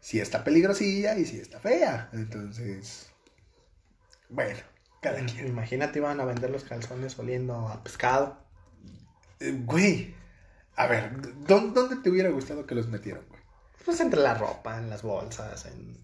sí 0.00 0.20
está 0.20 0.44
peligrosilla 0.44 1.16
y 1.18 1.24
sí 1.24 1.38
está 1.38 1.60
fea. 1.60 2.08
Entonces, 2.12 3.10
bueno, 4.28 4.58
cada 5.00 5.24
quien. 5.24 5.46
Imagínate, 5.48 5.98
iban 5.98 6.20
a 6.20 6.24
vender 6.24 6.50
los 6.50 6.64
calzones 6.64 7.18
oliendo 7.18 7.68
a 7.68 7.82
pescado. 7.82 8.38
Eh, 9.40 9.60
güey, 9.64 10.14
a 10.76 10.86
ver, 10.86 11.12
¿dó- 11.46 11.70
¿dónde 11.72 11.96
te 11.96 12.10
hubiera 12.10 12.30
gustado 12.30 12.66
que 12.66 12.74
los 12.74 12.88
metieran, 12.88 13.24
güey? 13.28 13.40
Pues 13.84 14.00
entre 14.00 14.20
la 14.20 14.34
ropa, 14.34 14.78
en 14.78 14.90
las 14.90 15.02
bolsas, 15.02 15.66
en, 15.66 15.96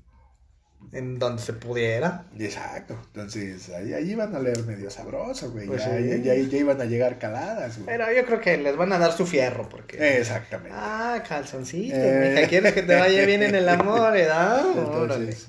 en 0.92 1.18
donde 1.18 1.42
se 1.42 1.52
pudiera. 1.52 2.26
Exacto, 2.38 2.98
entonces 3.06 3.68
ahí, 3.70 3.92
ahí 3.92 4.10
iban 4.12 4.34
a 4.34 4.38
leer 4.38 4.62
medio 4.64 4.90
sabroso, 4.90 5.50
güey. 5.50 5.66
Pues 5.66 5.84
ya, 5.84 5.98
sí. 5.98 6.08
ya, 6.08 6.16
ya- 6.16 6.34
ya 6.34 6.58
iban 6.58 6.80
a 6.80 6.84
llegar 6.84 7.18
caladas, 7.18 7.76
güey. 7.76 7.86
Pero 7.86 8.12
yo 8.12 8.24
creo 8.26 8.40
que 8.40 8.56
les 8.56 8.76
van 8.76 8.92
a 8.92 8.98
dar 8.98 9.12
su 9.16 9.26
fierro, 9.26 9.68
porque... 9.68 10.18
Exactamente. 10.18 10.76
Ah, 10.78 11.22
calzoncitos, 11.28 11.98
Eh. 11.98 12.32
mija, 12.34 12.48
¿quieres 12.48 12.72
que 12.74 12.82
te 12.82 12.94
vaya 12.94 13.24
bien 13.26 13.42
en 13.42 13.54
el 13.54 13.68
amor, 13.68 14.12
verdad? 14.12 14.64
Órale. 14.76 15.30
Entonces, 15.30 15.48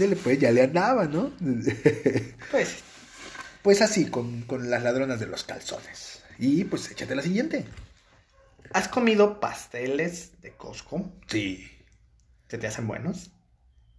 eh, 0.00 0.16
pues 0.22 0.38
ya 0.38 0.50
le 0.52 0.62
andaba, 0.62 1.06
¿no? 1.06 1.32
Pues, 2.50 2.76
pues 3.62 3.80
así, 3.82 4.06
con, 4.06 4.42
con 4.42 4.68
las 4.70 4.82
ladronas 4.82 5.20
de 5.20 5.26
los 5.26 5.44
calzones. 5.44 6.22
Y 6.38 6.64
pues 6.64 6.90
échate 6.90 7.14
la 7.14 7.22
siguiente. 7.22 7.64
¿has 8.72 8.88
comido 8.88 9.38
pasteles 9.38 10.40
de 10.40 10.50
Costco? 10.52 11.10
Sí. 11.26 11.68
¿Se 12.48 12.56
te 12.58 12.66
hacen 12.66 12.86
buenos? 12.88 13.30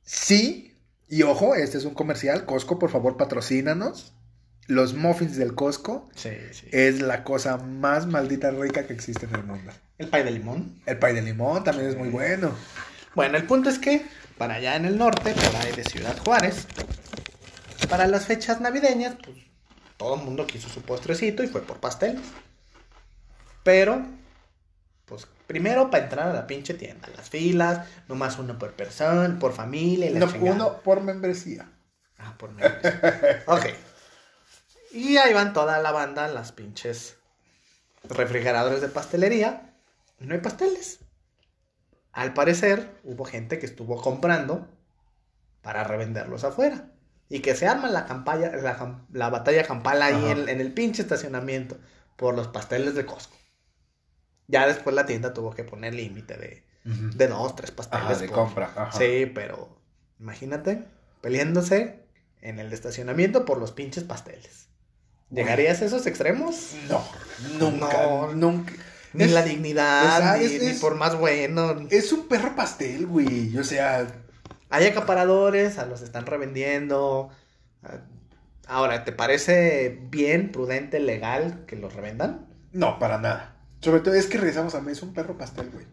Sí. 0.04 0.76
Y 1.08 1.24
ojo, 1.24 1.56
este 1.56 1.78
es 1.78 1.86
un 1.86 1.94
comercial. 1.94 2.46
Costco, 2.46 2.80
por 2.80 2.90
favor, 2.90 3.18
patrocínanos. 3.18 4.14
Los 4.68 4.94
muffins 4.94 5.36
del 5.36 5.56
Costco 5.56 6.10
Sí, 6.16 6.30
sí. 6.54 6.68
es 6.72 7.02
la 7.02 7.26
cosa 7.26 7.58
más 7.58 8.08
maldita 8.08 8.50
rica 8.52 8.88
que 8.88 8.94
existe 8.94 9.26
en 9.26 9.36
el 9.36 9.44
mundo. 9.44 9.74
¿El 9.98 10.08
pay 10.08 10.24
de 10.24 10.32
limón? 10.32 10.82
El 10.86 10.98
pay 11.00 11.14
de 11.14 11.22
limón 11.22 11.64
también 11.66 11.90
es 11.90 11.98
muy 11.98 12.08
bueno. 12.10 12.52
Bueno, 13.14 13.38
el 13.38 13.44
punto 13.44 13.70
es 13.70 13.78
que 13.78 14.06
para 14.38 14.56
allá 14.56 14.78
en 14.78 14.86
el 14.86 14.98
norte, 14.98 15.34
por 15.34 15.56
ahí 15.58 15.74
de 15.76 15.84
Ciudad 15.84 16.18
Juárez, 16.24 16.66
para 17.90 18.08
las 18.08 18.26
fechas 18.26 18.62
navideñas, 18.62 19.16
pues 19.24 19.38
todo 19.98 20.16
el 20.16 20.22
mundo 20.24 20.48
quiso 20.48 20.70
su 20.70 20.82
postrecito 20.82 21.44
y 21.44 21.48
fue 21.48 21.62
por 21.62 21.80
pasteles. 21.82 22.24
Pero, 23.64 24.02
Primero 25.48 25.90
para 25.90 26.04
entrar 26.06 26.28
a 26.30 26.34
la 26.34 26.48
pinche 26.48 26.74
tienda, 26.74 27.08
las 27.16 27.30
filas, 27.30 27.88
nomás 28.08 28.40
uno 28.40 28.58
por 28.58 28.74
persona, 28.74 29.38
por 29.40 29.54
familia. 29.54 30.10
la 30.12 30.20
No, 30.20 30.32
chingada. 30.32 30.56
uno 30.56 30.82
por 30.82 31.02
membresía. 31.02 31.70
Ah, 32.18 32.36
por 32.38 32.52
medio. 32.52 32.70
ok. 33.48 33.66
Y 34.92 35.18
ahí 35.18 35.34
van 35.34 35.54
toda 35.54 35.80
la 35.80 35.92
banda, 35.92 36.28
las 36.28 36.52
pinches 36.52 37.18
refrigeradores 38.04 38.82
de 38.82 38.88
pastelería. 38.90 39.76
Y 40.20 40.26
no 40.26 40.34
hay 40.36 40.40
pasteles. 40.42 41.00
Al 42.12 42.34
parecer, 42.34 43.00
hubo 43.04 43.26
gente 43.26 43.60
que 43.60 43.66
estuvo 43.66 44.00
comprando 44.02 44.68
para 45.62 45.84
revenderlos 45.84 46.44
afuera. 46.44 46.90
Y 47.28 47.40
que 47.40 47.56
se 47.56 47.68
arma 47.68 47.90
la, 47.90 48.06
campaña, 48.06 48.52
la, 48.56 49.04
la 49.12 49.30
batalla 49.30 49.64
campal 49.66 50.02
ahí 50.04 50.30
en, 50.30 50.48
en 50.48 50.62
el 50.62 50.72
pinche 50.74 51.02
estacionamiento 51.02 51.78
por 52.16 52.36
los 52.36 52.48
pasteles 52.50 52.94
de 52.96 53.06
Costco. 53.06 53.36
Ya 54.48 54.68
después 54.68 54.96
la 54.96 55.06
tienda 55.06 55.34
tuvo 55.34 55.52
que 55.52 55.64
poner 55.64 55.94
límite 55.94 56.36
de, 56.38 56.64
de 56.84 57.28
dos, 57.28 57.56
tres 57.56 57.72
pasteles. 57.72 58.06
Ajá, 58.06 58.16
de 58.20 58.28
por- 58.28 58.36
compra. 58.36 58.72
Ajá. 58.76 58.92
Sí, 58.98 59.32
pero 59.34 59.78
imagínate 60.20 60.86
peleándose 61.22 62.00
en 62.42 62.60
el 62.60 62.74
estacionamiento 62.74 63.46
por 63.46 63.58
los 63.58 63.72
pinches 63.72 64.04
pasteles. 64.04 64.68
¿Llegarías 65.30 65.82
a 65.82 65.86
esos 65.86 66.06
extremos? 66.06 66.74
No, 66.90 67.04
nunca, 67.60 68.04
No. 68.04 68.34
nunca. 68.34 68.74
Ni 69.14 69.24
Es- 69.26 69.32
la 69.32 69.44
dignidad, 69.44 70.42
es- 70.42 70.52
ni, 70.52 70.58
es- 70.68 70.74
ni 70.76 70.80
por 70.80 70.96
más 70.96 71.18
bueno. 71.18 71.76
Es 71.90 72.12
un 72.12 72.28
perro 72.28 72.56
pastel, 72.56 73.06
güey. 73.08 73.58
O 73.58 73.64
sea, 73.64 74.08
Hay 74.70 74.88
acaparadores, 74.88 75.78
a 75.78 75.86
los 75.86 76.02
están 76.02 76.26
revendiendo. 76.26 77.30
Ah, 77.84 78.00
Ahora, 78.66 79.04
¿te 79.04 79.12
parece 79.12 80.00
bien, 80.10 80.52
prudente, 80.52 81.00
legal 81.00 81.64
que 81.68 81.76
los 81.76 81.94
revendan? 81.94 82.48
no, 82.72 82.98
para 82.98 83.18
nada. 83.20 83.53
Sobre 83.84 84.00
todo 84.02 84.14
es 84.14 84.28
que 84.28 84.38
regresamos 84.38 84.76
a 84.76 84.82
mí, 84.82 84.92
es 84.92 85.02
un 85.04 85.14
perro 85.14 85.38
pastel, 85.38 85.70
güey. 85.72 85.86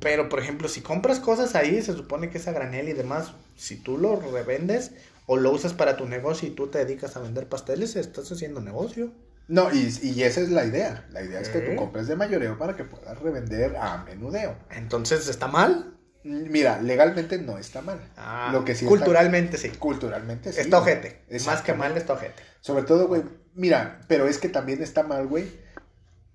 Pero, 0.00 0.28
por 0.28 0.38
ejemplo, 0.40 0.68
si 0.68 0.82
compras 0.82 1.18
cosas 1.18 1.54
ahí, 1.54 1.80
se 1.80 1.94
supone 1.94 2.28
que 2.28 2.38
es 2.38 2.46
a 2.46 2.52
granel 2.52 2.88
y 2.88 2.92
demás. 2.92 3.32
Si 3.56 3.76
tú 3.76 3.96
lo 3.96 4.20
revendes 4.20 4.92
o 5.26 5.36
lo 5.38 5.50
usas 5.50 5.72
para 5.72 5.96
tu 5.96 6.06
negocio 6.06 6.46
y 6.48 6.50
tú 6.50 6.66
te 6.66 6.78
dedicas 6.84 7.16
a 7.16 7.20
vender 7.20 7.48
pasteles, 7.48 7.96
estás 7.96 8.30
haciendo 8.30 8.60
negocio. 8.60 9.12
No, 9.48 9.72
y, 9.72 9.94
y 10.02 10.22
esa 10.22 10.40
es 10.42 10.50
la 10.50 10.64
idea. 10.66 11.06
La 11.10 11.22
idea 11.22 11.40
es 11.40 11.48
que 11.48 11.60
tú 11.60 11.74
compres 11.76 12.06
de 12.06 12.16
mayoreo 12.16 12.58
para 12.58 12.76
que 12.76 12.84
puedas 12.84 13.18
revender 13.18 13.76
a 13.76 14.04
menudeo. 14.04 14.56
Entonces, 14.70 15.26
¿está 15.28 15.48
mal? 15.48 15.96
Mira, 16.22 16.80
legalmente 16.80 17.38
no 17.38 17.58
está 17.58 17.80
mal. 17.82 18.00
Ah, 18.16 18.50
Lo 18.52 18.64
que 18.64 18.74
sí 18.74 18.84
está- 18.84 18.96
culturalmente 18.96 19.56
sí. 19.58 19.68
Culturalmente 19.70 20.52
sí. 20.52 20.60
está 20.60 20.78
ojete. 20.78 21.22
Más 21.46 21.62
que 21.62 21.74
mal, 21.74 21.96
está 21.96 22.14
ojete. 22.14 22.42
Sobre 22.60 22.84
todo, 22.84 23.08
güey, 23.08 23.22
mira, 23.54 24.00
pero 24.08 24.26
es 24.26 24.38
que 24.38 24.48
también 24.48 24.82
está 24.82 25.02
mal, 25.02 25.26
güey, 25.26 25.46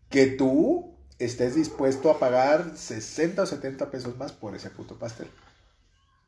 que 0.09 0.27
tú 0.27 0.95
estés 1.19 1.55
dispuesto 1.55 2.09
a 2.11 2.19
pagar 2.19 2.71
60 2.75 3.41
o 3.43 3.45
70 3.45 3.91
pesos 3.91 4.17
más 4.17 4.31
por 4.31 4.55
ese 4.55 4.69
puto 4.69 4.97
pastel. 4.97 5.29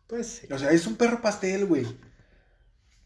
Pues 0.08 0.28
sí. 0.28 0.54
O 0.54 0.60
sea, 0.60 0.72
es 0.72 0.86
un 0.88 0.96
perro 0.96 1.22
pastel, 1.22 1.66
güey. 1.66 1.88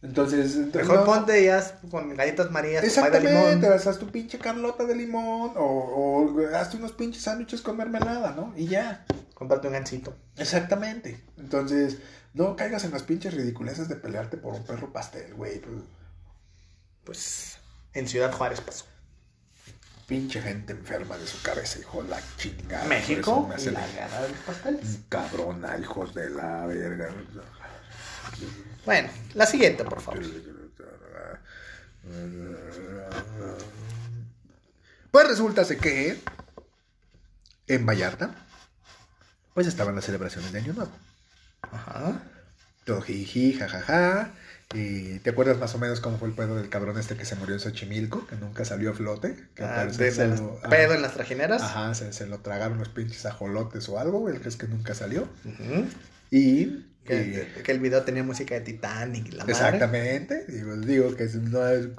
Entonces, 0.02 0.56
entonces, 0.56 0.82
Mejor 0.88 1.00
no- 1.00 1.06
ponte 1.06 1.44
ya 1.44 1.80
con 1.90 2.16
galletas 2.16 2.52
marías, 2.52 2.82
pay 2.82 2.82
de 2.82 2.88
Exactamente, 2.88 3.68
limón. 3.68 3.74
haz 3.88 3.98
tu 4.00 4.08
pinche 4.12 4.38
carlota 4.38 4.84
de 4.86 4.96
limón 4.96 5.54
o, 5.56 5.64
o 5.64 6.56
hazte 6.56 6.78
unos 6.78 6.92
pinches 6.92 7.24
sándwiches 7.24 7.62
con 7.62 7.78
mermelada, 7.78 8.32
¿no? 8.32 8.54
Y 8.56 8.68
ya. 8.68 9.06
Cómprate 9.34 9.68
un 9.68 9.74
gancito. 9.74 10.16
Exactamente. 10.38 11.20
Entonces, 11.38 11.98
no 12.34 12.56
caigas 12.56 12.84
en 12.84 12.92
las 12.92 13.04
pinches 13.04 13.34
ridiculeces 13.34 13.88
de 13.90 13.96
pelearte 13.96 14.38
por 14.38 14.54
un 14.54 14.64
perro 14.64 14.94
pastel, 14.94 15.34
güey. 15.34 15.60
Pues, 15.60 15.76
Pues 17.04 17.58
en 17.94 18.08
Ciudad 18.08 18.32
Juárez 18.32 18.62
pasó. 18.62 18.86
Pinche 20.08 20.42
gente 20.42 20.74
enferma 20.74 21.18
de 21.18 21.28
su 21.28 21.42
cabeza, 21.42 21.80
hijo 21.80 22.04
de 22.04 22.10
la 22.10 22.22
chingada. 22.38 22.86
México 22.86 23.50
y 23.58 23.66
la 23.66 23.88
guerra 23.88 24.22
de 24.22 24.30
los 24.30 24.38
pasteles. 24.40 25.00
Cabrona, 25.10 25.78
hijos 25.78 26.14
de 26.14 26.30
la 26.30 26.66
verga. 26.68 27.10
Bueno, 28.86 29.10
la 29.34 29.46
siguiente, 29.46 29.84
por 29.84 30.02
favor. 30.02 30.24
Pues 35.12 35.28
resulta 35.28 35.66
que 35.66 36.22
en 37.68 37.86
Vallarta, 37.86 38.36
pues 39.54 39.66
estaban 39.66 39.96
las 39.96 40.06
celebraciones 40.06 40.52
de 40.52 40.60
Año 40.60 40.74
Nuevo. 40.74 40.92
Ajá. 41.62 42.22
Todo 42.84 43.02
jiji, 43.02 43.54
jajaja. 43.54 44.32
Y 44.76 45.20
¿te 45.20 45.30
acuerdas 45.30 45.58
más 45.58 45.74
o 45.76 45.80
menos 45.80 46.02
cómo 46.02 46.18
fue 46.18 46.28
el 46.28 46.34
pedo 46.36 46.56
del 46.58 46.70
cabrón 46.70 46.98
este 47.00 47.16
que 47.16 47.26
se 47.26 47.36
murió 47.36 47.56
en 47.56 47.60
Xochimilco? 47.62 48.28
Que 48.28 48.36
nunca 48.36 48.66
salió 48.66 48.92
a 48.92 48.94
flote. 48.94 49.36
Que 49.56 49.64
Ah, 49.64 49.86
de- 49.86 50.12
se 50.12 50.28
lo- 50.28 50.60
pedo 50.70 50.94
en 50.94 51.02
las 51.02 51.14
trajineras. 51.14 51.62
Ajá, 51.62 51.94
se, 51.96 52.12
se 52.14 52.26
lo 52.28 52.40
tragaron 52.40 52.78
los 52.78 52.90
pinches 52.90 53.26
ajolotes 53.26 53.88
o 53.90 54.00
algo, 54.00 54.28
el 54.30 54.42
que 54.42 54.50
es 54.50 54.58
que 54.58 54.68
nunca 54.68 54.94
salió. 54.94 55.28
Y... 56.32 56.86
Que, 57.06 57.42
eh, 57.42 57.48
que 57.64 57.72
el 57.72 57.80
video 57.80 58.02
tenía 58.02 58.24
música 58.24 58.56
de 58.56 58.62
Titanic 58.62 59.28
y 59.28 59.32
la 59.34 59.44
madre. 59.44 59.52
Exactamente, 59.54 60.44
digo, 60.48 60.76
digo 60.78 61.16
que 61.16 61.26
no, 61.26 61.68
es- 61.68 61.90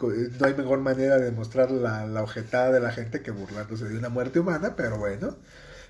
no 0.41 0.47
hay 0.47 0.55
mejor 0.55 0.81
manera 0.81 1.17
de 1.17 1.27
demostrar 1.27 1.71
la, 1.71 2.07
la 2.09 2.25
ojetada 2.25 2.73
de 2.73 2.81
la 2.81 2.91
gente 2.91 3.21
que 3.23 3.31
burlándose 3.31 3.85
de 3.85 3.97
una 3.97 4.09
muerte 4.09 4.41
humana, 4.41 4.75
pero 4.77 4.99
bueno. 4.99 5.37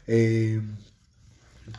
Eh, 0.07 0.61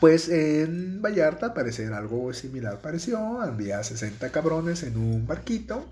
pues 0.00 0.28
en 0.28 1.00
Vallarta, 1.02 1.46
al 1.46 1.54
parecer 1.54 1.92
algo 1.92 2.32
similar 2.32 2.80
pareció. 2.80 3.40
Había 3.40 3.82
60 3.82 4.30
cabrones 4.30 4.82
en 4.82 4.96
un 4.96 5.26
barquito, 5.26 5.86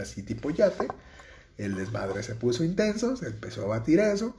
así 0.00 0.22
tipo 0.22 0.50
yate. 0.50 0.88
El 1.58 1.74
desmadre 1.74 2.22
se 2.22 2.34
puso 2.34 2.64
intenso, 2.64 3.16
se 3.16 3.26
empezó 3.26 3.64
a 3.64 3.78
batir 3.78 4.00
eso. 4.00 4.36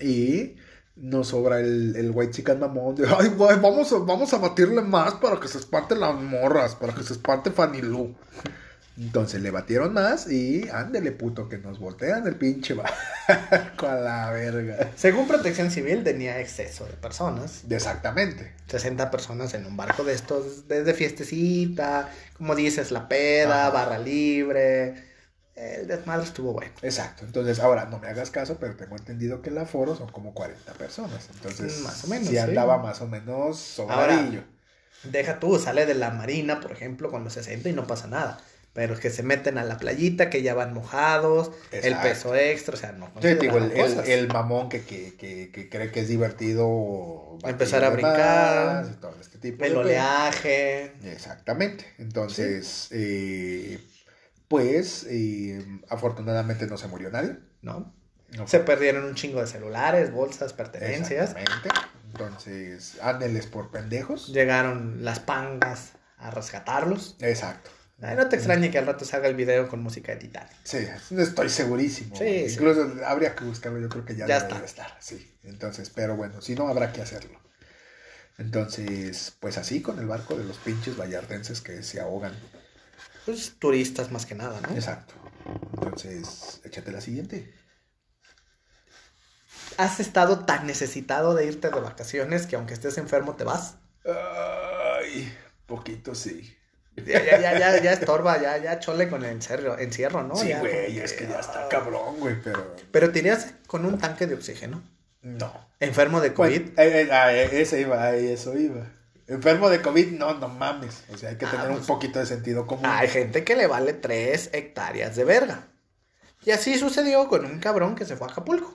Y 0.00 0.56
nos 0.96 1.28
sobra 1.28 1.60
el, 1.60 1.94
el 1.96 2.10
white 2.12 2.32
chicken 2.32 2.60
mamón 2.60 2.96
de, 2.96 3.06
ay, 3.06 3.32
vamos 3.36 3.92
a, 3.92 3.98
vamos 3.98 4.32
a 4.32 4.38
batirle 4.38 4.82
más 4.82 5.14
para 5.14 5.38
que 5.38 5.48
se 5.48 5.58
espanten 5.58 6.00
las 6.00 6.14
morras, 6.14 6.74
para 6.74 6.94
que 6.94 7.02
se 7.02 7.14
espante 7.14 7.50
Fanny. 7.50 7.80
Entonces 8.98 9.40
le 9.40 9.50
batieron 9.50 9.92
más 9.94 10.28
y 10.30 10.68
ándele 10.72 11.12
puto 11.12 11.48
que 11.48 11.58
nos 11.58 11.78
voltean 11.78 12.26
el 12.26 12.34
pinche 12.34 12.74
barco 12.74 13.86
a 13.88 13.94
la 13.94 14.30
verga. 14.30 14.90
Según 14.96 15.28
Protección 15.28 15.70
Civil, 15.70 16.02
tenía 16.02 16.40
exceso 16.40 16.84
de 16.86 16.94
personas. 16.94 17.62
Exactamente. 17.70 18.52
60 18.66 19.10
personas 19.10 19.54
en 19.54 19.66
un 19.66 19.76
barco 19.76 20.02
de 20.02 20.14
estos, 20.14 20.66
desde 20.66 20.94
fiestecita, 20.94 22.10
como 22.36 22.54
dices, 22.56 22.90
la 22.90 23.08
peda, 23.08 23.68
Ajá. 23.68 23.70
barra 23.70 23.98
libre. 23.98 25.06
El 25.54 25.88
desmadre 25.88 26.24
estuvo 26.24 26.52
bueno. 26.52 26.72
Exacto. 26.82 27.24
Entonces, 27.24 27.58
ahora 27.60 27.86
no 27.86 27.98
me 27.98 28.08
hagas 28.08 28.30
caso, 28.30 28.58
pero 28.60 28.76
tengo 28.76 28.96
entendido 28.96 29.42
que 29.42 29.50
el 29.50 29.58
aforo 29.58 29.96
son 29.96 30.08
como 30.10 30.32
40 30.34 30.72
personas. 30.74 31.28
Entonces, 31.34 31.80
Más 31.80 32.04
o 32.04 32.06
menos, 32.08 32.28
sí. 32.28 32.38
andaba 32.38 32.78
más 32.78 33.00
o 33.00 33.06
menos 33.08 33.58
sobradillo. 33.58 34.42
Deja 35.04 35.38
tú, 35.40 35.58
sale 35.58 35.86
de 35.86 35.94
la 35.94 36.10
marina, 36.10 36.60
por 36.60 36.72
ejemplo, 36.72 37.10
con 37.10 37.22
los 37.24 37.32
60 37.32 37.68
y 37.68 37.72
no 37.72 37.86
pasa 37.86 38.06
nada. 38.08 38.38
Pero 38.78 38.96
que 38.96 39.10
se 39.10 39.24
meten 39.24 39.58
a 39.58 39.64
la 39.64 39.76
playita, 39.76 40.30
que 40.30 40.40
ya 40.40 40.54
van 40.54 40.72
mojados, 40.72 41.50
el 41.72 41.96
peso 41.96 42.36
extra, 42.36 42.74
o 42.74 42.76
sea, 42.76 42.92
no 42.92 43.08
te 43.18 43.34
digo, 43.34 43.58
el, 43.58 43.72
el- 43.72 43.98
el 44.08 44.28
mamón 44.28 44.68
que, 44.68 44.82
que, 44.84 45.16
que, 45.16 45.50
que 45.50 45.68
cree 45.68 45.90
que 45.90 45.98
es 45.98 46.06
divertido 46.06 47.38
Empezar 47.42 47.82
a 47.82 47.90
brincar, 47.90 48.86
y 48.88 48.94
todo 49.00 49.16
este 49.20 49.38
tipo 49.38 49.64
El 49.64 49.72
de 49.72 49.78
oleaje. 49.78 50.92
Exactamente. 51.02 51.86
Entonces, 51.98 52.86
eh, 52.92 53.80
pues, 54.46 55.04
eh, 55.10 55.60
afortunadamente 55.88 56.68
no 56.68 56.76
se 56.76 56.86
murió 56.86 57.10
nadie. 57.10 57.36
¿no? 57.62 57.92
No 58.36 58.46
Se 58.46 58.60
perdieron 58.60 59.02
un 59.06 59.16
chingo 59.16 59.40
de 59.40 59.48
celulares, 59.48 60.12
bolsas, 60.12 60.52
pertenencias. 60.52 61.30
Exactamente. 61.36 61.68
Entonces, 62.12 62.98
ándeles 63.02 63.48
por 63.48 63.72
pendejos. 63.72 64.28
Llegaron 64.28 65.04
las 65.04 65.18
pangas 65.18 65.94
a 66.16 66.30
rescatarlos. 66.30 67.16
Exacto. 67.18 67.70
Ay, 68.00 68.16
no 68.16 68.28
te 68.28 68.36
extrañe 68.36 68.70
que 68.70 68.78
al 68.78 68.86
rato 68.86 69.04
salga 69.04 69.26
el 69.28 69.34
video 69.34 69.68
con 69.68 69.82
música 69.82 70.16
Titanic. 70.16 70.52
Sí, 70.62 70.86
estoy 71.16 71.48
segurísimo. 71.48 72.14
Sí, 72.16 72.48
sí. 72.48 72.54
Incluso 72.54 72.92
habría 73.04 73.34
que 73.34 73.44
buscarlo, 73.44 73.80
yo 73.80 73.88
creo 73.88 74.04
que 74.04 74.14
ya, 74.14 74.26
Ya 74.26 74.38
debe 74.40 74.54
está. 74.54 74.64
estar. 74.64 74.96
Sí. 75.00 75.36
Entonces, 75.42 75.90
pero 75.90 76.14
bueno, 76.16 76.40
si 76.40 76.54
no, 76.54 76.68
habrá 76.68 76.92
que 76.92 77.02
hacerlo. 77.02 77.40
Entonces, 78.38 79.34
pues 79.40 79.58
así 79.58 79.82
con 79.82 79.98
el 79.98 80.06
barco 80.06 80.36
de 80.36 80.44
los 80.44 80.58
pinches 80.58 80.96
vallardenses 80.96 81.60
que 81.60 81.82
se 81.82 82.00
ahogan. 82.00 82.34
Pues 83.26 83.56
turistas 83.58 84.12
más 84.12 84.26
que 84.26 84.36
nada, 84.36 84.60
¿no? 84.60 84.74
Exacto. 84.74 85.14
Entonces, 85.74 86.60
échate 86.64 86.92
la 86.92 87.00
siguiente. 87.00 87.52
¿Has 89.76 89.98
estado 89.98 90.44
tan 90.44 90.66
necesitado 90.66 91.34
de 91.34 91.46
irte 91.46 91.68
de 91.70 91.80
vacaciones 91.80 92.46
que 92.46 92.54
aunque 92.56 92.74
estés 92.74 92.96
enfermo 92.98 93.34
te 93.34 93.44
vas? 93.44 93.76
Ay, 94.04 95.32
poquito 95.66 96.14
sí. 96.14 96.57
Ya, 97.06 97.24
ya, 97.24 97.40
ya, 97.40 97.58
ya, 97.58 97.82
ya 97.82 97.92
estorba, 97.92 98.40
ya, 98.40 98.56
ya 98.58 98.78
chole 98.80 99.08
con 99.08 99.24
el 99.24 99.30
encierro, 99.32 99.78
encierro 99.78 100.22
¿no? 100.22 100.36
sí, 100.36 100.52
güey, 100.52 100.98
es 100.98 101.12
que 101.12 101.26
ya 101.26 101.40
está 101.40 101.68
cabrón, 101.68 102.18
güey, 102.20 102.36
pero 102.42 102.74
Pero 102.90 103.10
te 103.12 103.18
irías 103.20 103.54
con 103.66 103.84
un 103.84 103.98
tanque 103.98 104.26
de 104.26 104.34
oxígeno. 104.34 104.82
no. 105.22 105.68
Enfermo 105.80 106.20
de 106.20 106.34
COVID. 106.34 106.74
Bueno, 106.74 106.82
eh, 106.82 107.02
eh, 107.02 107.08
ah, 107.12 107.32
eh, 107.32 107.60
ese 107.60 107.80
iba, 107.80 108.02
a 108.02 108.16
eso 108.16 108.58
iba. 108.58 108.84
Enfermo 109.28 109.68
de 109.70 109.80
COVID, 109.80 110.08
no, 110.18 110.34
no 110.34 110.48
mames. 110.48 111.04
O 111.12 111.16
sea, 111.16 111.30
hay 111.30 111.36
que 111.36 111.46
Ah, 111.46 111.50
tener 111.52 111.68
un 111.68 111.76
pues- 111.76 111.86
poquito 111.86 112.18
de 112.18 112.26
sentido 112.26 112.66
común. 112.66 112.84
Hay 112.86 113.06
gente 113.06 113.44
que 113.44 113.54
le 113.54 113.68
vale 113.68 113.92
tres 113.92 114.50
hectáreas 114.52 115.14
de 115.14 115.22
verga. 115.24 115.68
Y 116.44 116.50
así 116.50 116.76
sucedió 116.78 117.28
con 117.28 117.44
un 117.44 117.60
cabrón 117.60 117.94
que 117.94 118.04
se 118.06 118.16
fue 118.16 118.26
a 118.26 118.30
Acapulco. 118.32 118.74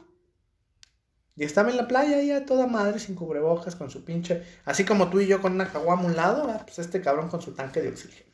Y 1.35 1.43
estaba 1.43 1.71
en 1.71 1.77
la 1.77 1.87
playa 1.87 2.17
ahí 2.17 2.31
a 2.31 2.45
toda 2.45 2.67
madre, 2.67 2.99
sin 2.99 3.15
cubrebocas, 3.15 3.75
con 3.75 3.89
su 3.89 4.05
pinche. 4.05 4.43
Así 4.65 4.85
como 4.85 5.09
tú 5.09 5.19
y 5.19 5.27
yo 5.27 5.41
con 5.41 5.53
una 5.53 5.71
caguama 5.71 6.03
a 6.03 6.05
un 6.05 6.15
lado, 6.15 6.47
ah, 6.49 6.61
pues 6.65 6.79
este 6.79 7.01
cabrón 7.01 7.29
con 7.29 7.41
su 7.41 7.53
tanque 7.53 7.81
de 7.81 7.89
oxígeno. 7.89 8.31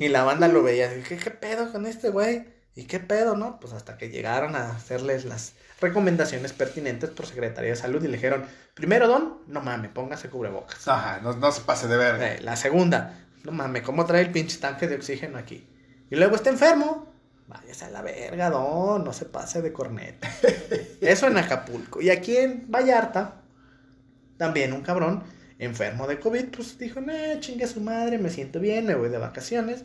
y 0.00 0.08
la 0.08 0.24
banda 0.24 0.48
lo 0.48 0.62
veía. 0.62 0.88
Dije, 0.92 1.16
¿qué 1.16 1.30
pedo 1.30 1.70
con 1.70 1.86
este 1.86 2.10
güey? 2.10 2.46
¿Y 2.74 2.84
qué 2.84 2.98
pedo, 3.00 3.36
no? 3.36 3.60
Pues 3.60 3.72
hasta 3.72 3.96
que 3.96 4.10
llegaron 4.10 4.56
a 4.56 4.70
hacerles 4.70 5.24
las 5.24 5.54
recomendaciones 5.80 6.52
pertinentes 6.52 7.10
por 7.10 7.26
Secretaría 7.26 7.70
de 7.70 7.76
Salud 7.76 8.02
y 8.02 8.08
le 8.08 8.16
dijeron: 8.16 8.44
primero, 8.74 9.06
don, 9.06 9.38
no 9.46 9.60
mames, 9.60 9.90
póngase 9.90 10.30
cubrebocas. 10.30 10.86
Ajá, 10.88 11.20
no, 11.20 11.32
no 11.34 11.52
se 11.52 11.62
pase 11.62 11.88
de 11.88 11.96
verga. 11.96 12.34
Eh, 12.34 12.40
la 12.40 12.56
segunda, 12.56 13.26
no 13.44 13.52
mames, 13.52 13.82
¿cómo 13.82 14.06
trae 14.06 14.22
el 14.22 14.30
pinche 14.30 14.58
tanque 14.58 14.88
de 14.88 14.96
oxígeno 14.96 15.38
aquí? 15.38 15.68
Y 16.10 16.16
luego 16.16 16.36
está 16.36 16.50
enfermo. 16.50 17.09
Váyase 17.50 17.86
a 17.86 17.90
la 17.90 18.00
verga, 18.00 18.48
don, 18.48 19.02
no 19.02 19.12
se 19.12 19.24
pase 19.24 19.60
de 19.60 19.72
corneta. 19.72 20.30
Eso 21.00 21.26
en 21.26 21.36
Acapulco. 21.36 22.00
Y 22.00 22.10
aquí 22.10 22.36
en 22.36 22.70
Vallarta, 22.70 23.42
también 24.36 24.72
un 24.72 24.82
cabrón 24.82 25.24
enfermo 25.58 26.06
de 26.06 26.20
COVID, 26.20 26.44
pues 26.56 26.78
dijo, 26.78 27.00
no, 27.00 27.12
chingue 27.40 27.64
a 27.64 27.68
su 27.68 27.80
madre, 27.80 28.18
me 28.18 28.30
siento 28.30 28.60
bien, 28.60 28.86
me 28.86 28.94
voy 28.94 29.08
de 29.08 29.18
vacaciones. 29.18 29.84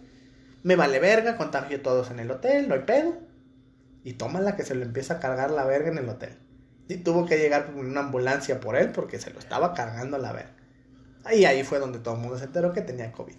Me 0.62 0.76
vale 0.76 1.00
verga, 1.00 1.38
contagio 1.38 1.82
todos 1.82 2.12
en 2.12 2.20
el 2.20 2.30
hotel, 2.30 2.70
no 2.70 2.76
hay 2.76 2.82
pedo. 2.82 3.18
Y 4.04 4.14
toma 4.14 4.40
la 4.42 4.56
que 4.56 4.64
se 4.64 4.76
lo 4.76 4.84
empieza 4.84 5.16
a 5.16 5.20
cargar 5.20 5.50
la 5.50 5.66
verga 5.66 5.90
en 5.90 5.98
el 5.98 6.08
hotel. 6.08 6.38
Y 6.88 6.98
tuvo 6.98 7.26
que 7.26 7.40
llegar 7.40 7.74
una 7.76 8.02
ambulancia 8.02 8.60
por 8.60 8.76
él 8.76 8.92
porque 8.92 9.18
se 9.18 9.32
lo 9.32 9.40
estaba 9.40 9.74
cargando 9.74 10.20
la 10.20 10.34
verga. 10.34 10.56
Ahí, 11.24 11.46
ahí 11.46 11.64
fue 11.64 11.80
donde 11.80 11.98
todo 11.98 12.14
el 12.14 12.22
mundo 12.22 12.38
se 12.38 12.46
enteró 12.46 12.74
que 12.74 12.82
tenía 12.82 13.12
COVID. 13.12 13.36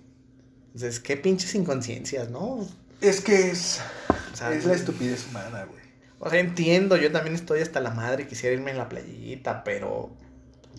Entonces, 0.74 0.98
qué 0.98 1.16
pinches 1.16 1.54
inconsciencias, 1.54 2.28
¿no? 2.28 2.66
Es 3.00 3.20
que 3.20 3.50
es. 3.50 3.80
Es 4.40 4.64
la 4.64 4.74
estupidez 4.74 5.26
humana, 5.28 5.64
güey. 5.64 5.86
O 6.18 6.30
sea, 6.30 6.40
entiendo, 6.40 6.96
yo 6.96 7.12
también 7.12 7.34
estoy 7.34 7.60
hasta 7.60 7.80
la 7.80 7.90
madre, 7.90 8.26
quisiera 8.26 8.54
irme 8.54 8.70
en 8.70 8.78
la 8.78 8.88
playita, 8.88 9.64
pero. 9.64 10.10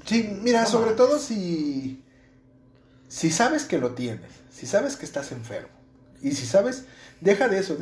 Sí, 0.06 0.38
mira, 0.42 0.66
sobre 0.66 0.92
todo 0.92 1.20
si. 1.20 2.04
Si 3.08 3.32
sabes 3.32 3.66
que 3.66 3.78
lo 3.78 3.92
tienes, 3.92 4.32
si 4.52 4.66
sabes 4.66 4.98
que 4.98 5.06
estás 5.06 5.32
enfermo, 5.32 5.70
y 6.22 6.32
si 6.32 6.46
sabes, 6.46 6.86
deja 7.22 7.48
de 7.48 7.60
eso. 7.60 7.78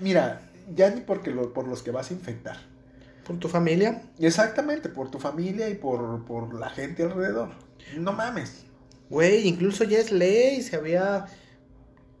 mira, 0.00 0.40
ya 0.74 0.90
ni 0.90 1.00
porque 1.00 1.30
lo, 1.30 1.52
por 1.52 1.68
los 1.68 1.82
que 1.82 1.90
vas 1.90 2.10
a 2.10 2.14
infectar. 2.14 2.56
¿Por 3.26 3.38
tu 3.38 3.48
familia? 3.48 4.02
Exactamente, 4.18 4.88
por 4.88 5.10
tu 5.10 5.18
familia 5.18 5.68
y 5.68 5.74
por, 5.74 6.24
por 6.24 6.54
la 6.54 6.70
gente 6.70 7.02
alrededor. 7.02 7.50
No 7.98 8.12
mames. 8.12 8.64
Güey, 9.10 9.46
incluso 9.46 9.84
ya 9.84 9.98
es 9.98 10.12
ley, 10.12 10.62
se 10.62 10.76
había 10.76 11.26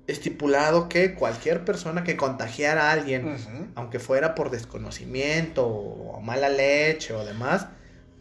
estipulado 0.06 0.88
que 0.88 1.14
cualquier 1.14 1.64
persona 1.64 2.04
que 2.04 2.16
contagiara 2.16 2.90
a 2.90 2.92
alguien, 2.92 3.72
aunque 3.74 3.98
fuera 3.98 4.34
por 4.34 4.50
desconocimiento 4.50 5.66
o 5.66 6.20
mala 6.20 6.48
leche 6.48 7.12
o 7.12 7.24
demás, 7.24 7.66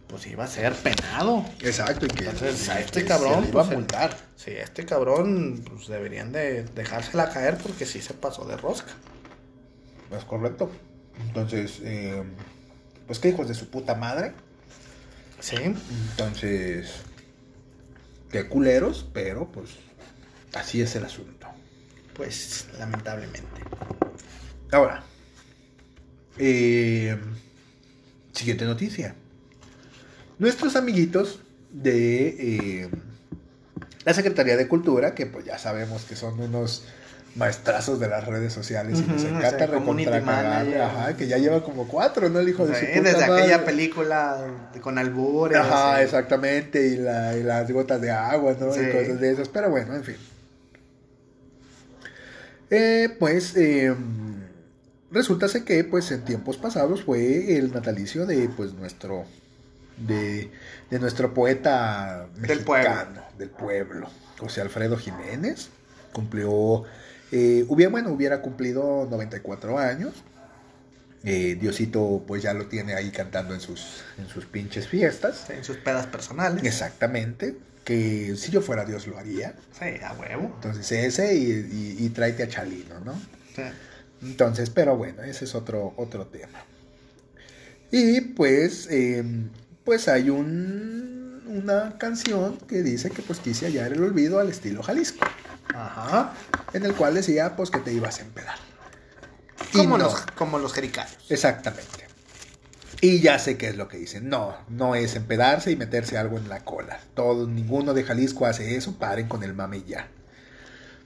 pues 0.07 0.25
iba 0.27 0.43
a 0.43 0.47
ser 0.47 0.73
penado. 0.73 1.45
Exacto, 1.61 2.05
y 2.05 2.09
que 2.09 2.25
Entonces, 2.25 2.69
a 2.69 2.79
este 2.79 3.05
cabrón 3.05 3.45
iba 3.47 3.61
a 3.61 3.65
pues, 3.65 3.77
multar. 3.77 4.17
Sí, 4.35 4.51
a 4.51 4.63
este 4.63 4.85
cabrón 4.85 5.63
pues 5.67 5.87
deberían 5.87 6.31
de 6.31 6.63
dejársela 6.63 7.29
caer 7.29 7.57
porque 7.57 7.85
sí 7.85 8.01
se 8.01 8.13
pasó 8.13 8.45
de 8.45 8.57
rosca. 8.57 8.91
Es 10.15 10.23
correcto. 10.25 10.71
Entonces, 11.19 11.79
eh, 11.83 12.23
pues 13.07 13.19
qué 13.19 13.29
hijos 13.29 13.47
de 13.47 13.53
su 13.53 13.69
puta 13.69 13.95
madre. 13.95 14.33
Sí. 15.39 15.57
Entonces, 15.57 16.91
qué 18.31 18.47
culeros, 18.47 19.07
pero 19.13 19.51
pues 19.51 19.71
así 20.53 20.81
es 20.81 20.95
el 20.95 21.05
asunto 21.05 21.44
pues 22.15 22.67
lamentablemente. 22.79 23.61
Ahora, 24.71 25.03
eh, 26.37 27.17
siguiente 28.33 28.65
noticia. 28.65 29.15
Nuestros 30.39 30.75
amiguitos 30.75 31.39
de 31.71 32.27
eh, 32.27 32.89
la 34.03 34.13
Secretaría 34.13 34.57
de 34.57 34.67
Cultura, 34.67 35.15
que 35.15 35.25
pues 35.25 35.45
ya 35.45 35.57
sabemos 35.57 36.03
que 36.03 36.15
son 36.15 36.39
unos 36.39 36.83
maestrazos 37.35 37.99
de 37.99 38.07
las 38.07 38.25
redes 38.25 38.53
sociales 38.53 38.99
y 38.99 39.11
les 39.11 39.25
encanta 39.25 39.65
ajá, 39.65 41.17
que 41.17 41.27
ya 41.27 41.37
lleva 41.37 41.63
como 41.63 41.85
cuatro, 41.85 42.29
¿no? 42.29 42.39
El 42.39 42.47
hijo 42.47 42.65
de 42.65 42.79
su 42.79 42.85
puta 42.85 43.01
Desde 43.01 43.23
aquella 43.25 43.65
película 43.65 44.37
con 44.81 44.97
albures. 44.97 45.57
Ajá, 45.57 46.01
exactamente, 46.01 46.87
y, 46.87 46.95
la, 46.95 47.35
y, 47.35 47.43
las 47.43 47.69
gotas 47.69 47.99
de 47.99 48.11
agua, 48.11 48.55
¿no? 48.57 48.67
Y 48.67 48.91
cosas 48.91 49.19
de 49.19 49.31
esas, 49.31 49.49
pero 49.49 49.69
bueno, 49.69 49.95
en 49.95 50.03
fin. 50.03 50.15
Eh, 52.75 53.09
pues 53.19 53.55
eh, 53.55 53.95
resulta 55.09 55.47
que 55.63 55.83
pues 55.85 56.11
en 56.11 56.25
tiempos 56.25 56.57
pasados 56.57 57.03
fue 57.03 57.57
el 57.57 57.71
natalicio 57.71 58.25
de 58.25 58.49
pues 58.49 58.73
nuestro 58.73 59.23
de, 59.97 60.51
nuestro 60.99 61.33
poeta 61.33 62.27
mexicano 62.35 63.21
del 63.37 63.49
pueblo, 63.49 64.09
José 64.39 64.59
Alfredo 64.59 64.97
Jiménez. 64.97 65.69
Cumplió 66.11 66.83
eh, 67.31 67.63
hubiera 67.69 67.91
bueno 67.91 68.11
hubiera 68.11 68.41
cumplido 68.41 69.07
94 69.09 69.79
años. 69.79 70.13
Eh, 71.23 71.57
Diosito 71.59 72.23
pues 72.27 72.43
ya 72.43 72.53
lo 72.53 72.67
tiene 72.67 72.93
ahí 72.93 73.09
cantando 73.09 73.53
en 73.53 73.61
sus 73.61 74.03
en 74.17 74.27
sus 74.27 74.45
pinches 74.45 74.87
fiestas. 74.89 75.49
En 75.49 75.63
sus 75.63 75.77
pedas 75.77 76.07
personales. 76.07 76.63
Exactamente 76.65 77.55
que 77.85 78.35
si 78.35 78.51
yo 78.51 78.61
fuera 78.61 78.83
Dios 78.83 79.07
lo 79.07 79.17
haría. 79.17 79.55
Sí, 79.79 79.85
a 80.03 80.13
huevo. 80.13 80.51
Entonces 80.55 80.91
ese 80.91 81.35
y, 81.35 81.95
y, 81.99 82.09
tráete 82.09 82.43
a 82.43 82.49
Chalino, 82.49 82.99
¿no? 82.99 83.13
Sí. 83.55 83.61
Entonces, 84.23 84.69
pero 84.71 84.97
bueno, 84.97 85.23
ese 85.23 85.45
es 85.45 85.55
otro, 85.55 85.93
otro 85.97 86.25
tema. 86.25 86.65
Y 87.91 88.21
pues, 88.21 88.87
em, 88.89 89.49
pues 89.83 90.07
hay 90.07 90.29
un, 90.31 91.43
una 91.45 91.97
canción 91.97 92.57
que 92.57 92.81
dice 92.81 93.11
que 93.11 93.21
pues 93.21 93.39
quise 93.39 93.67
hallar 93.67 93.93
el 93.93 94.03
olvido 94.03 94.39
al 94.39 94.49
estilo 94.49 94.81
Jalisco. 94.81 95.25
Ajá. 95.73 96.33
En 96.73 96.85
el 96.85 96.93
cual 96.95 97.13
decía 97.13 97.55
pues 97.55 97.69
que 97.69 97.79
te 97.79 97.93
ibas 97.93 98.19
a 98.19 98.23
empedar. 98.23 98.57
Como, 99.71 99.97
los, 99.97 100.21
como 100.35 100.57
los 100.57 100.73
jericayos. 100.73 101.17
Exactamente. 101.29 102.04
Y 103.05 103.19
ya 103.19 103.37
sé 103.37 103.55
qué 103.55 103.67
es 103.67 103.77
lo 103.77 103.87
que 103.87 103.97
dicen. 103.97 104.29
No, 104.29 104.55
no 104.67 104.95
es 104.95 105.15
empedarse 105.15 105.69
y 105.69 105.75
meterse 105.75 106.17
algo 106.17 106.37
en 106.37 106.49
la 106.49 106.61
cola. 106.65 106.99
Todo, 107.13 107.47
ninguno 107.47 107.93
de 107.93 108.03
Jalisco 108.03 108.47
hace 108.47 108.75
eso. 108.75 108.97
Paren 108.97 109.27
con 109.27 109.43
el 109.43 109.53
mame 109.53 109.83
ya. 109.83 110.07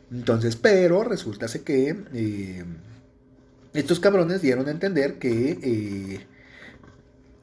Entonces, 0.09 0.55
pero 0.55 1.03
resulta 1.03 1.47
que 1.65 1.97
eh, 2.13 2.63
estos 3.73 3.99
cabrones 3.99 4.41
dieron 4.41 4.69
a 4.69 4.71
entender 4.71 5.19
que, 5.19 5.59
eh, 5.61 6.25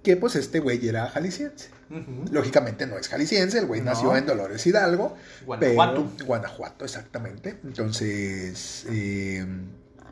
que 0.02 0.16
pues 0.16 0.36
este 0.36 0.61
güey 0.61 0.88
era 0.88 1.07
jalisciense. 1.11 1.68
Lógicamente 2.32 2.86
no 2.86 2.96
es 2.96 3.09
jalisciense, 3.09 3.59
el 3.59 3.66
güey 3.66 3.82
nació 3.82 4.16
en 4.16 4.24
Dolores 4.24 4.66
Hidalgo. 4.66 5.16
Guanajuato. 5.44 6.11
Guanajuato, 6.24 6.84
exactamente. 6.86 7.59
Entonces, 7.62 8.86
eh, 8.90 9.44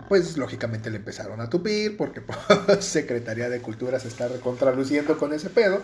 pues 0.09 0.37
lógicamente 0.37 0.91
le 0.91 0.99
empezaron 0.99 1.41
a 1.41 1.49
tupir 1.49 1.97
porque 1.97 2.21
pues, 2.21 2.39
Secretaría 2.85 3.49
de 3.49 3.61
Cultura 3.61 3.99
se 3.99 4.09
está 4.09 4.29
recontraluciendo 4.29 5.19
con 5.19 5.33
ese 5.33 5.51
pedo. 5.51 5.83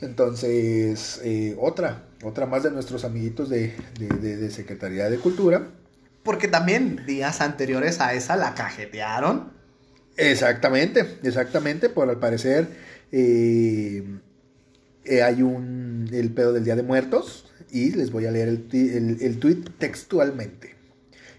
Entonces, 0.00 1.20
eh, 1.22 1.56
otra, 1.60 2.04
otra 2.24 2.46
más 2.46 2.64
de 2.64 2.72
nuestros 2.72 3.04
amiguitos 3.04 3.48
de, 3.48 3.74
de, 3.98 4.50
Secretaría 4.50 5.08
de 5.08 5.18
Cultura. 5.18 5.68
Porque 6.24 6.48
también 6.48 7.04
días 7.06 7.40
anteriores 7.40 8.00
a 8.00 8.12
esa 8.14 8.36
la 8.36 8.54
cajetearon. 8.54 9.52
Exactamente, 10.16 11.18
exactamente. 11.22 11.88
Por 11.88 12.10
al 12.10 12.18
parecer 12.18 12.66
eh, 13.12 14.04
eh, 15.04 15.22
hay 15.22 15.42
un 15.42 16.08
el 16.12 16.32
pedo 16.32 16.52
del 16.52 16.64
Día 16.64 16.76
de 16.76 16.82
Muertos 16.82 17.50
y 17.70 17.92
les 17.92 18.10
voy 18.10 18.26
a 18.26 18.30
leer 18.32 18.48
el, 18.48 18.68
el, 18.72 19.22
el 19.22 19.38
tweet 19.38 19.62
textualmente. 19.78 20.81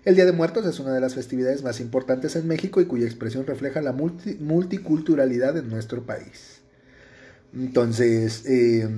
El 0.06 0.16
Día 0.16 0.26
de 0.26 0.34
Muertos 0.34 0.66
es 0.66 0.80
una 0.80 0.94
de 0.94 1.00
las 1.00 1.16
festividades 1.16 1.64
más 1.64 1.80
importantes 1.80 2.36
en 2.36 2.46
México 2.48 2.82
y 2.82 2.86
cuya 2.86 3.06
expresión 3.06 3.46
refleja 3.46 3.82
la 3.82 3.94
multiculturalidad 3.94 5.58
en 5.58 5.70
nuestro 5.70 6.04
país. 6.04 6.62
Entonces, 7.54 8.44
eh, 8.46 8.90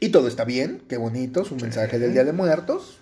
y 0.00 0.08
todo 0.08 0.28
está 0.28 0.44
bien, 0.44 0.82
qué 0.88 0.96
bonito, 0.96 1.42
es 1.42 1.50
un 1.50 1.58
mensaje 1.58 1.98
del 1.98 2.14
Día 2.14 2.24
de 2.24 2.32
Muertos. 2.32 3.00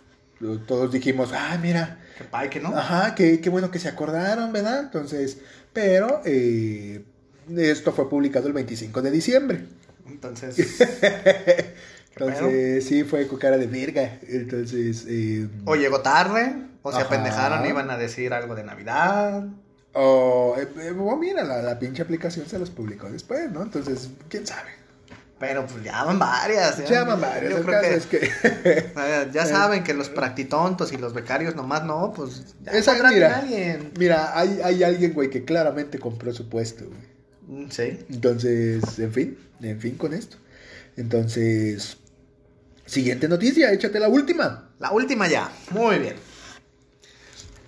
Todos 0.67 0.93
dijimos, 0.93 1.31
ah, 1.33 1.59
mira. 1.63 2.01
Qué 2.17 2.25
padre 2.25 2.51
que 2.51 2.61
no. 2.61 2.77
Ajá, 2.77 3.15
qué, 3.15 3.41
bueno 3.49 3.71
que 3.71 3.79
se 3.79 3.89
acordaron, 3.89 4.53
¿verdad? 4.53 4.81
Entonces, 4.81 5.39
pero 5.73 6.23
eh, 6.25 7.05
esto 7.57 7.93
fue 7.93 8.11
publicado 8.11 8.49
el 8.49 8.53
25 8.55 9.03
de 9.03 9.11
diciembre. 9.11 9.65
Entonces. 10.07 10.57
Entonces, 12.17 12.85
sí, 12.85 13.05
fue 13.05 13.29
con 13.29 13.39
cara 13.39 13.59
de 13.59 13.67
verga. 13.69 14.19
Entonces. 14.29 15.07
Eh, 15.09 15.49
o 15.65 15.77
llegó 15.77 16.01
tarde. 16.01 16.55
O 16.89 16.93
se 16.93 17.01
apendejaron 17.01 17.65
y 17.65 17.69
iban 17.69 17.91
a 17.91 17.97
decir 17.97 18.33
algo 18.33 18.55
de 18.55 18.65
Navidad. 18.65 19.45
O, 19.95 20.55
eh, 20.59 20.69
eh, 20.81 20.93
mira, 21.19 21.45
la, 21.45 21.79
pinche 21.79 22.03
aplicación 22.03 22.47
se 22.47 22.59
los 22.59 22.71
publicó 22.71 23.11
después, 23.11 23.51
¿no? 23.51 23.63
Entonces, 23.63 24.11
quién 24.29 24.47
sabe. 24.47 24.71
Pero 25.39 25.67
pues 25.67 25.85
ya 25.85 26.05
van 26.05 26.19
varias. 26.19 26.89
Ya, 26.89 27.05
van 27.05 27.21
varias. 27.21 27.53
Yo 27.53 27.65
creo 27.65 27.81
que, 27.81 27.95
es 27.95 28.07
que... 28.07 29.31
ya 29.33 29.47
saben 29.47 29.85
que 29.85 29.95
los 29.95 30.09
practitontos 30.09 30.93
y 30.93 30.97
los 30.97 31.15
becarios 31.15 31.55
nomás 31.55 31.85
no, 31.85 32.13
pues 32.15 32.57
ya 32.63 32.73
Esa, 32.73 32.95
mira, 33.09 33.39
alguien. 33.39 33.93
Mira, 33.99 34.39
hay, 34.39 34.61
hay 34.63 34.83
alguien, 34.83 35.15
güey, 35.15 35.31
que 35.31 35.45
claramente 35.45 35.99
compró 35.99 36.33
su 36.33 36.49
puesto, 36.49 36.87
güey. 36.87 37.65
Mm, 37.67 37.71
Sí. 37.71 38.05
Entonces, 38.11 38.99
en 38.99 39.13
fin, 39.13 39.39
en 39.63 39.81
fin 39.81 39.97
con 39.97 40.13
esto. 40.13 40.37
Entonces, 40.97 41.97
siguiente 42.85 43.29
noticia, 43.29 43.73
échate 43.73 44.01
la 44.01 44.09
última. 44.09 44.71
La 44.81 44.91
última 44.91 45.29
ya. 45.29 45.51
Muy 45.71 45.99
bien. 45.99 46.28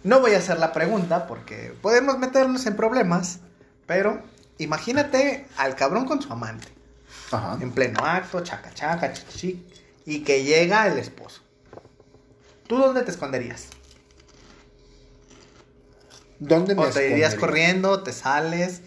No 0.02 0.20
voy 0.20 0.32
a 0.34 0.38
hacer 0.38 0.58
la 0.58 0.72
pregunta 0.72 1.26
porque 1.26 1.74
podemos 1.82 2.18
meternos 2.18 2.64
en 2.66 2.74
problemas, 2.76 3.40
pero 3.86 4.22
imagínate 4.58 5.46
al 5.56 5.74
cabrón 5.76 6.06
con 6.06 6.22
su 6.22 6.32
amante, 6.32 6.68
Ajá. 7.30 7.58
en 7.60 7.72
pleno 7.72 8.00
acto, 8.04 8.40
chaca 8.42 8.72
chaca, 8.72 9.12
chic, 9.12 9.28
chic, 9.28 9.58
y 10.06 10.20
que 10.24 10.42
llega 10.44 10.86
el 10.86 10.98
esposo. 10.98 11.42
¿Tú 12.66 12.78
dónde 12.78 13.02
te 13.02 13.10
esconderías? 13.10 13.66
¿Dónde 16.38 16.74
me 16.74 16.82
¿O 16.86 16.90
te 16.90 17.10
irías 17.10 17.34
corriendo, 17.34 18.02
te 18.02 18.12
sales? 18.12 18.80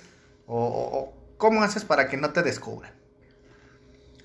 O, 0.48 0.58
o- 0.66 1.00
o 1.00 1.14
cómo 1.38 1.62
haces 1.64 1.86
para 1.86 2.10
que 2.10 2.18
no 2.18 2.32
te 2.32 2.42
descubran? 2.42 2.92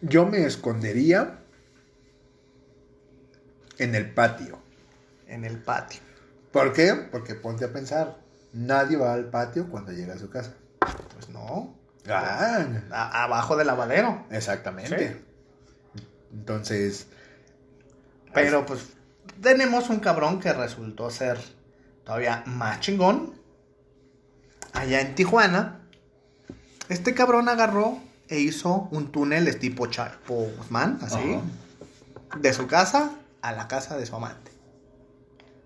Yo 0.01 0.25
me 0.27 0.45
escondería 0.47 1.39
en 3.79 3.95
el 3.95 4.11
patio. 4.11 4.59
En 5.27 5.45
el 5.45 5.59
patio. 5.59 6.01
¿Por 6.53 6.73
qué? 6.73 6.95
Porque 6.95 7.35
ponte 7.35 7.65
a 7.65 7.73
pensar, 7.73 8.19
nadie 8.53 8.97
va 8.97 9.13
al 9.15 9.27
patio 9.31 9.69
cuando 9.69 9.93
llega 9.93 10.15
a 10.15 10.19
su 10.19 10.31
casa. 10.31 10.55
Pues 11.15 11.29
no. 11.31 11.77
Ah, 12.09 12.65
A- 12.91 13.25
abajo 13.25 13.57
del 13.57 13.67
lavadero. 13.67 14.25
exactamente. 14.31 15.23
Entonces, 16.33 17.07
Pero 18.35 18.65
pues 18.67 18.81
tenemos 19.43 19.89
un 19.91 20.01
cabrón 20.01 20.41
que 20.41 20.53
resultó 20.53 21.11
ser 21.11 21.39
todavía 22.05 22.43
más 22.47 22.81
chingón. 22.81 23.35
Allá 24.73 25.01
en 25.01 25.15
Tijuana. 25.15 25.81
Este 26.89 27.15
cabrón 27.15 27.49
agarró 27.49 27.99
e 28.29 28.39
hizo 28.41 28.89
un 28.91 29.11
túnel 29.13 29.59
tipo 29.59 29.87
Chapo 29.87 30.51
Guzmán, 30.57 30.99
así. 31.03 31.39
De 32.39 32.53
su 32.53 32.67
casa 32.67 33.11
a 33.43 33.53
la 33.53 33.69
casa 33.69 33.97
de 33.97 34.07
su 34.07 34.17
amante. 34.17 34.51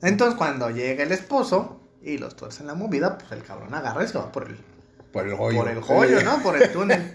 Entonces 0.03 0.37
cuando 0.37 0.71
llega 0.71 1.03
el 1.05 1.13
esposo 1.13 1.81
y 2.03 2.19
los 2.19 2.37
tuerce 2.37 2.61
en 2.63 2.67
la 2.67 2.75
movida, 2.75 3.17
pues 3.19 3.31
el 3.33 3.43
cabrón 3.43 3.73
agarra 3.75 4.05
y 4.05 4.09
se 4.09 4.19
va 4.19 4.31
por 4.33 4.49
el, 4.49 4.57
por 5.13 5.27
el 5.29 5.35
joyo. 5.37 5.59
por 5.59 5.69
el 5.71 5.81
joyo, 5.81 6.23
¿no? 6.23 6.43
Por 6.43 6.61
el 6.61 6.71
túnel. 6.73 7.11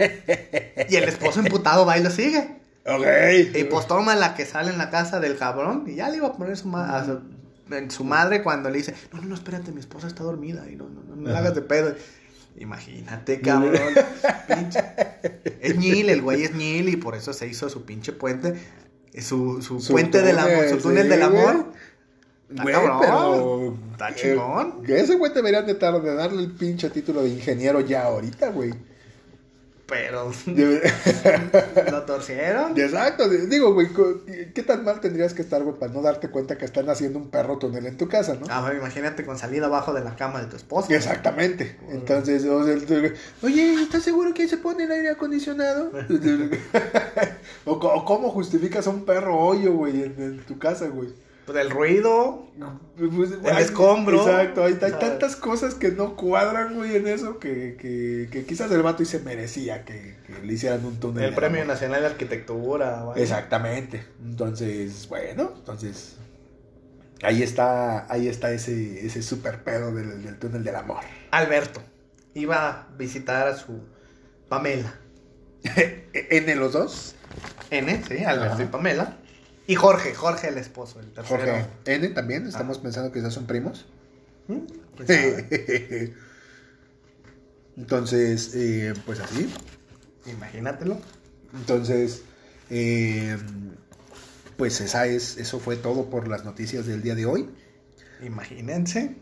Y 0.90 0.96
el 0.96 1.04
esposo 1.04 1.42
emputado 1.42 1.86
va 1.86 1.98
y 1.98 2.04
lo 2.04 2.10
sigue. 2.10 2.58
Ok. 2.86 3.06
Y 3.56 3.64
pues 3.66 3.86
toma 3.88 4.16
la 4.16 4.34
que 4.36 4.46
sale 4.46 4.72
en 4.72 4.78
la 4.78 4.90
casa 4.90 5.20
del 5.20 5.38
cabrón 5.38 5.84
y 5.88 5.96
ya 5.96 6.10
le 6.10 6.18
iba 6.18 6.28
a 6.28 6.34
poner 6.34 6.56
su, 6.56 6.70
ma- 6.70 6.96
a 6.98 7.06
su, 7.06 7.20
en 7.70 7.92
su 7.92 8.06
madre 8.06 8.42
cuando 8.44 8.70
le 8.70 8.78
dice, 8.78 8.94
no, 9.12 9.20
no, 9.20 9.28
no, 9.28 9.36
espérate, 9.36 9.72
mi 9.74 9.82
esposa 9.82 10.08
está 10.08 10.24
dormida 10.24 10.66
y 10.72 10.78
no, 10.78 10.86
no, 10.88 11.04
no, 11.04 11.16
no 11.18 11.30
le 11.30 11.36
hagas 11.38 11.54
de 11.54 11.62
pedo. 11.64 11.94
Imagínate, 12.58 13.42
cabrón. 13.42 13.74
pinche. 14.48 14.80
Es 15.62 15.76
ñil, 15.78 16.10
el 16.10 16.22
güey 16.22 16.44
es 16.44 16.56
ñil 16.56 16.90
y 16.90 16.96
por 16.96 17.16
eso 17.16 17.34
se 17.34 17.48
hizo 17.48 17.70
su 17.70 17.84
pinche 17.86 18.14
puente. 18.14 18.56
Su, 19.22 19.62
su, 19.62 19.80
Su 19.82 19.92
puente 19.94 20.22
del 20.22 20.38
amor, 20.40 20.70
su 20.70 20.78
túnel, 20.78 20.82
túnel 20.82 21.04
sí, 21.04 21.10
del 21.10 21.24
amor. 21.24 21.74
Güey. 22.50 22.66
Pero. 22.76 23.76
Está 23.92 24.10
eh, 24.10 24.16
chingón. 24.16 24.84
ese 24.88 25.16
güey 25.16 25.34
deberían 25.34 25.66
de, 25.66 25.76
tar- 25.76 26.02
de 26.02 26.16
darle 26.16 26.44
el 26.44 26.52
pinche 26.52 26.90
título 26.90 27.24
de 27.24 27.30
ingeniero 27.30 27.82
ya 27.82 28.06
ahorita, 28.06 28.50
güey. 28.50 28.74
Pero 29.88 30.30
lo 31.92 32.04
torcieron. 32.04 32.78
Exacto, 32.78 33.30
digo, 33.30 33.74
güey, 33.74 33.88
¿qué 34.54 34.62
tan 34.62 34.84
mal 34.84 35.00
tendrías 35.00 35.34
que 35.34 35.42
estar, 35.42 35.64
güey, 35.64 35.80
para 35.80 35.94
no 35.94 36.02
darte 36.02 36.28
cuenta 36.28 36.58
que 36.58 36.66
están 36.66 36.90
haciendo 36.90 37.20
un 37.20 37.30
perro 37.30 37.58
túnel 37.58 37.86
en 37.86 37.96
tu 37.96 38.10
casa, 38.10 38.36
no? 38.36 38.54
A 38.54 38.68
ver, 38.68 38.78
imagínate 38.80 39.26
con 39.26 39.38
salida 39.38 39.68
abajo 39.68 39.94
de 39.94 40.04
la 40.04 40.18
cama 40.18 40.42
de 40.42 40.48
tu 40.48 40.58
esposa. 40.58 40.94
Exactamente. 40.94 41.78
Entonces, 41.90 42.44
o 42.44 42.66
sea, 42.66 42.76
oye, 43.42 43.82
¿estás 43.82 44.04
seguro 44.04 44.34
que 44.34 44.50
se 44.50 44.58
pone 44.58 44.84
el 44.84 44.92
aire 44.92 45.12
acondicionado? 45.12 45.90
o, 47.66 48.04
cómo 48.06 48.30
justificas 48.30 48.88
a 48.88 48.90
un 48.90 49.06
perro 49.06 49.38
hoyo, 49.40 49.72
güey, 49.72 50.04
en, 50.04 50.16
en 50.22 50.40
tu 50.46 50.60
casa, 50.60 50.88
güey. 50.88 51.14
Pues 51.48 51.60
el 51.60 51.70
ruido. 51.70 52.46
Pues, 52.98 53.32
El 53.32 53.58
escombro. 53.58 54.20
Exacto, 54.22 54.66
hay, 54.66 54.74
tantas 54.74 55.38
cosas 55.38 55.76
que 55.76 55.92
no 55.92 56.18
cuadran, 56.18 56.76
güey, 56.76 56.98
en 56.98 57.08
eso 57.08 57.40
que, 57.40 57.78
que, 57.80 58.28
que 58.30 58.46
quizás 58.46 58.70
el 58.70 58.84
vato 58.84 59.02
y 59.02 59.06
se 59.06 59.20
merecía 59.20 59.86
que, 59.86 60.18
que 60.28 60.46
le 60.46 60.54
hicieran 60.54 60.86
un 60.86 61.00
túnel. 61.00 61.24
El 61.24 61.34
Premio. 61.34 61.64
Nacional 61.64 62.02
de 62.02 62.08
Arquitectura. 62.08 63.06
Exactamente. 63.16 64.06
Entonces, 64.22 65.08
bueno, 65.08 65.54
entonces 65.56 66.18
ahí 67.24 67.42
está, 67.42 68.12
ahí 68.12 68.28
está 68.28 68.52
ese, 68.52 69.06
ese 69.06 69.22
super 69.22 69.64
pedo 69.64 69.94
del, 69.94 70.24
del 70.24 70.38
túnel 70.38 70.66
del 70.66 70.76
amor. 70.76 71.04
Alberto 71.32 71.82
iba 72.34 72.70
a 72.70 72.88
visitar 72.98 73.48
a 73.48 73.56
su 73.56 73.86
Pamela. 74.50 74.94
¿En 76.14 76.60
los 76.60 76.74
dos? 76.74 77.16
N, 77.72 78.04
sí, 78.06 78.24
Alberto 78.26 78.56
Ajá. 78.56 78.64
y 78.64 78.68
Pamela. 78.68 79.18
Y 79.68 79.76
Jorge, 79.76 80.16
Jorge 80.16 80.48
el 80.48 80.58
esposo, 80.58 81.00
el 81.02 81.12
tercero. 81.12 81.44
Jorge. 81.44 81.66
N 81.86 82.08
también, 82.10 82.48
estamos 82.48 82.80
pensando 82.80 83.12
que 83.12 83.22
ya 83.22 83.30
son 83.30 83.46
primos. 83.46 83.86
¿Mm? 84.48 84.60
Pues. 84.96 85.10
Entonces, 87.78 88.56
eh, 88.56 88.94
pues 89.06 89.20
así. 89.20 89.54
imagínatelo. 90.26 91.00
Entonces, 91.54 92.24
eh, 92.70 93.38
pues 94.56 94.82
esa 94.82 95.06
es, 95.06 95.38
eso 95.38 95.60
fue 95.60 95.76
todo 95.76 96.10
por 96.10 96.28
las 96.28 96.46
noticias 96.46 96.86
del 96.86 97.04
día 97.04 97.14
de 97.14 97.26
hoy. 97.26 97.50
Imagínense. 98.24 99.16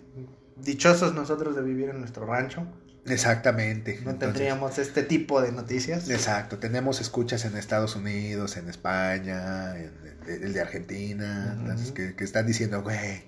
Dichosos 0.56 1.14
nosotros 1.14 1.56
de 1.56 1.64
vivir 1.64 1.90
en 1.90 2.00
nuestro 2.00 2.26
rancho. 2.26 2.66
Exactamente. 3.08 3.94
No 4.04 4.12
Entonces, 4.12 4.20
tendríamos 4.34 4.78
este 4.80 5.04
tipo 5.04 5.42
de 5.42 5.52
noticias. 5.52 6.10
Exacto, 6.10 6.58
tenemos 6.58 7.02
escuchas 7.02 7.46
en 7.46 7.56
Estados 7.58 7.96
Unidos, 7.96 8.58
en 8.58 8.68
España, 8.70 9.78
en, 9.78 9.92
en- 10.28 10.44
el 10.44 10.54
de 10.54 10.62
Argentina, 10.62 11.56
entonces, 11.60 11.92
que, 11.92 12.16
que 12.16 12.24
están 12.24 12.48
diciendo, 12.48 12.82
güey, 12.82 13.24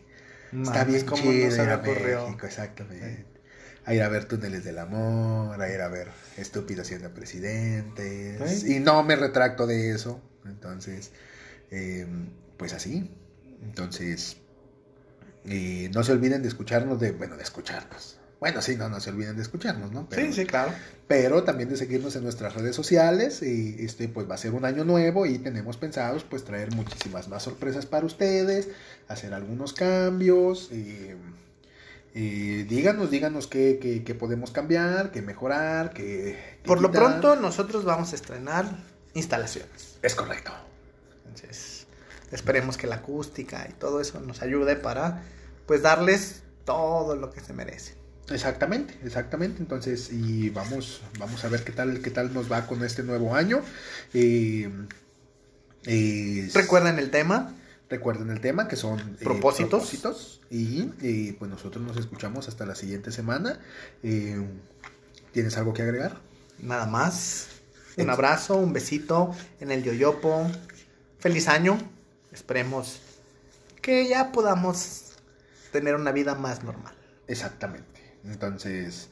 está 0.63 0.83
bien 0.83 1.05
cómo 1.05 1.21
chido 1.21 1.49
no 1.49 1.63
ir 1.63 1.69
a. 1.69 1.77
México, 1.77 2.45
exactamente. 2.47 3.25
A 3.85 3.93
ir 3.93 4.01
a 4.01 4.09
ver 4.09 4.25
túneles 4.25 4.63
del 4.65 4.79
amor, 4.79 5.61
a 5.61 5.69
ir 5.71 5.79
a 5.79 5.87
ver 5.87 6.09
estúpidos 6.37 6.87
siendo 6.87 7.13
presidentes. 7.13 8.61
Sí. 8.61 8.75
Y 8.75 8.79
no 8.79 9.01
me 9.03 9.15
retracto 9.15 9.65
de 9.67 9.91
eso. 9.91 10.21
Entonces, 10.45 11.11
eh, 11.71 12.05
pues 12.57 12.73
así. 12.73 13.11
Entonces, 13.63 14.37
eh, 15.45 15.89
no 15.93 16.03
se 16.03 16.11
olviden 16.11 16.41
de 16.41 16.47
escucharnos, 16.49 16.99
de, 16.99 17.11
bueno, 17.11 17.37
de 17.37 17.43
escucharnos. 17.43 18.16
Bueno, 18.39 18.61
sí, 18.61 18.75
no, 18.75 18.87
no 18.87 18.99
se 18.99 19.09
olviden 19.09 19.35
de 19.35 19.41
escucharnos, 19.41 19.91
¿no? 19.91 20.07
Sí, 20.11 20.31
sí, 20.31 20.45
claro. 20.45 20.71
pero 21.07 21.43
también 21.43 21.69
de 21.69 21.77
seguirnos 21.77 22.15
en 22.15 22.23
nuestras 22.23 22.53
redes 22.53 22.75
sociales 22.75 23.41
y 23.41 23.77
este 23.79 24.07
pues 24.09 24.29
va 24.29 24.35
a 24.35 24.37
ser 24.37 24.53
un 24.53 24.63
año 24.65 24.83
nuevo 24.83 25.25
y 25.25 25.39
tenemos 25.39 25.77
pensados 25.77 26.23
pues 26.23 26.43
traer 26.43 26.71
muchísimas 26.75 27.27
más 27.29 27.41
sorpresas 27.43 27.85
para 27.87 28.05
ustedes 28.05 28.67
hacer 29.07 29.33
algunos 29.33 29.73
cambios 29.73 30.69
y, 30.71 31.13
y 32.13 32.63
díganos 32.63 33.09
díganos 33.09 33.47
qué, 33.47 33.79
qué- 33.81 34.03
qué 34.03 34.13
podemos 34.15 34.51
cambiar 34.51 35.11
qué 35.11 35.21
mejorar 35.21 35.91
qué, 35.93 36.57
qué 36.61 36.67
Por 36.67 36.81
lo 36.81 36.91
pronto, 36.91 37.35
nosotros 37.35 37.85
vamos 37.85 38.11
a 38.11 38.15
estrenar 38.15 38.65
instalaciones. 39.13 39.97
es 40.03 40.13
correcto 40.13 40.51
Entonces, 41.25 41.87
esperemos 42.31 42.77
que 42.77 42.85
la 42.87 42.97
acústica 42.97 43.67
y 43.69 43.73
todo 43.73 43.99
eso 44.01 44.19
nos 44.19 44.41
ayude 44.43 44.75
para, 44.75 45.23
pues, 45.65 45.81
darles 45.81 46.43
todo 46.65 47.15
lo 47.15 47.31
que 47.31 47.39
se 47.41 47.53
merece. 47.53 47.93
Exactamente 48.29 48.93
exactamente 49.05 49.61
entonces 49.61 50.11
y 50.11 50.49
vamos 50.49 51.01
vamos 51.17 51.43
a 51.45 51.47
ver 51.49 51.63
qué 51.63 51.71
tal 51.71 52.01
qué 52.01 52.09
tal 52.11 52.33
nos 52.33 52.51
va 52.51 52.67
con 52.67 52.83
este 52.83 53.03
nuevo 53.03 53.35
año 53.35 53.61
y, 54.13 54.65
y- 55.85 56.49
Recuerden 56.49 56.99
el 56.99 57.09
tema. 57.11 57.53
Recuerden 57.89 58.29
el 58.31 58.41
tema 58.41 58.67
que 58.67 58.75
son 58.75 58.99
eh, 58.99 59.23
Propósitos. 59.23 59.69
propósitos. 59.69 60.41
y 60.49 60.89
eh, 61.01 61.35
pues 61.39 61.49
nosotros 61.49 61.81
nos 61.85 61.95
escuchamos 61.95 62.49
hasta 62.49 62.65
la 62.65 62.75
siguiente 62.75 63.11
semana. 63.13 63.59
Eh, 64.03 64.45
¿Tienes 65.31 65.55
algo 65.57 65.73
que 65.73 65.83
agregar? 65.83 66.17
Nada 66.59 66.85
más. 66.85 67.47
Un 67.95 68.09
abrazo, 68.09 68.57
un 68.57 68.73
besito 68.73 69.33
en 69.61 69.71
el 69.71 69.83
yoyopo. 69.83 70.51
Feliz 71.19 71.47
año. 71.47 71.77
Esperemos 72.33 72.99
que 73.81 74.07
ya 74.09 74.33
podamos 74.33 75.13
tener 75.71 75.95
una 75.95 76.11
vida 76.11 76.35
más 76.35 76.63
normal. 76.63 76.93
Exactamente. 77.27 77.96
Entonces, 78.27 79.09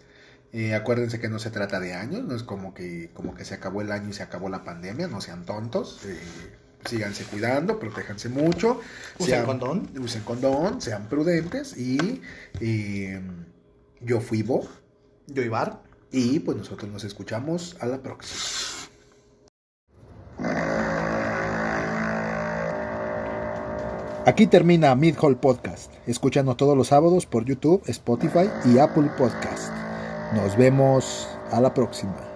eh, 0.53 0.73
acuérdense 0.75 1.19
que 1.19 1.29
no 1.29 1.39
se 1.39 1.49
trata 1.51 1.79
de 1.79 1.93
años, 1.93 2.23
no 2.23 2.35
es 2.35 2.43
como 2.43 2.73
que, 2.73 3.09
como 3.13 3.35
que 3.35 3.45
se 3.45 3.53
acabó 3.55 3.81
el 3.81 3.91
año 3.91 4.09
y 4.09 4.13
se 4.13 4.23
acabó 4.23 4.49
la 4.49 4.63
pandemia, 4.63 5.07
no 5.07 5.21
sean 5.21 5.45
tontos. 5.45 6.01
eh, 6.05 6.17
síganse 6.85 7.23
cuidando, 7.25 7.79
protéjanse 7.79 8.29
mucho. 8.29 8.79
Usen 9.17 9.43
condón. 9.45 9.89
Usen 9.99 10.23
condón, 10.23 10.81
sean 10.81 11.07
prudentes 11.09 11.75
y 11.77 12.21
eh, 12.61 13.21
yo 14.01 14.21
fui 14.21 14.43
Bo 14.43 14.67
Yo, 15.27 15.41
Ibar. 15.41 15.81
y 16.11 16.39
pues 16.39 16.57
nosotros 16.57 16.91
nos 16.91 17.03
escuchamos 17.03 17.75
a 17.79 17.87
la 17.87 18.01
próxima. 18.01 18.39
Aquí 24.25 24.47
termina 24.47 24.95
Mid 24.95 25.17
Hall 25.21 25.37
Podcast. 25.37 25.93
Escúchanos 26.07 26.57
todos 26.57 26.75
los 26.75 26.87
sábados 26.87 27.27
por 27.27 27.45
YouTube, 27.45 27.83
Spotify 27.85 28.49
y 28.65 28.79
Apple 28.79 29.11
Podcast. 29.15 29.71
Nos 30.33 30.57
vemos 30.57 31.27
A 31.51 31.61
la 31.61 31.75
próxima. 31.75 32.34